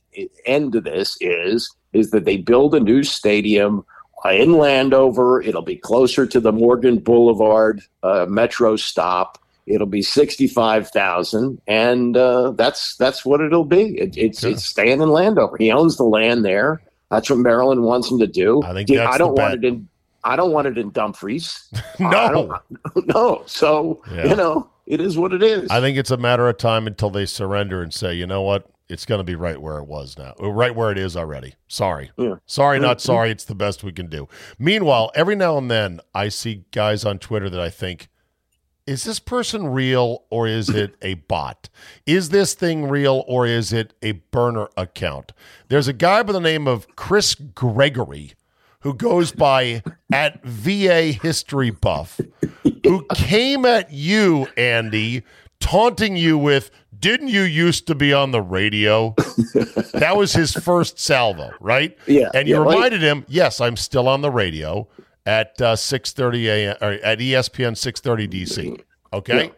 end 0.44 0.74
of 0.74 0.84
this 0.84 1.16
is, 1.20 1.74
is 1.92 2.11
that 2.11 2.24
they 2.24 2.36
build 2.36 2.74
a 2.74 2.80
new 2.80 3.03
stadium 3.03 3.84
uh, 4.24 4.30
in 4.30 4.59
Landover. 4.59 5.42
It'll 5.42 5.62
be 5.62 5.76
closer 5.76 6.26
to 6.26 6.40
the 6.40 6.53
Morgan 6.53 6.98
Boulevard 6.98 7.82
uh, 8.03 8.26
metro 8.28 8.76
stop. 8.76 9.38
It'll 9.66 9.86
be 9.86 10.02
sixty-five 10.02 10.88
thousand, 10.90 11.60
and 11.66 12.16
uh, 12.16 12.50
that's 12.52 12.96
that's 12.96 13.24
what 13.24 13.40
it'll 13.40 13.64
be. 13.64 13.96
It, 13.98 14.16
it's 14.16 14.42
it's 14.42 14.64
staying 14.64 15.00
in 15.00 15.08
Landover. 15.10 15.56
He 15.56 15.70
owns 15.70 15.96
the 15.96 16.04
land 16.04 16.44
there. 16.44 16.82
That's 17.10 17.28
what 17.30 17.38
Maryland 17.38 17.82
wants 17.82 18.10
him 18.10 18.18
to 18.20 18.26
do. 18.26 18.62
I 18.64 18.72
think 18.72 18.88
Yeah, 18.88 19.04
that's 19.04 19.14
I 19.14 19.18
don't 19.18 19.36
want 19.36 19.60
bet. 19.60 19.64
it 19.64 19.68
in. 19.68 19.88
I 20.24 20.34
don't 20.36 20.52
want 20.52 20.66
it 20.66 20.78
in 20.78 20.90
Dumfries. 20.90 21.68
No. 22.00 22.58
no. 23.06 23.42
So 23.46 24.02
Yeah. 24.12 24.28
you 24.30 24.36
know, 24.36 24.68
it 24.86 25.00
is 25.00 25.16
what 25.16 25.32
it 25.32 25.42
is. 25.42 25.70
I 25.70 25.80
think 25.80 25.96
it's 25.98 26.10
a 26.10 26.16
matter 26.16 26.48
of 26.48 26.56
time 26.58 26.86
until 26.86 27.10
they 27.10 27.26
surrender 27.26 27.82
and 27.82 27.92
say, 27.94 28.14
you 28.14 28.26
know 28.26 28.42
what, 28.42 28.66
it's 28.88 29.04
going 29.04 29.18
to 29.20 29.24
be 29.24 29.34
right 29.36 29.60
where 29.60 29.78
it 29.78 29.84
was 29.86 30.16
now, 30.18 30.34
right 30.40 30.74
where 30.74 30.90
it 30.90 30.98
is 30.98 31.16
already. 31.16 31.54
Sorry, 31.68 32.10
Yeah. 32.16 32.36
sorry, 32.46 32.78
not 32.80 33.00
sorry. 33.00 33.30
It's 33.30 33.44
the 33.44 33.54
best 33.54 33.84
we 33.84 33.92
can 33.92 34.06
do. 34.08 34.28
Meanwhile, 34.58 35.10
every 35.14 35.36
now 35.36 35.56
and 35.58 35.70
then 35.70 36.00
I 36.14 36.28
see 36.28 36.64
guys 36.72 37.04
on 37.04 37.18
Twitter 37.18 37.48
that 37.50 37.60
I 37.60 37.70
think, 37.70 38.08
is 38.86 39.04
this 39.04 39.18
person 39.18 39.66
real 39.68 40.24
or 40.30 40.46
is 40.46 40.68
it 40.68 40.94
a 41.02 41.14
bot? 41.14 41.68
Is 42.06 42.30
this 42.30 42.54
thing 42.54 42.88
real 42.88 43.24
or 43.28 43.46
is 43.46 43.72
it 43.72 43.94
a 44.02 44.12
burner 44.12 44.68
account? 44.76 45.32
There's 45.68 45.88
a 45.88 45.92
guy 45.92 46.22
by 46.22 46.32
the 46.32 46.40
name 46.40 46.66
of 46.66 46.86
Chris 46.96 47.34
Gregory 47.34 48.34
who 48.80 48.94
goes 48.94 49.30
by 49.30 49.82
at 50.12 50.42
VA 50.44 51.12
History 51.12 51.70
Buff, 51.70 52.20
who 52.84 53.06
came 53.14 53.64
at 53.64 53.92
you, 53.92 54.48
Andy, 54.56 55.22
taunting 55.60 56.16
you 56.16 56.36
with, 56.36 56.70
didn't 56.98 57.28
you 57.28 57.42
used 57.42 57.86
to 57.86 57.94
be 57.94 58.12
on 58.12 58.32
the 58.32 58.42
radio? 58.42 59.14
that 59.94 60.14
was 60.16 60.32
his 60.32 60.52
first 60.52 60.98
salvo, 60.98 61.52
right? 61.60 61.96
Yeah, 62.08 62.30
And 62.34 62.48
you 62.48 62.56
yeah, 62.56 62.68
reminded 62.68 63.02
him, 63.02 63.24
yes, 63.28 63.60
I'm 63.60 63.76
still 63.76 64.08
on 64.08 64.20
the 64.20 64.30
radio 64.30 64.88
at 65.26 65.60
uh, 65.60 65.74
6.30 65.74 66.44
a.m. 66.46 66.76
or 66.80 66.92
at 67.04 67.18
ESPN 67.18 67.72
6.30 67.72 68.28
DC. 68.28 68.80
Okay? 69.12 69.52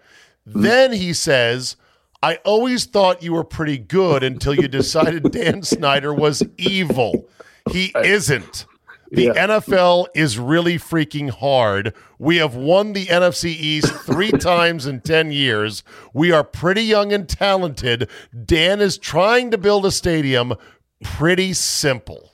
Then 0.47 0.93
he 0.93 1.13
says, 1.13 1.77
I 2.23 2.37
always 2.45 2.85
thought 2.85 3.23
you 3.23 3.33
were 3.33 3.45
pretty 3.45 3.79
good 3.79 4.23
until 4.23 4.55
you 4.55 4.69
decided 4.69 5.23
Dan 5.33 5.63
Snyder 5.63 6.13
was 6.13 6.43
evil. 6.59 7.29
He 7.71 7.93
isn't. 8.03 8.67
The 9.11 9.25
Yeah. 9.25 9.47
NFL 9.47 10.07
is 10.15 10.39
really 10.39 10.77
freaking 10.77 11.31
hard. 11.31 11.95
We 12.19 12.39
have 12.39 12.55
won 12.57 12.93
the 12.95 13.07
NFC 13.07 13.45
East 13.47 13.93
three 14.05 14.31
times 14.33 14.87
in 14.87 15.01
10 15.03 15.31
years. 15.31 15.85
We 16.13 16.33
are 16.33 16.43
pretty 16.45 16.83
young 16.83 17.13
and 17.13 17.29
talented. 17.29 18.11
Dan 18.45 18.81
is 18.81 18.99
trying 18.99 19.51
to 19.53 19.59
build 19.59 19.87
a 19.87 19.91
stadium. 19.93 20.55
Pretty 21.03 21.53
simple. 21.53 22.33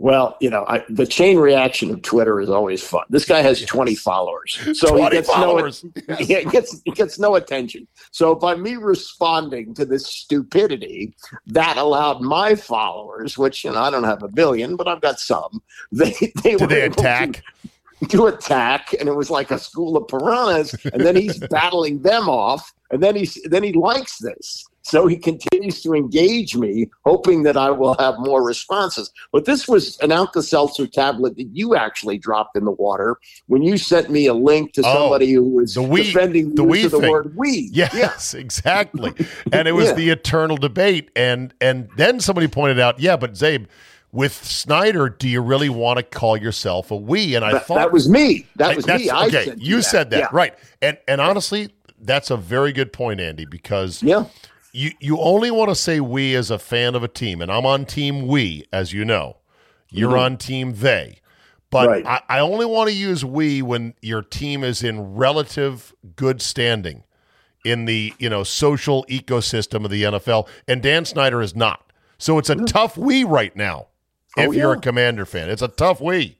Well, 0.00 0.36
you 0.40 0.48
know, 0.48 0.64
I, 0.68 0.84
the 0.88 1.06
chain 1.06 1.38
reaction 1.38 1.90
of 1.90 2.02
Twitter 2.02 2.40
is 2.40 2.48
always 2.48 2.82
fun. 2.82 3.02
This 3.10 3.24
guy 3.24 3.40
has 3.42 3.60
20 3.64 3.94
followers. 3.96 4.58
So 4.74 4.90
20 4.96 5.02
he 5.04 5.10
gets 5.10 5.28
followers. 5.28 5.84
no 6.08 6.14
he 6.16 6.44
gets 6.44 6.80
he 6.84 6.90
gets 6.92 7.18
no 7.18 7.34
attention. 7.34 7.88
So 8.12 8.34
by 8.34 8.54
me 8.54 8.76
responding 8.76 9.74
to 9.74 9.84
this 9.84 10.06
stupidity, 10.06 11.14
that 11.48 11.76
allowed 11.78 12.20
my 12.20 12.54
followers, 12.54 13.36
which 13.36 13.64
you 13.64 13.72
know, 13.72 13.78
I 13.80 13.90
don't 13.90 14.04
have 14.04 14.22
a 14.22 14.28
billion, 14.28 14.76
but 14.76 14.86
I've 14.86 15.00
got 15.00 15.18
some, 15.18 15.62
they 15.92 16.12
they 16.42 16.52
Did 16.52 16.60
were 16.60 16.66
they 16.68 16.82
able 16.82 16.94
to- 16.94 17.00
attack? 17.00 17.42
to 18.10 18.26
attack, 18.26 18.94
and 19.00 19.08
it 19.08 19.16
was 19.16 19.28
like 19.28 19.50
a 19.50 19.58
school 19.58 19.96
of 19.96 20.06
piranhas. 20.06 20.72
And 20.92 21.04
then 21.04 21.16
he's 21.16 21.40
battling 21.48 22.00
them 22.02 22.28
off, 22.28 22.72
and 22.92 23.02
then 23.02 23.16
he's 23.16 23.36
then 23.46 23.64
he 23.64 23.72
likes 23.72 24.18
this, 24.18 24.64
so 24.88 25.06
he 25.06 25.16
continues 25.16 25.82
to 25.82 25.94
engage 25.94 26.56
me, 26.56 26.90
hoping 27.04 27.42
that 27.42 27.56
I 27.56 27.70
will 27.70 27.94
have 27.98 28.14
more 28.18 28.42
responses. 28.42 29.12
But 29.32 29.44
this 29.44 29.68
was 29.68 29.98
an 30.00 30.12
Alka-Seltzer 30.12 30.86
tablet 30.86 31.36
that 31.36 31.48
you 31.52 31.76
actually 31.76 32.18
dropped 32.18 32.56
in 32.56 32.64
the 32.64 32.70
water 32.72 33.16
when 33.46 33.62
you 33.62 33.76
sent 33.76 34.10
me 34.10 34.26
a 34.26 34.34
link 34.34 34.72
to 34.74 34.82
Oh, 34.84 34.94
somebody 34.94 35.32
who 35.32 35.44
was 35.44 35.74
the 35.74 35.82
we- 35.82 36.04
defending 36.04 36.50
the 36.50 36.54
the, 36.56 36.64
we 36.64 36.82
use 36.82 36.92
of 36.92 37.02
the 37.02 37.10
word 37.10 37.36
"we." 37.36 37.70
Yes, 37.72 38.34
exactly. 38.44 39.12
And 39.52 39.68
it 39.68 39.72
was 39.72 39.88
Yeah. 39.88 39.94
the 39.94 40.10
eternal 40.10 40.56
debate. 40.56 41.10
And 41.14 41.52
and 41.60 41.88
then 41.96 42.20
somebody 42.20 42.48
pointed 42.48 42.80
out, 42.80 42.98
yeah, 43.00 43.16
but 43.16 43.34
Czabe, 43.34 43.66
with 44.10 44.32
Snyder, 44.32 45.08
do 45.10 45.28
you 45.28 45.42
really 45.42 45.68
want 45.68 45.98
to 45.98 46.02
call 46.02 46.36
yourself 46.36 46.90
a 46.90 46.96
we? 46.96 47.34
And 47.34 47.44
I 47.44 47.52
That, 47.52 47.66
thought 47.66 47.74
that 47.76 47.92
was 47.92 48.08
me. 48.08 48.46
That 48.56 48.70
I- 48.72 48.76
was 48.76 48.84
that's- 48.86 49.04
me. 49.04 49.10
I 49.10 49.26
okay, 49.26 49.54
you 49.58 49.82
said 49.82 50.10
that 50.10 50.18
Yeah. 50.18 50.28
right. 50.32 50.54
And 50.80 50.96
and 51.06 51.20
honestly, 51.20 51.68
that's 52.00 52.30
a 52.30 52.36
very 52.36 52.72
good 52.72 52.92
point, 52.92 53.20
Andy, 53.20 53.44
because 53.44 54.02
Yeah. 54.02 54.24
You 54.78 54.92
you 55.00 55.18
only 55.18 55.50
want 55.50 55.70
to 55.70 55.74
say 55.74 55.98
we 56.00 56.34
as 56.34 56.50
a 56.50 56.58
fan 56.58 56.94
of 56.94 57.02
a 57.02 57.08
team, 57.08 57.42
and 57.42 57.50
I'm 57.50 57.66
on 57.66 57.84
team 57.84 58.26
we, 58.26 58.64
as 58.72 58.92
you 58.92 59.04
know. 59.04 59.38
You're 59.90 60.18
on 60.18 60.36
team 60.36 60.74
they. 60.74 61.20
But 61.70 61.88
Mm-hmm. 61.88 62.06
Right. 62.06 62.22
I, 62.28 62.36
I 62.36 62.40
only 62.40 62.64
want 62.66 62.88
to 62.88 62.94
use 62.94 63.24
we 63.24 63.60
when 63.62 63.94
your 64.00 64.22
team 64.22 64.62
is 64.62 64.82
in 64.82 65.14
relative 65.16 65.94
good 66.16 66.40
standing 66.40 67.04
in 67.64 67.84
the 67.86 68.14
you 68.18 68.30
know 68.30 68.44
social 68.44 69.04
ecosystem 69.08 69.84
of 69.84 69.90
the 69.90 70.04
NFL, 70.04 70.48
and 70.66 70.82
Dan 70.82 71.04
Snyder 71.04 71.42
is 71.42 71.56
not. 71.56 71.92
So 72.18 72.38
it's 72.38 72.50
a 72.50 72.56
tough 72.56 72.96
we 72.96 73.24
right 73.24 73.54
now. 73.56 73.88
If 74.36 74.48
Oh, 74.48 74.52
you're 74.52 74.72
a. 74.74 74.80
Commander 74.80 75.26
fan, 75.26 75.50
it's 75.50 75.62
a 75.62 75.68
tough 75.68 76.00
we. 76.00 76.37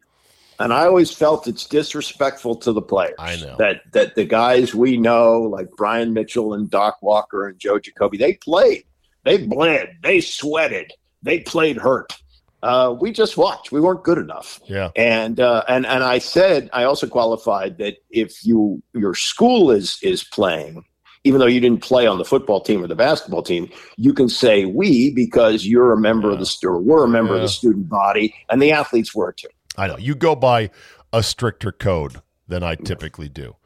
And 0.60 0.72
I 0.72 0.86
always 0.86 1.12
felt 1.12 1.46
it's 1.46 1.64
disrespectful 1.64 2.56
to 2.56 2.72
the 2.72 2.82
players. 2.82 3.14
I 3.18 3.36
know. 3.36 3.56
that 3.58 3.82
that 3.92 4.14
the 4.16 4.24
guys 4.24 4.74
we 4.74 4.96
know, 4.96 5.42
like 5.42 5.68
Brian 5.76 6.12
Mitchell 6.12 6.54
and 6.54 6.68
Doc 6.68 6.98
Walker 7.00 7.46
and 7.46 7.58
Joe 7.58 7.78
Jacoby, 7.78 8.18
they 8.18 8.34
played, 8.34 8.84
they 9.24 9.46
bled, 9.46 9.96
they 10.02 10.20
sweated, 10.20 10.92
they 11.22 11.40
played 11.40 11.76
hurt. 11.76 12.12
Uh, 12.60 12.96
we 13.00 13.12
just 13.12 13.36
watched. 13.36 13.70
We 13.70 13.80
weren't 13.80 14.02
good 14.02 14.18
enough. 14.18 14.60
Yeah. 14.66 14.90
And 14.96 15.38
uh, 15.38 15.62
and 15.68 15.86
and 15.86 16.02
I 16.02 16.18
said 16.18 16.68
I 16.72 16.84
also 16.84 17.06
qualified 17.06 17.78
that 17.78 17.98
if 18.10 18.44
you 18.44 18.82
your 18.94 19.14
school 19.14 19.70
is 19.70 19.98
is 20.02 20.24
playing, 20.24 20.84
even 21.22 21.38
though 21.38 21.46
you 21.46 21.60
didn't 21.60 21.82
play 21.82 22.06
on 22.06 22.18
the 22.18 22.24
football 22.24 22.60
team 22.60 22.82
or 22.82 22.88
the 22.88 22.96
basketball 22.96 23.42
team, 23.42 23.70
you 23.96 24.12
can 24.12 24.28
say 24.28 24.64
we 24.64 25.12
because 25.14 25.66
you're 25.66 25.92
a 25.92 26.00
member 26.00 26.30
of 26.30 26.40
the 26.40 26.58
or 26.64 26.80
we're 26.80 27.04
a 27.04 27.08
member 27.08 27.36
of 27.36 27.42
the 27.42 27.48
student 27.48 27.88
body, 27.88 28.34
and 28.50 28.60
the 28.60 28.72
athletes 28.72 29.14
were 29.14 29.32
too. 29.32 29.48
I 29.78 29.86
know 29.86 29.96
you 29.96 30.14
go 30.14 30.34
by 30.34 30.70
a 31.12 31.22
stricter 31.22 31.72
code 31.72 32.20
than 32.46 32.62
I 32.62 32.74
typically 32.74 33.28
do, 33.28 33.56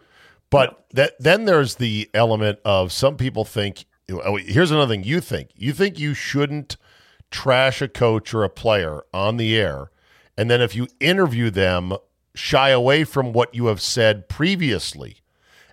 but 0.51 0.85
that 0.93 1.15
then 1.19 1.47
there's 1.47 1.77
the 1.77 2.09
element 2.15 2.61
of 2.65 2.93
some 2.93 3.17
people 3.17 3.45
think. 3.45 3.87
Oh, 4.11 4.37
here's 4.37 4.71
another 4.71 4.93
thing 4.93 5.05
you 5.05 5.21
think. 5.21 5.51
You 5.55 5.73
think 5.73 5.99
you 5.99 6.13
shouldn't 6.13 6.77
trash 7.31 7.81
a 7.81 7.89
coach 7.89 8.35
or 8.35 8.45
a 8.45 8.51
player 8.51 9.03
on 9.15 9.39
the 9.39 9.57
air, 9.57 9.91
and 10.37 10.51
then 10.51 10.61
if 10.61 10.77
you 10.77 10.87
interview 11.01 11.51
them, 11.51 11.95
shy 12.35 12.69
away 12.69 13.05
from 13.05 13.33
what 13.33 13.55
you 13.55 13.67
have 13.67 13.81
said 13.81 14.29
previously. 14.29 15.17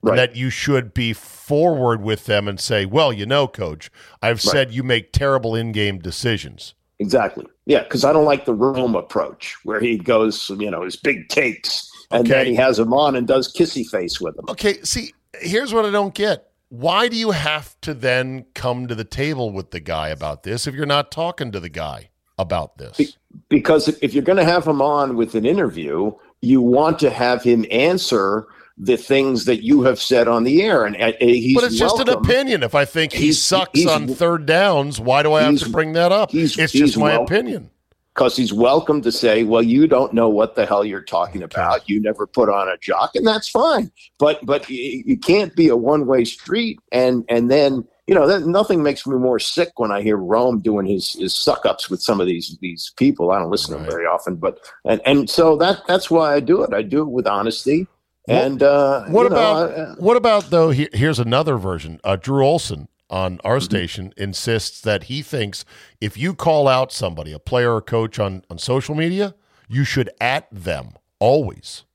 Right. 0.01 0.11
And 0.11 0.19
that 0.19 0.35
you 0.37 0.49
should 0.49 0.93
be 0.93 1.11
forward 1.11 2.01
with 2.01 2.25
them 2.25 2.47
and 2.47 2.57
say, 2.57 2.85
"Well, 2.85 3.11
you 3.11 3.25
know, 3.25 3.49
coach, 3.49 3.91
I've 4.21 4.41
said 4.41 4.71
you 4.71 4.81
make 4.81 5.11
terrible 5.11 5.55
in-game 5.55 5.99
decisions." 5.99 6.73
Exactly. 6.99 7.45
Yeah, 7.69 7.83
because 7.83 8.03
I 8.03 8.11
don't 8.11 8.25
like 8.25 8.45
the 8.45 8.53
Rome 8.53 8.95
approach 8.95 9.55
where 9.63 9.79
he 9.79 9.99
goes, 9.99 10.49
you 10.49 10.71
know, 10.71 10.81
his 10.81 10.95
big 10.95 11.29
takes, 11.29 11.87
and 12.09 12.25
then 12.25 12.47
he 12.47 12.55
has 12.55 12.79
him 12.79 12.93
on 12.93 13.15
and 13.15 13.27
does 13.27 13.53
kissy 13.53 13.87
face 13.87 14.19
with 14.19 14.35
him. 14.39 14.45
Okay, 14.49 14.81
see, 14.81 15.13
here's 15.39 15.71
what 15.71 15.85
I 15.85 15.91
don't 15.91 16.15
get. 16.15 16.49
Why 16.69 17.07
do 17.07 17.15
you 17.15 17.29
have 17.29 17.79
to 17.81 17.93
then 17.93 18.45
come 18.55 18.87
to 18.87 18.95
the 18.95 19.03
table 19.03 19.51
with 19.51 19.69
the 19.69 19.79
guy 19.79 20.09
about 20.09 20.41
this 20.41 20.65
if 20.65 20.73
you're 20.73 20.87
not 20.87 21.11
talking 21.11 21.51
to 21.51 21.59
the 21.59 21.69
guy 21.69 22.09
about 22.39 22.79
this? 22.79 23.15
Because 23.49 23.87
if 23.87 24.15
you're 24.15 24.23
going 24.23 24.39
to 24.39 24.43
have 24.43 24.65
him 24.65 24.81
on 24.81 25.15
with 25.15 25.35
an 25.35 25.45
interview, 25.45 26.11
you 26.41 26.61
want 26.61 26.97
to 26.99 27.11
have 27.11 27.43
him 27.43 27.67
answer 27.69 28.47
the 28.81 28.95
things 28.97 29.43
that 29.45 29.61
you 29.63 29.81
have 29.83 29.99
said 29.99 30.27
on 30.29 30.45
the 30.45 30.61
air, 30.61 30.85
and 30.85 30.95
uh, 30.95 31.11
he's 31.19 31.53
But 31.53 31.65
it's 31.65 31.77
just 31.77 31.99
an 31.99 32.07
opinion. 32.09 32.63
If 32.63 32.73
I 32.75 32.85
think 32.85 33.11
he 33.11 33.25
He's- 33.25 33.37
sucks 33.39 33.77
he's- 33.77 33.91
on 33.91 34.07
third 34.07 34.45
downs, 34.45 34.99
why 34.99 35.21
do 35.21 35.33
I 35.33 35.43
have 35.43 35.59
to 35.59 35.69
bring 35.69 35.93
that 35.93 36.11
up? 36.11 36.33
It's 36.33 36.53
just 36.55 36.97
my 36.97 37.11
opinion. 37.13 37.69
because 38.15 38.35
he's 38.35 38.51
welcome 38.53 39.01
to 39.01 39.11
say, 39.11 39.43
"Well, 39.43 39.61
you 39.61 39.87
don't 39.87 40.13
know 40.13 40.27
what 40.29 40.55
the 40.55 40.65
hell 40.65 40.83
you're 40.83 41.01
talking 41.01 41.41
about. 41.43 41.87
You 41.89 42.01
never 42.01 42.25
put 42.27 42.49
on 42.49 42.67
a 42.67 42.77
jock, 42.77 43.11
and 43.15 43.25
that's 43.27 43.49
fine." 43.49 43.91
But 44.17 44.45
but 44.45 44.69
you 44.69 45.17
can't 45.17 45.55
be 45.55 45.67
a 45.69 45.75
one 45.77 46.05
way 46.05 46.23
street, 46.25 46.79
and 46.91 47.23
and 47.29 47.49
then 47.51 47.85
you 48.07 48.15
know 48.15 48.27
that 48.27 48.45
nothing 48.47 48.81
makes 48.81 49.05
me 49.05 49.15
more 49.17 49.39
sick 49.39 49.71
when 49.77 49.91
I 49.91 50.01
hear 50.01 50.17
Rome 50.17 50.59
doing 50.59 50.85
his 50.85 51.13
his 51.13 51.33
suck 51.33 51.65
ups 51.65 51.89
with 51.89 52.01
some 52.01 52.19
of 52.19 52.27
these 52.27 52.57
these 52.61 52.91
people. 52.97 53.31
I 53.31 53.39
don't 53.39 53.51
listen 53.51 53.73
to 53.77 53.81
them 53.81 53.89
very 53.89 54.05
often, 54.05 54.35
but 54.35 54.59
and 54.85 54.99
and 55.05 55.29
so 55.29 55.55
that 55.57 55.81
that's 55.87 56.09
why 56.09 56.33
I 56.33 56.39
do 56.39 56.63
it. 56.63 56.73
I 56.73 56.81
do 56.81 57.01
it 57.01 57.09
with 57.09 57.27
honesty. 57.27 57.87
And 58.29 58.61
uh, 58.63 59.05
What 59.05 59.23
you 59.23 59.29
know, 59.29 59.35
about 59.35 59.69
I- 59.71 59.73
uh, 59.73 59.95
what 59.95 60.17
about 60.17 60.49
though? 60.49 60.69
Here, 60.69 60.89
here's 60.93 61.19
another 61.19 61.57
version. 61.57 61.99
Uh, 62.03 62.15
Drew 62.15 62.45
Olson 62.45 62.87
on 63.09 63.37
Mm-hmm. 63.37 63.47
our 63.47 63.59
station 63.59 64.13
insists 64.17 64.81
that 64.81 65.03
he 65.05 65.21
thinks 65.23 65.65
if 65.99 66.15
you 66.17 66.35
call 66.35 66.67
out 66.67 66.91
somebody, 66.91 67.31
a 67.33 67.39
player 67.39 67.73
or 67.73 67.81
coach 67.81 68.19
on 68.19 68.43
on 68.49 68.57
social 68.59 68.93
media, 68.95 69.33
you 69.67 69.83
should 69.83 70.09
at 70.21 70.47
them 70.51 70.91
always. 71.19 71.85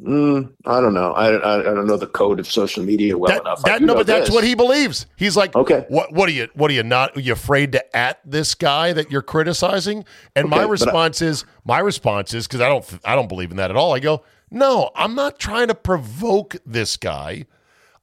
mm, 0.00 0.52
I 0.66 0.80
don't 0.80 0.94
know. 0.94 1.12
I, 1.12 1.30
I 1.36 1.60
I 1.60 1.62
don't 1.74 1.86
know 1.86 1.96
the 1.96 2.06
code 2.06 2.38
of 2.38 2.46
social 2.46 2.84
media 2.84 3.16
well 3.18 3.32
that, 3.32 3.40
enough. 3.40 3.62
That- 3.62 3.80
no, 3.82 3.94
but 3.94 4.06
that's 4.06 4.26
this. 4.26 4.34
what 4.34 4.44
he 4.44 4.54
believes. 4.54 5.06
He's 5.16 5.36
like, 5.38 5.56
Okay. 5.56 5.86
What? 5.88 6.12
What 6.12 6.28
are 6.28 6.32
you? 6.32 6.48
What 6.54 6.70
are 6.70 6.74
you 6.74 6.82
not? 6.82 7.16
Are 7.16 7.20
you 7.20 7.32
afraid 7.32 7.72
to 7.72 7.96
at 7.96 8.20
this 8.24 8.54
guy 8.54 8.92
that 8.92 9.10
you're 9.10 9.22
criticizing? 9.22 10.04
And 10.36 10.48
my 10.50 10.58
Okay, 10.58 10.64
I- 10.66 10.68
response 10.68 11.22
is, 11.22 11.44
my 11.64 11.78
response 11.80 12.34
is 12.34 12.46
because 12.46 12.60
I 12.60 12.68
don't, 12.68 12.84
I 13.06 13.14
don't 13.16 13.28
believe 13.28 13.50
in 13.50 13.56
that 13.56 13.70
at 13.70 13.76
all. 13.76 13.94
I 13.94 14.00
go, 14.00 14.22
no, 14.50 14.90
I'm 14.94 15.14
not 15.14 15.38
trying 15.38 15.68
to 15.68 15.74
provoke 15.74 16.56
this 16.64 16.96
guy. 16.96 17.46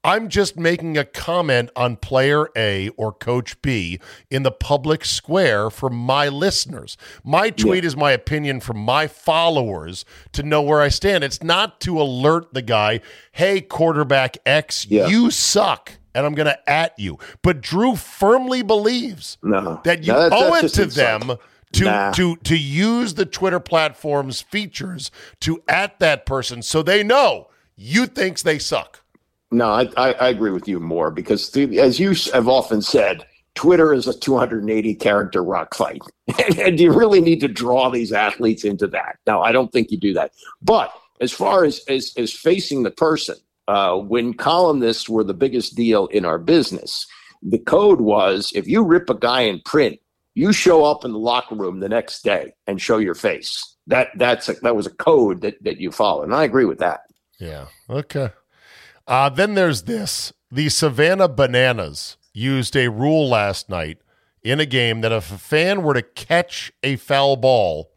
I'm 0.04 0.30
just 0.30 0.56
making 0.56 1.00
a 1.00 1.04
comment 1.04 1.72
on 1.76 1.96
player 1.96 2.48
A 2.56 2.89
or 2.89 3.12
coach 3.12 3.60
B 3.64 4.00
in 4.30 4.43
the 4.43 4.52
public 4.52 5.04
square 5.04 5.72
for 5.72 5.89
my 5.89 6.28
listeners. 6.28 6.96
My 7.24 7.50
tweet 7.50 7.84
is 7.84 7.98
my 7.98 8.12
opinion 8.12 8.60
for 8.60 8.74
my 8.74 9.08
followers 9.08 10.06
to 10.34 10.43
know 10.43 10.62
where 10.62 10.80
I 10.80 10.89
stand. 10.89 11.24
It's 11.24 11.41
not 11.41 11.80
to 11.82 12.00
alert 12.00 12.54
the 12.54 12.62
guy, 12.62 13.02
hey, 13.32 13.62
quarterback 13.62 14.38
X, 14.46 14.86
Yeah. 14.86 15.08
you 15.08 15.32
suck, 15.32 15.93
and 16.14 16.24
I'm 16.24 16.36
going 16.36 16.46
to 16.54 16.70
at 16.70 16.93
you. 17.00 17.18
But 17.41 17.62
Drew 17.62 17.96
firmly 17.96 18.62
believes 18.62 19.39
No. 19.41 19.82
that 19.86 20.04
you 20.04 20.14
No, 20.14 20.30
that- 20.30 20.34
owe 20.34 20.54
it 20.54 20.70
to 20.74 20.86
them 20.86 21.38
to 21.76 21.86
Nah. 21.86 22.12
to 22.12 22.36
to 22.38 22.58
use 22.58 23.14
the 23.14 23.26
Twitter 23.26 23.60
platform's 23.60 24.42
features 24.42 25.12
to 25.42 25.62
at 25.68 26.00
that 26.00 26.26
person 26.26 26.62
so 26.62 26.82
they 26.82 27.04
know 27.04 27.48
you 27.76 28.06
thinks 28.06 28.44
they 28.44 28.60
suck. 28.60 29.02
No, 29.52 29.68
I, 29.68 29.90
I, 29.96 30.14
I 30.14 30.28
agree 30.30 30.52
with 30.52 30.68
you 30.68 30.80
more 30.80 31.12
because, 31.12 31.52
the, 31.52 31.80
as 31.80 32.00
you 32.00 32.14
have 32.34 32.48
often 32.48 32.82
said, 32.82 33.26
Twitter 33.54 33.94
is 33.94 34.08
a 34.08 34.18
280 34.18 34.96
character 34.96 35.44
rock 35.44 35.76
fight. 35.76 36.02
and, 36.46 36.60
and 36.60 36.80
you 36.80 36.92
really 36.92 37.22
need 37.22 37.40
to 37.42 37.48
draw 37.48 37.90
these 37.90 38.12
athletes 38.12 38.64
into 38.64 38.88
that. 38.88 39.18
Now, 39.28 39.42
I 39.42 39.52
don't 39.52 39.72
think 39.72 39.92
you 39.92 39.98
do 39.98 40.14
that. 40.14 40.32
But 40.62 40.92
as 41.22 41.32
far 41.32 41.64
as, 41.64 41.80
as, 41.88 42.14
as 42.18 42.34
facing 42.34 42.84
the 42.84 42.92
person, 42.92 43.36
uh, 43.68 43.98
when 43.98 44.34
columnists 44.34 45.08
were 45.08 45.24
the 45.24 45.34
biggest 45.34 45.76
deal 45.76 46.08
in 46.08 46.26
our 46.26 46.38
business, 46.38 47.08
the 47.42 47.60
code 47.60 48.02
was 48.02 48.52
if 48.56 48.68
you 48.68 48.84
rip 48.84 49.10
a 49.10 49.16
guy 49.16 49.42
in 49.42 49.62
print, 49.62 50.00
you 50.36 50.54
show 50.54 50.86
up 50.86 51.04
in 51.04 51.12
the 51.12 51.20
locker 51.20 51.56
room 51.56 51.80
the 51.80 51.90
next 51.90 52.24
day 52.24 52.54
and 52.68 52.80
show 52.80 53.00
your 53.00 53.16
face. 53.16 53.76
That 53.88 54.10
that's 54.16 54.50
a, 54.50 54.54
that 54.62 54.76
was 54.76 54.86
a 54.86 54.92
code 54.92 55.42
that, 55.42 55.62
that 55.64 55.80
you 55.80 55.92
followed. 55.92 56.24
And 56.26 56.36
I 56.36 56.44
agree 56.44 56.66
with 56.66 56.80
that. 56.80 57.02
Yeah. 57.40 57.66
Okay. 57.90 58.30
Uh, 59.08 59.30
then 59.30 59.56
there's 59.56 59.84
this. 59.84 60.34
The 60.52 60.70
Savannah 60.70 61.28
Bananas 61.28 62.18
used 62.34 62.76
a 62.76 62.90
rule 62.90 63.28
last 63.28 63.70
night 63.70 63.98
in 64.44 64.60
a 64.60 64.66
game 64.66 65.02
that 65.02 65.12
if 65.12 65.32
a 65.32 65.38
fan 65.38 65.82
were 65.84 65.94
to 65.94 66.02
catch 66.02 66.72
a 66.84 66.96
foul 66.96 67.36
ball 67.36 67.92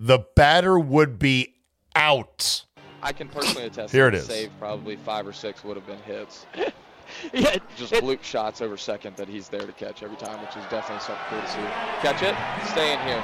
the 0.00 0.18
batter 0.36 0.78
would 0.78 1.18
be 1.18 1.54
out. 1.94 2.64
I 3.02 3.12
can 3.12 3.28
personally 3.28 3.66
attest. 3.66 3.92
Here 3.92 4.08
it 4.08 4.14
is. 4.14 4.26
Save 4.26 4.50
probably 4.58 4.96
five 4.96 5.26
or 5.26 5.32
six 5.32 5.64
would 5.64 5.76
have 5.76 5.86
been 5.86 5.98
hits. 5.98 6.46
Yeah, 7.32 7.56
Just 7.76 7.92
it- 7.92 8.00
fluke 8.00 8.22
shots 8.22 8.60
over 8.60 8.76
second 8.76 9.16
that 9.16 9.28
he's 9.28 9.48
there 9.48 9.66
to 9.66 9.72
catch 9.72 10.02
every 10.02 10.16
time, 10.16 10.40
which 10.40 10.56
is 10.56 10.64
definitely 10.70 11.02
something 11.04 11.24
cool 11.30 11.40
to 11.40 11.48
see. 11.48 11.58
Catch 12.02 12.22
it, 12.22 12.34
stay 12.70 12.92
in 12.92 12.98
here. 13.06 13.22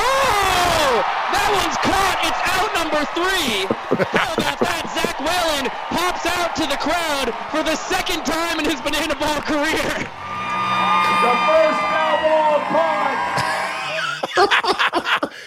Oh! 0.00 1.02
That 1.34 1.48
one's 1.58 1.76
caught. 1.82 2.18
It's 2.22 2.42
out 2.54 2.70
number 2.78 3.02
three. 3.18 3.66
How 4.14 4.30
about 4.34 4.58
that? 4.62 4.86
Zach 4.94 5.18
Whalen 5.18 5.66
pops 5.90 6.24
out 6.26 6.54
to 6.56 6.66
the 6.70 6.76
crowd 6.78 7.34
for 7.50 7.62
the 7.62 7.74
second 7.76 8.24
time 8.24 8.58
in 8.60 8.64
his 8.64 8.80
banana 8.80 9.14
ball 9.16 9.40
career. 9.42 10.08
The 11.18 11.34
first 11.48 11.80
ball 12.22 12.60
caught. 12.70 13.18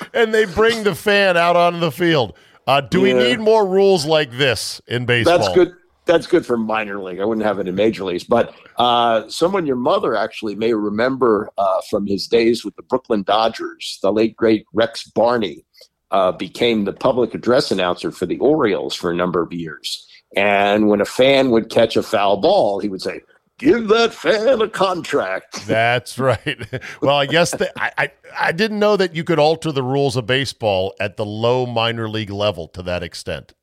And 0.14 0.34
they 0.34 0.46
bring 0.46 0.84
the 0.84 0.96
fan 0.96 1.38
out 1.38 1.56
onto 1.56 1.80
the 1.80 1.92
field. 1.92 2.36
Uh, 2.68 2.82
do 2.82 3.02
we 3.02 3.14
need 3.14 3.40
more 3.40 3.66
rules 3.66 4.06
like 4.06 4.32
this 4.32 4.82
in 4.88 5.06
baseball? 5.06 5.38
That's 5.40 5.54
good. 5.56 5.74
That's 6.12 6.28
good 6.28 6.46
for 6.46 6.58
minor 6.58 7.02
league. 7.02 7.22
I 7.22 7.26
wouldn't 7.26 7.46
have 7.48 7.58
it 7.60 7.70
in 7.70 7.76
major 7.76 8.04
leagues, 8.04 8.26
but 8.26 8.54
uh, 8.76 9.30
someone 9.30 9.66
your 9.66 9.78
mother 9.78 10.14
actually 10.14 10.56
may 10.56 10.74
remember 10.74 11.50
uh, 11.58 11.80
from 11.90 12.06
his 12.06 12.28
days 12.28 12.66
with 12.66 12.76
the 12.76 12.82
Brooklyn 12.82 13.24
Dodgers. 13.24 13.98
The 14.02 14.12
late 14.12 14.36
great 14.36 14.66
Rex 14.74 15.06
Barney 15.06 15.64
uh, 16.12 16.34
became 16.34 16.84
the 16.84 16.92
public 16.92 17.34
address 17.34 17.72
announcer 17.72 18.12
for 18.12 18.26
the 18.26 18.38
Orioles 18.40 18.94
for 18.94 19.10
a 19.10 19.16
number 19.16 19.42
of 19.42 19.54
years. 19.54 20.06
And 20.36 20.90
when 20.90 21.00
a 21.00 21.06
fan 21.06 21.50
would 21.52 21.70
catch 21.70 21.96
a 21.96 22.04
foul 22.04 22.36
ball, 22.36 22.80
he 22.80 22.90
would 22.90 23.02
say, 23.02 23.22
"Give 23.58 23.88
that 23.88 24.14
fan 24.14 24.62
a 24.62 24.68
contract." 24.68 25.66
That's 25.66 26.20
right. 26.20 26.60
Well, 27.02 27.16
I 27.16 27.26
guess 27.26 27.54
that 27.54 27.72
I, 27.78 27.92
I 27.98 28.12
I 28.38 28.52
didn't 28.52 28.80
know 28.80 28.98
that 28.98 29.16
you 29.16 29.24
could 29.24 29.40
alter 29.40 29.72
the 29.72 29.82
rules 29.84 30.18
of 30.18 30.26
baseball 30.26 30.94
at 31.00 31.16
the 31.16 31.26
low 31.26 31.66
minor 31.66 32.10
league 32.10 32.32
level 32.32 32.68
to 32.70 32.82
that 32.84 33.02
extent. 33.02 33.54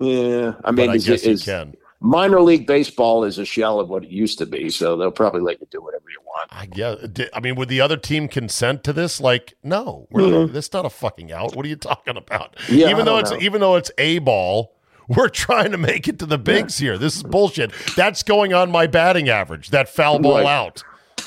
Yeah, 0.00 0.54
I 0.64 0.72
But 0.72 0.72
mean, 0.72 0.90
I 0.90 0.94
is, 0.94 1.04
guess 1.06 1.26
is, 1.26 1.46
you 1.46 1.52
can. 1.52 1.74
Minor 2.00 2.40
league 2.40 2.66
baseball 2.66 3.24
is 3.24 3.38
a 3.38 3.44
shell 3.44 3.78
of 3.78 3.88
what 3.88 4.04
it 4.04 4.10
used 4.10 4.38
to 4.38 4.46
be, 4.46 4.70
so 4.70 4.96
they'll 4.96 5.10
probably 5.10 5.40
let 5.40 5.60
you 5.60 5.66
do 5.70 5.80
whatever 5.80 6.04
you 6.08 6.20
want. 6.24 6.48
I 6.50 6.66
guess. 6.66 7.28
I 7.32 7.40
mean, 7.40 7.54
would 7.56 7.68
the 7.68 7.80
other 7.80 7.96
team 7.96 8.28
consent 8.28 8.82
to 8.84 8.92
this? 8.92 9.20
Like, 9.20 9.54
no, 9.62 10.08
we're 10.10 10.24
hmm. 10.24 10.30
not, 10.30 10.52
that's 10.52 10.72
not 10.72 10.86
a 10.86 10.90
fucking 10.90 11.30
out. 11.30 11.54
What 11.54 11.64
are 11.64 11.68
you 11.68 11.76
talking 11.76 12.16
about? 12.16 12.56
Yeah, 12.68 12.90
even 12.90 13.04
though 13.04 13.18
it's 13.18 13.30
know. 13.30 13.38
even 13.40 13.60
though 13.60 13.76
it's 13.76 13.90
a 13.98 14.18
ball, 14.20 14.74
we're 15.08 15.28
trying 15.30 15.72
to 15.72 15.78
make 15.78 16.08
it 16.08 16.18
to 16.20 16.26
the 16.26 16.38
bigs 16.38 16.78
here. 16.78 16.98
This 16.98 17.16
is 17.16 17.22
bullshit. 17.22 17.72
That's 17.96 18.22
going 18.22 18.54
on 18.54 18.70
my 18.70 18.86
batting 18.86 19.28
average. 19.28 19.70
That 19.70 19.88
foul 19.88 20.18
ball 20.18 20.38
Right. 20.38 20.46
out. 20.46 20.82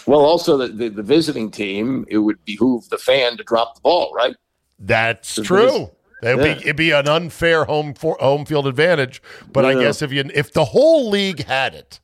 Well, 0.05 0.19
also 0.19 0.57
the, 0.57 0.67
the, 0.67 0.89
the 0.89 1.03
visiting 1.03 1.49
team, 1.49 2.05
it 2.09 2.17
would 2.17 2.43
behoove 2.43 2.89
the 2.89 2.97
fan 2.97 3.37
to 3.37 3.43
drop 3.43 3.75
the 3.75 3.81
ball, 3.81 4.11
right? 4.13 4.35
That's 4.79 5.35
true. 5.35 5.91
It'd 6.23 6.45
yeah. 6.45 6.53
be 6.55 6.61
it'd 6.61 6.75
be 6.75 6.91
an 6.91 7.07
unfair 7.07 7.65
home 7.65 7.93
for 7.93 8.17
home 8.19 8.45
field 8.45 8.67
advantage. 8.67 9.21
But 9.51 9.65
I 9.65 9.73
guess 9.73 10.01
if 10.01 10.11
you 10.11 10.23
if 10.33 10.53
the 10.53 10.65
whole 10.65 11.09
league 11.09 11.45
had 11.45 11.75
it, 11.75 11.99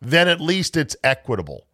then 0.00 0.28
at 0.28 0.40
least 0.40 0.76
it's 0.76 0.96
equitable. 1.02 1.66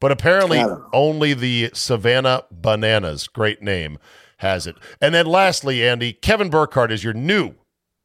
But 0.00 0.12
apparently 0.12 0.58
I 0.58 0.62
don't 0.66 0.80
know. 0.80 0.88
only 0.92 1.34
the 1.34 1.70
Savannah 1.74 2.44
Bananas, 2.50 3.28
great 3.28 3.62
name, 3.62 3.98
has 4.38 4.66
it. 4.66 4.76
And 5.00 5.14
then 5.14 5.26
lastly, 5.26 5.86
Andy, 5.86 6.12
Kevin 6.12 6.50
Burkhardt 6.50 6.90
is 6.92 7.04
your 7.04 7.14
new 7.14 7.54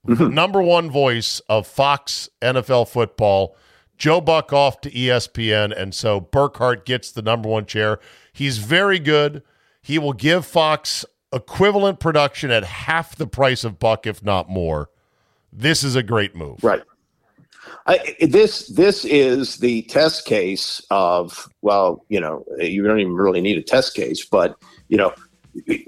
Mm-hmm. 0.08 0.34
number 0.34 0.62
one 0.62 0.90
voice 0.90 1.42
of 1.50 1.68
Fox 1.68 2.30
NFL 2.42 2.88
football. 2.88 3.58
Joe 3.98 4.22
Buck 4.22 4.54
off 4.54 4.80
to 4.82 4.92
ESPN, 4.92 5.78
and 5.78 5.94
so 5.94 6.22
Burkhardt 6.22 6.86
gets 6.86 7.12
the 7.12 7.22
number 7.22 7.50
one 7.50 7.66
chair. 7.66 8.00
He's 8.32 8.60
very 8.60 9.00
good. 9.00 9.44
He 9.82 10.00
will 10.00 10.14
give 10.14 10.46
Fox 10.46 11.04
equivalent 11.34 12.00
production 12.00 12.52
at 12.52 12.64
half 12.64 13.16
the 13.16 13.28
price 13.28 13.64
of 13.64 13.80
Buck, 13.80 14.08
if 14.08 14.24
not 14.24 14.50
more. 14.50 14.90
This 15.52 15.84
is 15.84 15.96
a 15.96 16.04
great 16.04 16.36
move. 16.36 16.64
Right. 16.64 16.84
I, 17.86 18.16
this 18.22 18.68
this 18.68 19.06
is 19.06 19.58
the 19.58 19.82
test 19.84 20.26
case 20.26 20.82
of 20.92 21.50
well, 21.62 22.06
you 22.10 22.20
know, 22.20 22.46
you 22.60 22.84
don't 22.84 23.00
even 23.00 23.14
really 23.14 23.42
need 23.42 23.58
a 23.58 23.62
test 23.62 23.96
case, 23.96 24.26
but 24.26 24.58
you 24.90 24.98
know, 24.98 25.14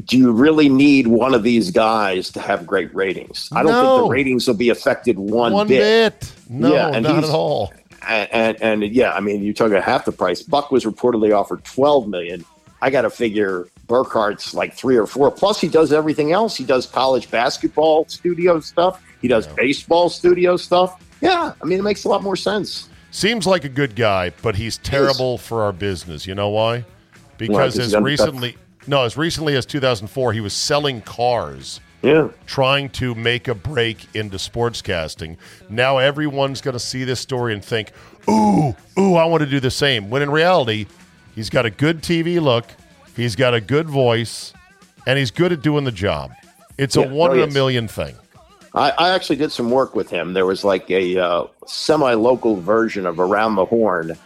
do 0.05 0.17
you 0.17 0.31
really 0.31 0.69
need 0.69 1.07
one 1.07 1.33
of 1.33 1.43
these 1.43 1.71
guys 1.71 2.29
to 2.31 2.39
have 2.39 2.65
great 2.65 2.93
ratings? 2.95 3.49
I 3.51 3.63
don't 3.63 3.73
think 3.73 4.05
the 4.05 4.09
ratings 4.09 4.47
will 4.47 4.55
be 4.55 4.69
affected 4.69 5.19
one, 5.19 5.53
One 5.53 5.67
bit. 5.67 6.19
bit. 6.19 6.33
No, 6.49 6.73
Yeah, 6.73 6.91
and 6.93 7.03
not 7.03 7.23
at 7.23 7.29
all. 7.29 7.73
And, 8.07 8.29
and 8.31 8.83
and 8.83 8.95
yeah, 8.95 9.13
I 9.13 9.19
mean, 9.19 9.43
you 9.43 9.53
talk 9.53 9.67
about 9.67 9.83
half 9.83 10.05
the 10.05 10.11
price. 10.11 10.41
Buck 10.41 10.71
was 10.71 10.85
reportedly 10.85 11.35
offered 11.37 11.63
12 11.65 12.07
million. 12.07 12.45
I 12.81 12.89
got 12.89 13.01
to 13.01 13.09
figure 13.09 13.67
Burkhardt's 13.87 14.53
like 14.53 14.73
three 14.73 14.95
or 14.95 15.05
four. 15.05 15.31
Plus, 15.31 15.59
he 15.59 15.67
does 15.67 15.91
everything 15.91 16.31
else. 16.31 16.55
He 16.55 16.63
does 16.63 16.85
college 16.85 17.29
basketball 17.29 18.05
studio 18.07 18.59
stuff. 18.59 19.03
He 19.21 19.27
does 19.27 19.47
baseball 19.47 20.09
studio 20.09 20.55
stuff. 20.57 21.03
Yeah, 21.21 21.53
I 21.61 21.65
mean, 21.65 21.79
it 21.79 21.83
makes 21.83 22.05
a 22.05 22.09
lot 22.09 22.23
more 22.23 22.37
sense. 22.37 22.89
Seems 23.11 23.47
like 23.47 23.65
a 23.65 23.69
good 23.69 23.95
guy, 23.95 24.31
but 24.41 24.55
he's 24.55 24.77
terrible 24.77 25.37
for 25.37 25.63
our 25.63 25.73
business. 25.73 26.27
You 26.27 26.35
know 26.35 26.49
why? 26.49 26.85
Because 27.37 27.79
as 27.79 27.95
recently 27.95 28.55
no, 28.87 29.03
as 29.03 29.17
recently 29.17 29.55
as 29.55 29.65
2004, 29.65 30.33
he 30.33 30.41
was 30.41 30.53
selling 30.53 31.01
cars, 31.01 31.79
Yeah, 32.01 32.29
trying 32.45 32.89
to 32.91 33.13
make 33.15 33.47
a 33.47 33.55
break 33.55 34.07
into 34.15 34.37
sportscasting. 34.37 35.37
Now 35.69 35.97
everyone's 35.97 36.61
going 36.61 36.73
to 36.73 36.79
see 36.79 37.03
this 37.03 37.19
story 37.19 37.53
and 37.53 37.63
think, 37.63 37.91
"Ooh, 38.29 38.75
ooh, 38.97 39.15
I 39.15 39.25
want 39.25 39.41
to 39.41 39.49
do 39.49 39.59
the 39.59 39.71
same." 39.71 40.09
When 40.09 40.21
in 40.21 40.29
reality, 40.29 40.85
he's 41.39 41.49
got 41.49 41.65
a 41.65 41.69
good 41.69 42.01
TV 42.01 42.41
look, 42.41 42.65
he's 43.15 43.33
got 43.33 43.53
a 43.53 43.61
good 43.61 43.89
voice, 43.89 44.53
and 45.07 45.17
he's 45.17 45.31
good 45.31 45.53
at 45.53 45.61
doing 45.61 45.85
the 45.85 45.91
job. 45.91 46.33
It's 46.77 46.97
a 46.97 47.01
Yeah, 47.01 47.11
one 47.11 47.31
no, 47.31 47.43
in 47.43 47.49
a 47.49 47.53
million 47.53 47.87
thing. 47.87 48.13
I, 48.75 48.89
I 48.91 49.09
actually 49.11 49.37
did 49.37 49.49
some 49.49 49.71
work 49.71 49.95
with 49.95 50.09
him. 50.09 50.33
There 50.33 50.45
was 50.45 50.65
like 50.65 50.91
a 50.91 51.17
uh, 51.17 51.45
semi-local 51.65 52.57
version 52.57 53.05
of 53.05 53.21
Around 53.21 53.55
the 53.55 53.63
Horn, 53.63 54.17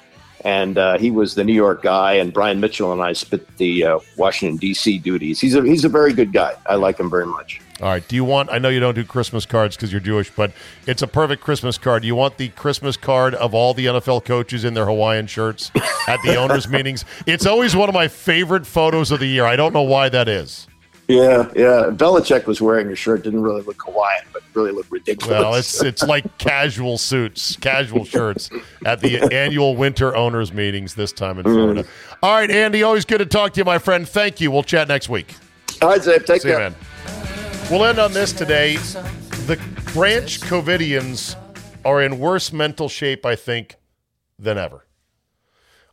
and 0.43 0.77
uh, 0.77 0.97
he 0.97 1.11
was 1.11 1.35
the 1.35 1.43
New 1.43 1.53
York 1.53 1.81
guy, 1.81 2.13
and 2.13 2.33
Brian 2.33 2.59
Mitchell 2.59 2.91
and 2.91 3.01
I 3.01 3.13
split 3.13 3.57
the 3.57 3.85
uh, 3.85 3.99
Washington 4.17 4.57
D.C. 4.57 4.99
duties. 4.99 5.39
He's 5.39 5.55
a 5.55 5.63
he's 5.63 5.85
a 5.85 5.89
very 5.89 6.13
good 6.13 6.33
guy. 6.33 6.53
I 6.65 6.75
like 6.75 6.99
him 6.99 7.09
very 7.09 7.25
much. 7.25 7.61
All 7.81 7.89
right. 7.89 8.07
Do 8.07 8.15
you 8.15 8.23
want? 8.23 8.49
I 8.51 8.59
know 8.59 8.69
you 8.69 8.79
don't 8.79 8.93
do 8.93 9.03
Christmas 9.03 9.45
cards 9.45 9.75
because 9.75 9.91
you're 9.91 9.99
Jewish, 9.99 10.29
but 10.29 10.51
it's 10.85 11.01
a 11.01 11.07
perfect 11.07 11.41
Christmas 11.41 11.77
card. 11.77 12.03
Do 12.03 12.07
you 12.07 12.15
want 12.15 12.37
the 12.37 12.49
Christmas 12.49 12.95
card 12.95 13.33
of 13.35 13.53
all 13.53 13.73
the 13.73 13.87
NFL 13.87 14.25
coaches 14.25 14.63
in 14.63 14.73
their 14.73 14.85
Hawaiian 14.85 15.27
shirts 15.27 15.71
at 16.07 16.21
the 16.23 16.35
owners' 16.39 16.67
meetings? 16.67 17.03
It's 17.25 17.45
always 17.45 17.75
one 17.75 17.89
of 17.89 17.95
my 17.95 18.07
favorite 18.07 18.67
photos 18.67 19.11
of 19.11 19.19
the 19.19 19.25
year. 19.25 19.45
I 19.45 19.55
don't 19.55 19.73
know 19.73 19.81
why 19.81 20.09
that 20.09 20.27
is. 20.29 20.67
Yeah, 21.08 21.51
yeah. 21.56 21.89
Belichick 21.91 22.45
was 22.45 22.62
wearing 22.62 22.89
a 22.91 22.95
shirt. 22.95 23.24
Didn't 23.24 23.41
really 23.41 23.62
look 23.62 23.82
Hawaiian, 23.84 24.24
but 24.32 24.41
really 24.54 24.72
looked 24.72 24.91
ridiculous. 24.91 25.30
Well, 25.30 25.56
it's 25.56 25.84
it's 25.84 26.04
like 26.04 26.38
casual 26.38 26.97
suits, 26.97 27.58
casual 27.58 28.06
shirts 28.06 28.49
at 28.86 29.01
the 29.01 29.20
annual 29.34 29.76
winter 29.76 30.16
owners 30.16 30.54
meetings 30.54 30.95
this 30.95 31.12
time 31.12 31.39
in 31.39 31.43
Florida. 31.43 31.84
Mm. 31.84 31.88
All 32.24 32.36
right, 32.36 32.49
Andy. 32.49 32.84
Always 32.84 33.04
good 33.04 33.18
to 33.18 33.26
talk 33.26 33.54
to 33.54 33.60
you, 33.60 33.66
my 33.66 33.80
friend. 33.80 34.08
Thank 34.08 34.39
you. 34.39 34.49
We'll 34.49 34.64
chat 34.64 34.88
next 34.88 35.10
week. 35.10 35.36
All 35.82 35.89
right, 35.89 35.99
Czabe. 35.99 36.26
Take 36.26 36.41
See 36.41 36.47
you, 36.47 36.56
care. 36.56 36.70
man. 36.70 36.76
We'll 37.70 37.84
end 37.86 37.99
on 37.99 38.14
this 38.14 38.32
today. 38.32 38.78
The 38.78 39.60
Branch 39.93 40.39
Covidians 40.41 41.36
are 41.84 42.01
in 42.01 42.20
worse 42.20 42.54
mental 42.54 42.88
shape, 42.88 43.26
I 43.26 43.36
think, 43.36 43.76
than 44.39 44.58
ever. 44.58 44.86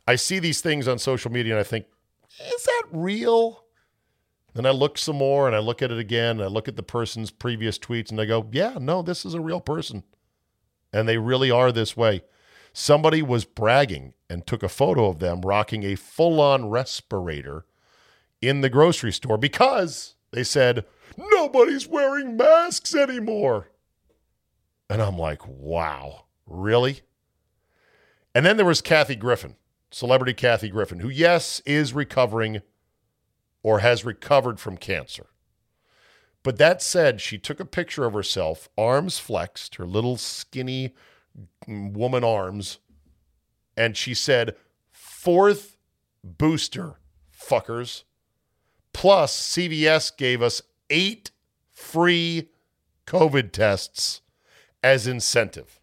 I 0.07 0.17
see 0.17 0.39
these 0.39 0.61
things 0.61 0.87
on 0.89 0.99
social 0.99 1.31
media 1.31 1.55
and 1.55 1.61
I 1.61 1.65
think, 1.65 1.87
is 2.55 2.63
that 2.65 2.83
real? 2.93 3.65
Then 4.55 4.67
I 4.67 4.71
look 4.71 4.99
some 4.99 5.17
more 5.17 5.47
and 5.47 5.55
I 5.55 5.61
look 5.61 5.83
at 5.83 5.91
it 5.91 5.99
again. 5.99 6.41
I 6.41 6.47
look 6.47 6.69
at 6.69 6.77
the 6.77 6.83
person's 6.83 7.31
previous 7.31 7.79
tweets 7.79 8.11
and 8.11 8.21
I 8.21 8.25
go, 8.25 8.49
yeah, 8.53 8.79
no, 8.81 9.03
this 9.03 9.25
is 9.25 9.35
a 9.35 9.41
real 9.41 9.61
person. 9.61 10.03
And 10.93 11.09
they 11.09 11.19
really 11.19 11.51
are 11.51 11.71
this 11.71 11.97
way. 11.97 12.23
Somebody 12.73 13.23
was 13.23 13.45
bragging 13.45 14.15
and 14.29 14.47
took 14.47 14.63
a 14.63 14.69
photo 14.69 15.09
of 15.09 15.19
them 15.19 15.43
rocking 15.43 15.83
a 15.85 15.95
full 15.97 16.41
on 16.41 16.69
respirator 16.69 17.65
in 18.41 18.61
the 18.61 18.71
grocery 18.71 19.13
store 19.13 19.39
because 19.39 20.15
they 20.33 20.45
said, 20.45 20.85
nobody's 21.17 21.87
wearing 21.87 22.37
masks 22.37 22.95
anymore. 22.95 23.71
And 24.89 25.01
I'm 25.01 25.19
like, 25.19 25.47
wow, 25.47 26.25
really? 26.47 27.01
And 28.35 28.47
then 28.47 28.57
there 28.57 28.67
was 28.67 28.81
Kathy 28.81 29.17
Griffin, 29.17 29.57
celebrity 29.91 30.35
Kathy 30.35 30.69
Griffin, 30.69 31.01
who, 31.01 31.09
yes, 31.09 31.61
is 31.67 31.93
recovering 31.93 32.63
or 33.63 33.81
has 33.81 34.05
recovered 34.05 34.59
from 34.59 34.77
cancer. 34.77 35.27
But 36.43 36.57
that 36.59 36.81
said, 36.81 37.21
she 37.21 37.39
took 37.39 37.61
a 37.61 37.67
picture 37.67 38.05
of 38.05 38.15
herself, 38.15 38.69
arms 38.79 39.19
flexed, 39.19 39.75
her 39.77 39.87
little 39.87 40.17
skinny 40.17 40.95
woman 41.67 42.25
arms, 42.25 42.79
and 43.77 43.97
she 43.97 44.15
said, 44.15 44.57
fourth 44.91 45.77
booster, 46.25 46.95
fuckers. 47.33 48.05
Plus, 48.93 49.37
CVS 49.57 50.17
gave 50.17 50.43
us 50.43 50.63
eight 50.89 51.31
free 51.71 52.49
COVID 53.07 53.53
tests 53.53 54.23
as 54.83 55.07
incentive. 55.07 55.81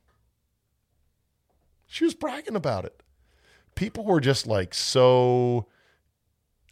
She 1.86 2.04
was 2.04 2.14
bragging 2.14 2.56
about 2.56 2.86
it. 2.86 3.02
People 3.76 4.04
were 4.04 4.20
just 4.20 4.48
like, 4.48 4.74
so 4.74 5.68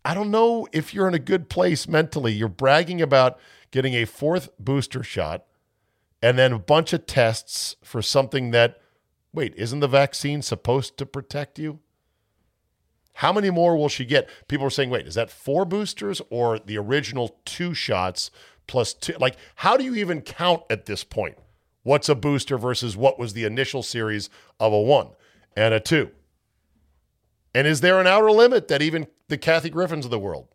I 0.06 0.14
don't 0.14 0.30
know 0.30 0.68
if 0.72 0.94
you're 0.94 1.08
in 1.08 1.16
a 1.16 1.20
good 1.20 1.50
place 1.50 1.88
mentally. 1.88 2.32
You're 2.32 2.48
bragging 2.48 3.02
about 3.02 3.40
getting 3.72 3.96
a 3.96 4.06
fourth 4.06 4.50
booster 4.60 5.02
shot, 5.02 5.46
and 6.22 6.38
then 6.38 6.54
a 6.54 6.60
bunch 6.60 6.94
of 6.94 7.08
tests 7.08 7.76
for 7.84 8.04
something 8.04 8.52
that, 8.52 8.80
wait, 9.34 9.56
isn't 9.58 9.80
the 9.80 9.88
vaccine 9.88 10.44
supposed 10.44 10.98
to 11.00 11.08
protect 11.08 11.58
you? 11.58 11.80
How 13.14 13.34
many 13.34 13.50
more 13.50 13.76
will 13.76 13.90
she 13.90 14.06
get? 14.06 14.30
People 14.48 14.68
are 14.68 14.70
saying, 14.70 14.92
wait, 14.92 15.08
is 15.08 15.16
that 15.16 15.32
four 15.32 15.66
boosters 15.66 16.22
or 16.30 16.60
the 16.60 16.78
original 16.78 17.40
two 17.44 17.74
shots 17.74 18.30
plus 18.68 18.94
two? 18.94 19.16
Like, 19.20 19.38
how 19.56 19.76
do 19.76 19.84
you 19.84 19.96
even 19.96 20.22
count 20.22 20.64
at 20.70 20.86
this 20.86 21.04
point? 21.04 21.38
What's 21.82 22.10
a 22.10 22.16
booster 22.16 22.58
versus 22.58 22.96
what 22.96 23.18
was 23.18 23.34
the 23.34 23.46
initial 23.46 23.82
series 23.82 24.30
of 24.60 24.72
a 24.72 24.82
one 24.82 25.10
and 25.56 25.74
a 25.74 25.80
two? 25.80 26.12
And 27.56 27.66
is 27.66 27.82
there 27.82 28.00
an 28.00 28.08
outer 28.08 28.32
limit 28.32 28.68
that 28.68 28.82
even 28.82 29.08
the 29.28 29.38
Kathy 29.38 29.70
Griffins 29.70 30.06
of 30.06 30.12
the 30.12 30.20
world 30.20 30.48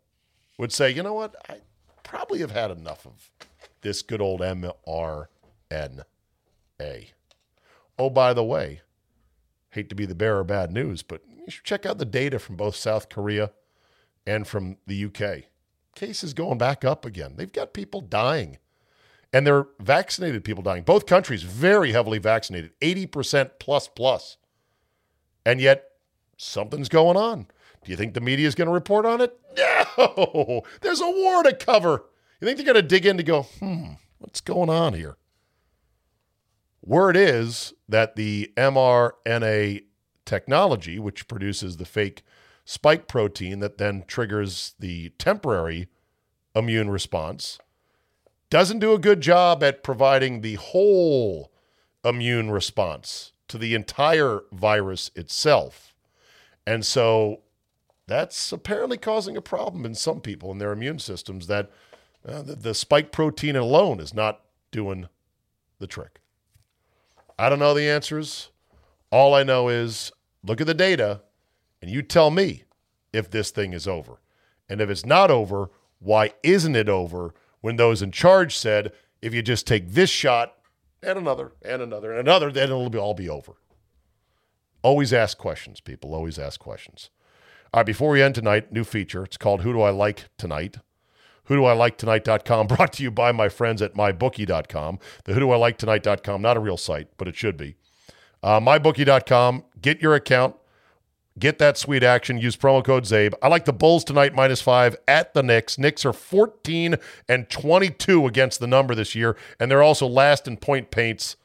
would 0.57 0.71
say, 0.71 0.89
you 0.91 1.03
know 1.03 1.13
what, 1.13 1.35
I 1.49 1.57
probably 2.03 2.39
have 2.39 2.51
had 2.51 2.71
enough 2.71 3.05
of 3.05 3.29
this 3.81 4.01
good 4.01 4.21
old 4.21 4.41
mRNA? 4.41 5.27
Oh, 7.99 8.09
by 8.09 8.33
the 8.33 8.43
way, 8.43 8.81
hate 9.71 9.89
to 9.89 9.95
be 9.95 10.05
the 10.05 10.15
bearer 10.15 10.41
of 10.41 10.47
bad 10.47 10.71
news, 10.71 11.03
but 11.03 11.21
you 11.27 11.49
should 11.49 11.63
check 11.63 11.85
out 11.85 11.97
the 11.97 12.05
data 12.05 12.39
from 12.39 12.55
both 12.55 12.75
South 12.75 13.09
Korea 13.09 13.51
and 14.25 14.47
from 14.47 14.77
the 14.85 15.05
UK. 15.05 15.45
Cases 15.95 16.33
going 16.33 16.57
back 16.57 16.85
up 16.85 17.05
again. 17.05 17.33
They've 17.35 17.51
got 17.51 17.73
people 17.73 18.01
dying. 18.01 18.57
And 19.33 19.47
they're 19.47 19.67
vaccinated 19.79 20.43
people 20.43 20.63
dying. 20.63 20.83
Both 20.83 21.05
countries 21.05 21.43
very 21.43 21.93
heavily 21.93 22.17
vaccinated, 22.17 22.71
80% 22.81 23.51
plus 23.59 23.87
plus. 23.87 24.37
And 25.45 25.61
yet 25.61 25.91
something's 26.37 26.89
going 26.89 27.17
on. 27.17 27.47
Do 27.83 27.91
you 27.91 27.97
think 27.97 28.13
the 28.13 28.21
media 28.21 28.47
is 28.47 28.55
going 28.55 28.67
to 28.67 28.73
report 28.73 29.05
on 29.05 29.21
it? 29.21 29.37
No. 29.97 30.63
There's 30.79 31.01
a 31.01 31.09
war 31.09 31.43
to 31.43 31.53
cover. 31.53 32.05
You 32.39 32.47
think 32.47 32.57
they're 32.57 32.65
going 32.65 32.75
to 32.75 32.81
dig 32.81 33.05
in 33.05 33.17
to 33.17 33.23
go, 33.23 33.43
hmm, 33.43 33.93
what's 34.19 34.39
going 34.39 34.69
on 34.69 34.93
here? 34.93 35.17
Word 36.81 37.17
is 37.17 37.73
that 37.89 38.15
the 38.15 38.51
mRNA 38.55 39.83
technology, 40.25 40.97
which 40.97 41.27
produces 41.27 41.75
the 41.75 41.85
fake 41.85 42.23
spike 42.63 43.07
protein 43.07 43.59
that 43.59 43.77
then 43.77 44.05
triggers 44.07 44.75
the 44.79 45.09
temporary 45.17 45.89
immune 46.55 46.89
response, 46.89 47.59
doesn't 48.49 48.79
do 48.79 48.93
a 48.93 48.99
good 48.99 49.21
job 49.21 49.61
at 49.61 49.83
providing 49.83 50.41
the 50.41 50.55
whole 50.55 51.51
immune 52.03 52.49
response 52.49 53.33
to 53.47 53.57
the 53.57 53.75
entire 53.75 54.41
virus 54.51 55.11
itself. 55.15 55.93
And 56.65 56.85
so 56.85 57.41
that's 58.11 58.51
apparently 58.51 58.97
causing 58.97 59.37
a 59.37 59.41
problem 59.41 59.85
in 59.85 59.95
some 59.95 60.19
people 60.19 60.51
in 60.51 60.57
their 60.57 60.73
immune 60.73 60.99
systems 60.99 61.47
that 61.47 61.71
uh, 62.27 62.41
the, 62.41 62.55
the 62.55 62.73
spike 62.73 63.11
protein 63.11 63.55
alone 63.55 63.99
is 63.99 64.13
not 64.13 64.41
doing 64.69 65.07
the 65.79 65.87
trick. 65.87 66.19
I 67.39 67.49
don't 67.49 67.59
know 67.59 67.73
the 67.73 67.89
answers. 67.89 68.49
All 69.11 69.33
I 69.33 69.43
know 69.43 69.69
is 69.69 70.11
look 70.43 70.59
at 70.59 70.67
the 70.67 70.73
data 70.73 71.21
and 71.81 71.89
you 71.89 72.01
tell 72.01 72.31
me 72.31 72.65
if 73.13 73.31
this 73.31 73.49
thing 73.49 73.73
is 73.73 73.87
over. 73.87 74.19
And 74.69 74.81
if 74.81 74.89
it's 74.89 75.05
not 75.05 75.31
over, 75.31 75.69
why 75.99 76.33
isn't 76.43 76.75
it 76.75 76.89
over 76.89 77.33
when 77.61 77.77
those 77.77 78.01
in 78.01 78.11
charge 78.11 78.57
said, 78.57 78.91
if 79.21 79.33
you 79.33 79.41
just 79.41 79.65
take 79.65 79.89
this 79.89 80.09
shot 80.09 80.53
and 81.01 81.17
another 81.17 81.53
and 81.61 81.81
another 81.81 82.11
and 82.11 82.19
another, 82.19 82.51
then 82.51 82.65
it'll 82.65 82.89
be, 82.89 82.97
all 82.97 83.13
be 83.13 83.29
over? 83.29 83.53
Always 84.83 85.13
ask 85.13 85.37
questions, 85.37 85.79
people. 85.79 86.13
Always 86.13 86.39
ask 86.39 86.59
questions. 86.59 87.09
All 87.73 87.79
right, 87.79 87.85
before 87.85 88.09
we 88.09 88.21
end 88.21 88.35
tonight, 88.35 88.73
new 88.73 88.83
feature. 88.83 89.23
It's 89.23 89.37
called 89.37 89.61
Who 89.61 89.71
Do 89.71 89.81
I 89.81 89.91
Like 89.91 90.25
Tonight? 90.37 90.79
Who 91.45 91.55
Do 91.55 91.63
I 91.63 91.71
Like 91.71 91.97
Tonight.com, 91.97 92.67
brought 92.67 92.91
to 92.93 93.03
you 93.03 93.09
by 93.11 93.31
my 93.31 93.47
friends 93.47 93.81
at 93.81 93.93
MyBookie.com. 93.93 94.99
The 95.23 95.33
Who 95.33 95.39
Do 95.39 95.51
I 95.51 95.55
Like 95.55 95.77
Tonight.com, 95.77 96.41
not 96.41 96.57
a 96.57 96.59
real 96.59 96.75
site, 96.75 97.07
but 97.15 97.29
it 97.29 97.37
should 97.37 97.55
be. 97.55 97.75
Uh, 98.43 98.59
MyBookie.com, 98.59 99.63
get 99.81 100.01
your 100.01 100.15
account, 100.15 100.57
get 101.39 101.59
that 101.59 101.77
sweet 101.77 102.03
action, 102.03 102.37
use 102.37 102.57
promo 102.57 102.83
code 102.83 103.05
CZABE. 103.05 103.35
I 103.41 103.47
like 103.47 103.63
the 103.63 103.71
Bulls 103.71 104.03
tonight, 104.03 104.35
minus 104.35 104.61
five 104.61 104.97
at 105.07 105.33
the 105.33 105.41
Knicks. 105.41 105.77
Knicks 105.77 106.03
are 106.03 106.11
14 106.11 106.95
and 107.29 107.49
22 107.49 108.27
against 108.27 108.59
the 108.59 108.67
number 108.67 108.93
this 108.93 109.15
year, 109.15 109.37
and 109.61 109.71
they're 109.71 109.81
also 109.81 110.07
last 110.07 110.45
in 110.45 110.57
point 110.57 110.91
paints. 110.91 111.37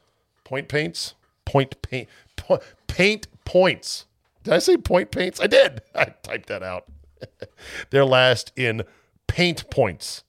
Point 0.43 0.67
paints? 0.67 1.15
Point 1.45 1.81
paint. 1.83 2.09
Paint 2.89 3.29
points. 3.45 4.06
Did 4.47 4.55
I 4.55 4.59
say 4.61 4.77
point 4.77 5.11
paints? 5.11 5.41
I 5.41 5.49
did. 5.49 5.83
I 5.97 6.05
typed 6.23 6.47
that 6.47 6.63
out. 6.63 6.85
they're 7.91 8.05
last 8.05 8.53
in 8.55 8.85
paint 9.27 9.69
points 9.71 10.23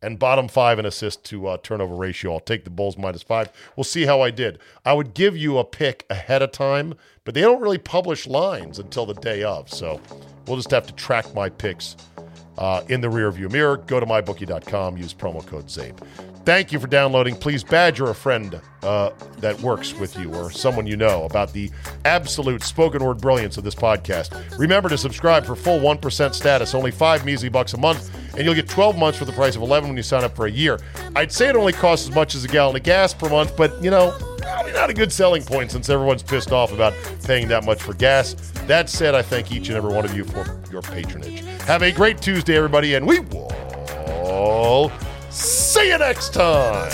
and 0.00 0.18
bottom 0.18 0.48
five 0.48 0.78
in 0.78 0.86
assist 0.86 1.22
to 1.24 1.48
uh, 1.48 1.58
turnover 1.62 1.94
ratio. 1.94 2.32
I'll 2.32 2.40
take 2.40 2.64
the 2.64 2.70
Bulls 2.70 2.96
minus 2.96 3.22
five. 3.22 3.52
We'll 3.76 3.84
see 3.84 4.06
how 4.06 4.22
I 4.22 4.30
did. 4.30 4.58
I 4.86 4.94
would 4.94 5.12
give 5.12 5.36
you 5.36 5.58
a 5.58 5.64
pick 5.64 6.06
ahead 6.08 6.40
of 6.40 6.50
time, 6.50 6.94
but 7.24 7.34
they 7.34 7.42
don't 7.42 7.60
really 7.60 7.76
publish 7.76 8.26
lines 8.26 8.78
until 8.78 9.04
the 9.04 9.12
day 9.12 9.42
of. 9.42 9.68
So 9.68 10.00
we'll 10.46 10.56
just 10.56 10.70
have 10.70 10.86
to 10.86 10.94
track 10.94 11.34
my 11.34 11.50
picks 11.50 11.94
uh, 12.58 12.82
in 12.88 13.00
the 13.00 13.08
rearview 13.08 13.50
mirror. 13.50 13.78
Go 13.78 14.00
to 14.00 14.06
mybookie.com, 14.06 14.96
use 14.96 15.14
promo 15.14 15.44
code 15.46 15.66
CZABE. 15.66 15.98
Thank 16.44 16.72
you 16.72 16.80
for 16.80 16.86
downloading. 16.86 17.36
Please 17.36 17.62
badger 17.62 18.08
a 18.08 18.14
friend 18.14 18.58
uh, 18.82 19.10
that 19.38 19.60
works 19.60 19.92
with 19.92 20.16
you 20.18 20.34
or 20.34 20.50
someone 20.50 20.86
you 20.86 20.96
know 20.96 21.24
about 21.24 21.52
the 21.52 21.70
absolute 22.06 22.62
spoken 22.62 23.04
word 23.04 23.20
brilliance 23.20 23.58
of 23.58 23.64
this 23.64 23.74
podcast. 23.74 24.58
Remember 24.58 24.88
to 24.88 24.96
subscribe 24.96 25.44
for 25.44 25.54
full 25.54 25.78
1% 25.78 26.34
status, 26.34 26.74
only 26.74 26.90
five 26.90 27.24
measly 27.26 27.50
bucks 27.50 27.74
a 27.74 27.76
month, 27.76 28.10
and 28.34 28.46
you'll 28.46 28.54
get 28.54 28.66
12 28.66 28.96
months 28.96 29.18
for 29.18 29.26
the 29.26 29.32
price 29.32 29.56
of 29.56 29.62
11 29.62 29.90
when 29.90 29.96
you 29.98 30.02
sign 30.02 30.24
up 30.24 30.34
for 30.34 30.46
a 30.46 30.50
year. 30.50 30.80
I'd 31.14 31.32
say 31.32 31.48
it 31.48 31.56
only 31.56 31.74
costs 31.74 32.08
as 32.08 32.14
much 32.14 32.34
as 32.34 32.44
a 32.44 32.48
gallon 32.48 32.76
of 32.76 32.82
gas 32.82 33.12
per 33.12 33.28
month, 33.28 33.54
but 33.54 33.82
you 33.82 33.90
know, 33.90 34.16
probably 34.38 34.72
not 34.72 34.88
a 34.88 34.94
good 34.94 35.12
selling 35.12 35.42
point 35.42 35.70
since 35.70 35.90
everyone's 35.90 36.22
pissed 36.22 36.52
off 36.52 36.72
about 36.72 36.94
paying 37.24 37.48
that 37.48 37.64
much 37.66 37.82
for 37.82 37.92
gas. 37.92 38.34
That 38.66 38.88
said, 38.88 39.14
I 39.14 39.20
thank 39.20 39.52
each 39.52 39.68
and 39.68 39.76
every 39.76 39.92
one 39.92 40.06
of 40.06 40.16
you 40.16 40.24
for 40.24 40.58
your 40.72 40.80
patronage. 40.80 41.47
Have 41.68 41.82
a 41.82 41.92
great 41.92 42.22
Tuesday, 42.22 42.56
everybody, 42.56 42.94
and 42.94 43.06
we 43.06 43.18
will 43.20 44.90
see 45.28 45.90
you 45.90 45.98
next 45.98 46.32
time. 46.32 46.90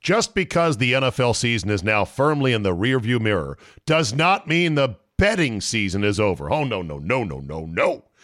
Just 0.00 0.34
because 0.36 0.76
the 0.76 0.92
NFL 0.92 1.34
season 1.34 1.70
is 1.70 1.82
now 1.82 2.04
firmly 2.04 2.52
in 2.52 2.62
the 2.62 2.76
rearview 2.76 3.20
mirror 3.20 3.58
does 3.84 4.14
not 4.14 4.46
mean 4.46 4.76
the 4.76 4.94
betting 5.16 5.60
season 5.60 6.04
is 6.04 6.20
over. 6.20 6.48
Oh, 6.52 6.62
no, 6.62 6.82
no, 6.82 7.00
no, 7.00 7.24
no, 7.24 7.40
no, 7.40 7.66
no. 7.66 8.04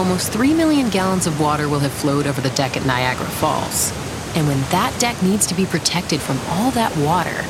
almost 0.00 0.32
3 0.32 0.54
million 0.54 0.88
gallons 0.88 1.26
of 1.26 1.38
water 1.38 1.68
will 1.68 1.78
have 1.78 1.92
flowed 1.92 2.26
over 2.26 2.40
the 2.40 2.48
deck 2.56 2.74
at 2.74 2.86
Niagara 2.86 3.26
Falls. 3.26 3.92
And 4.34 4.46
when 4.48 4.58
that 4.70 4.98
deck 4.98 5.22
needs 5.22 5.46
to 5.48 5.54
be 5.54 5.66
protected 5.66 6.22
from 6.22 6.38
all 6.48 6.70
that 6.70 6.96
water, 6.96 7.44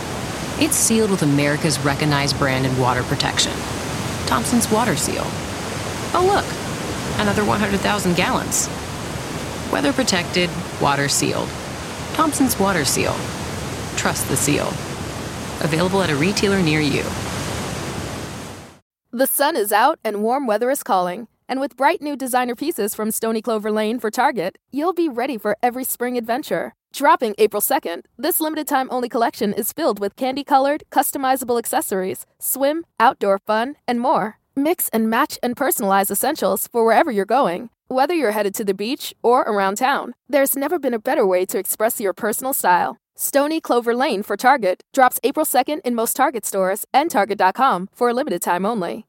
it's 0.59 0.75
sealed 0.75 1.13
with 1.13 1.23
America's 1.23 1.79
recognized 1.79 2.37
brand 2.41 2.67
in 2.67 2.77
water 2.77 3.05
protection 3.05 3.53
Thompson's 4.27 4.69
Water 4.69 4.97
Seal. 4.97 5.23
Oh, 6.13 6.27
look, 6.27 7.21
another 7.21 7.45
100,000 7.45 8.17
gallons. 8.17 8.69
Weather 9.71 9.93
protected, 9.93 10.51
water 10.81 11.09
sealed. 11.09 11.49
Thompson's 12.15 12.59
Water 12.59 12.85
Seal. 12.85 13.15
Trust 13.97 14.29
the 14.29 14.37
seal. 14.37 14.67
Available 15.63 16.03
at 16.03 16.11
a 16.11 16.17
retailer 16.17 16.61
near 16.61 16.81
you. 16.81 17.05
The 19.13 19.29
sun 19.29 19.55
is 19.55 19.71
out 19.71 20.01
and 20.03 20.25
warm 20.25 20.49
weather 20.49 20.69
is 20.69 20.83
calling. 20.83 21.29
And 21.51 21.59
with 21.59 21.77
bright 21.77 22.01
new 22.01 22.15
designer 22.15 22.55
pieces 22.55 22.95
from 22.95 23.11
Stony 23.11 23.43
Clover 23.43 23.73
Lane 23.73 23.99
for 23.99 24.09
Target, 24.09 24.57
you'll 24.71 24.93
be 24.93 25.09
ready 25.09 25.37
for 25.37 25.57
every 25.61 25.83
spring 25.83 26.17
adventure. 26.17 26.75
Dropping 26.93 27.35
April 27.39 27.61
2nd, 27.61 28.03
this 28.17 28.41
limited 28.41 28.69
time 28.69 28.87
only 28.93 29.09
collection 29.09 29.53
is 29.53 29.73
filled 29.73 29.99
with 29.99 30.15
candy 30.15 30.45
colored, 30.45 30.85
customizable 30.93 31.59
accessories, 31.59 32.25
swim, 32.39 32.85
outdoor 33.01 33.39
fun, 33.39 33.75
and 33.89 33.99
more. 33.99 34.39
Mix 34.55 34.89
and 34.91 35.11
match 35.11 35.41
and 35.43 35.57
personalize 35.57 36.09
essentials 36.09 36.69
for 36.69 36.85
wherever 36.85 37.11
you're 37.11 37.25
going. 37.25 37.71
Whether 37.89 38.15
you're 38.15 38.31
headed 38.31 38.55
to 38.55 38.65
the 38.65 38.73
beach 38.73 39.13
or 39.21 39.41
around 39.41 39.79
town, 39.79 40.15
there's 40.29 40.55
never 40.55 40.79
been 40.79 40.95
a 40.95 41.01
better 41.01 41.27
way 41.27 41.45
to 41.47 41.59
express 41.59 41.99
your 41.99 42.13
personal 42.13 42.53
style. 42.53 42.97
Stony 43.17 43.61
Clover 43.61 43.97
Lane 43.97 44.23
for 44.23 44.37
Target 44.37 44.85
drops 44.95 45.19
April 45.25 45.45
2nd 45.45 45.81
in 45.85 45.97
most 45.97 46.15
Target 46.15 46.47
stores 46.47 46.87
and 46.95 47.11
Target.com 47.11 47.89
for 47.93 48.09
a 48.09 48.15
limited 48.15 48.41
time 48.41 48.65
only. 48.65 49.05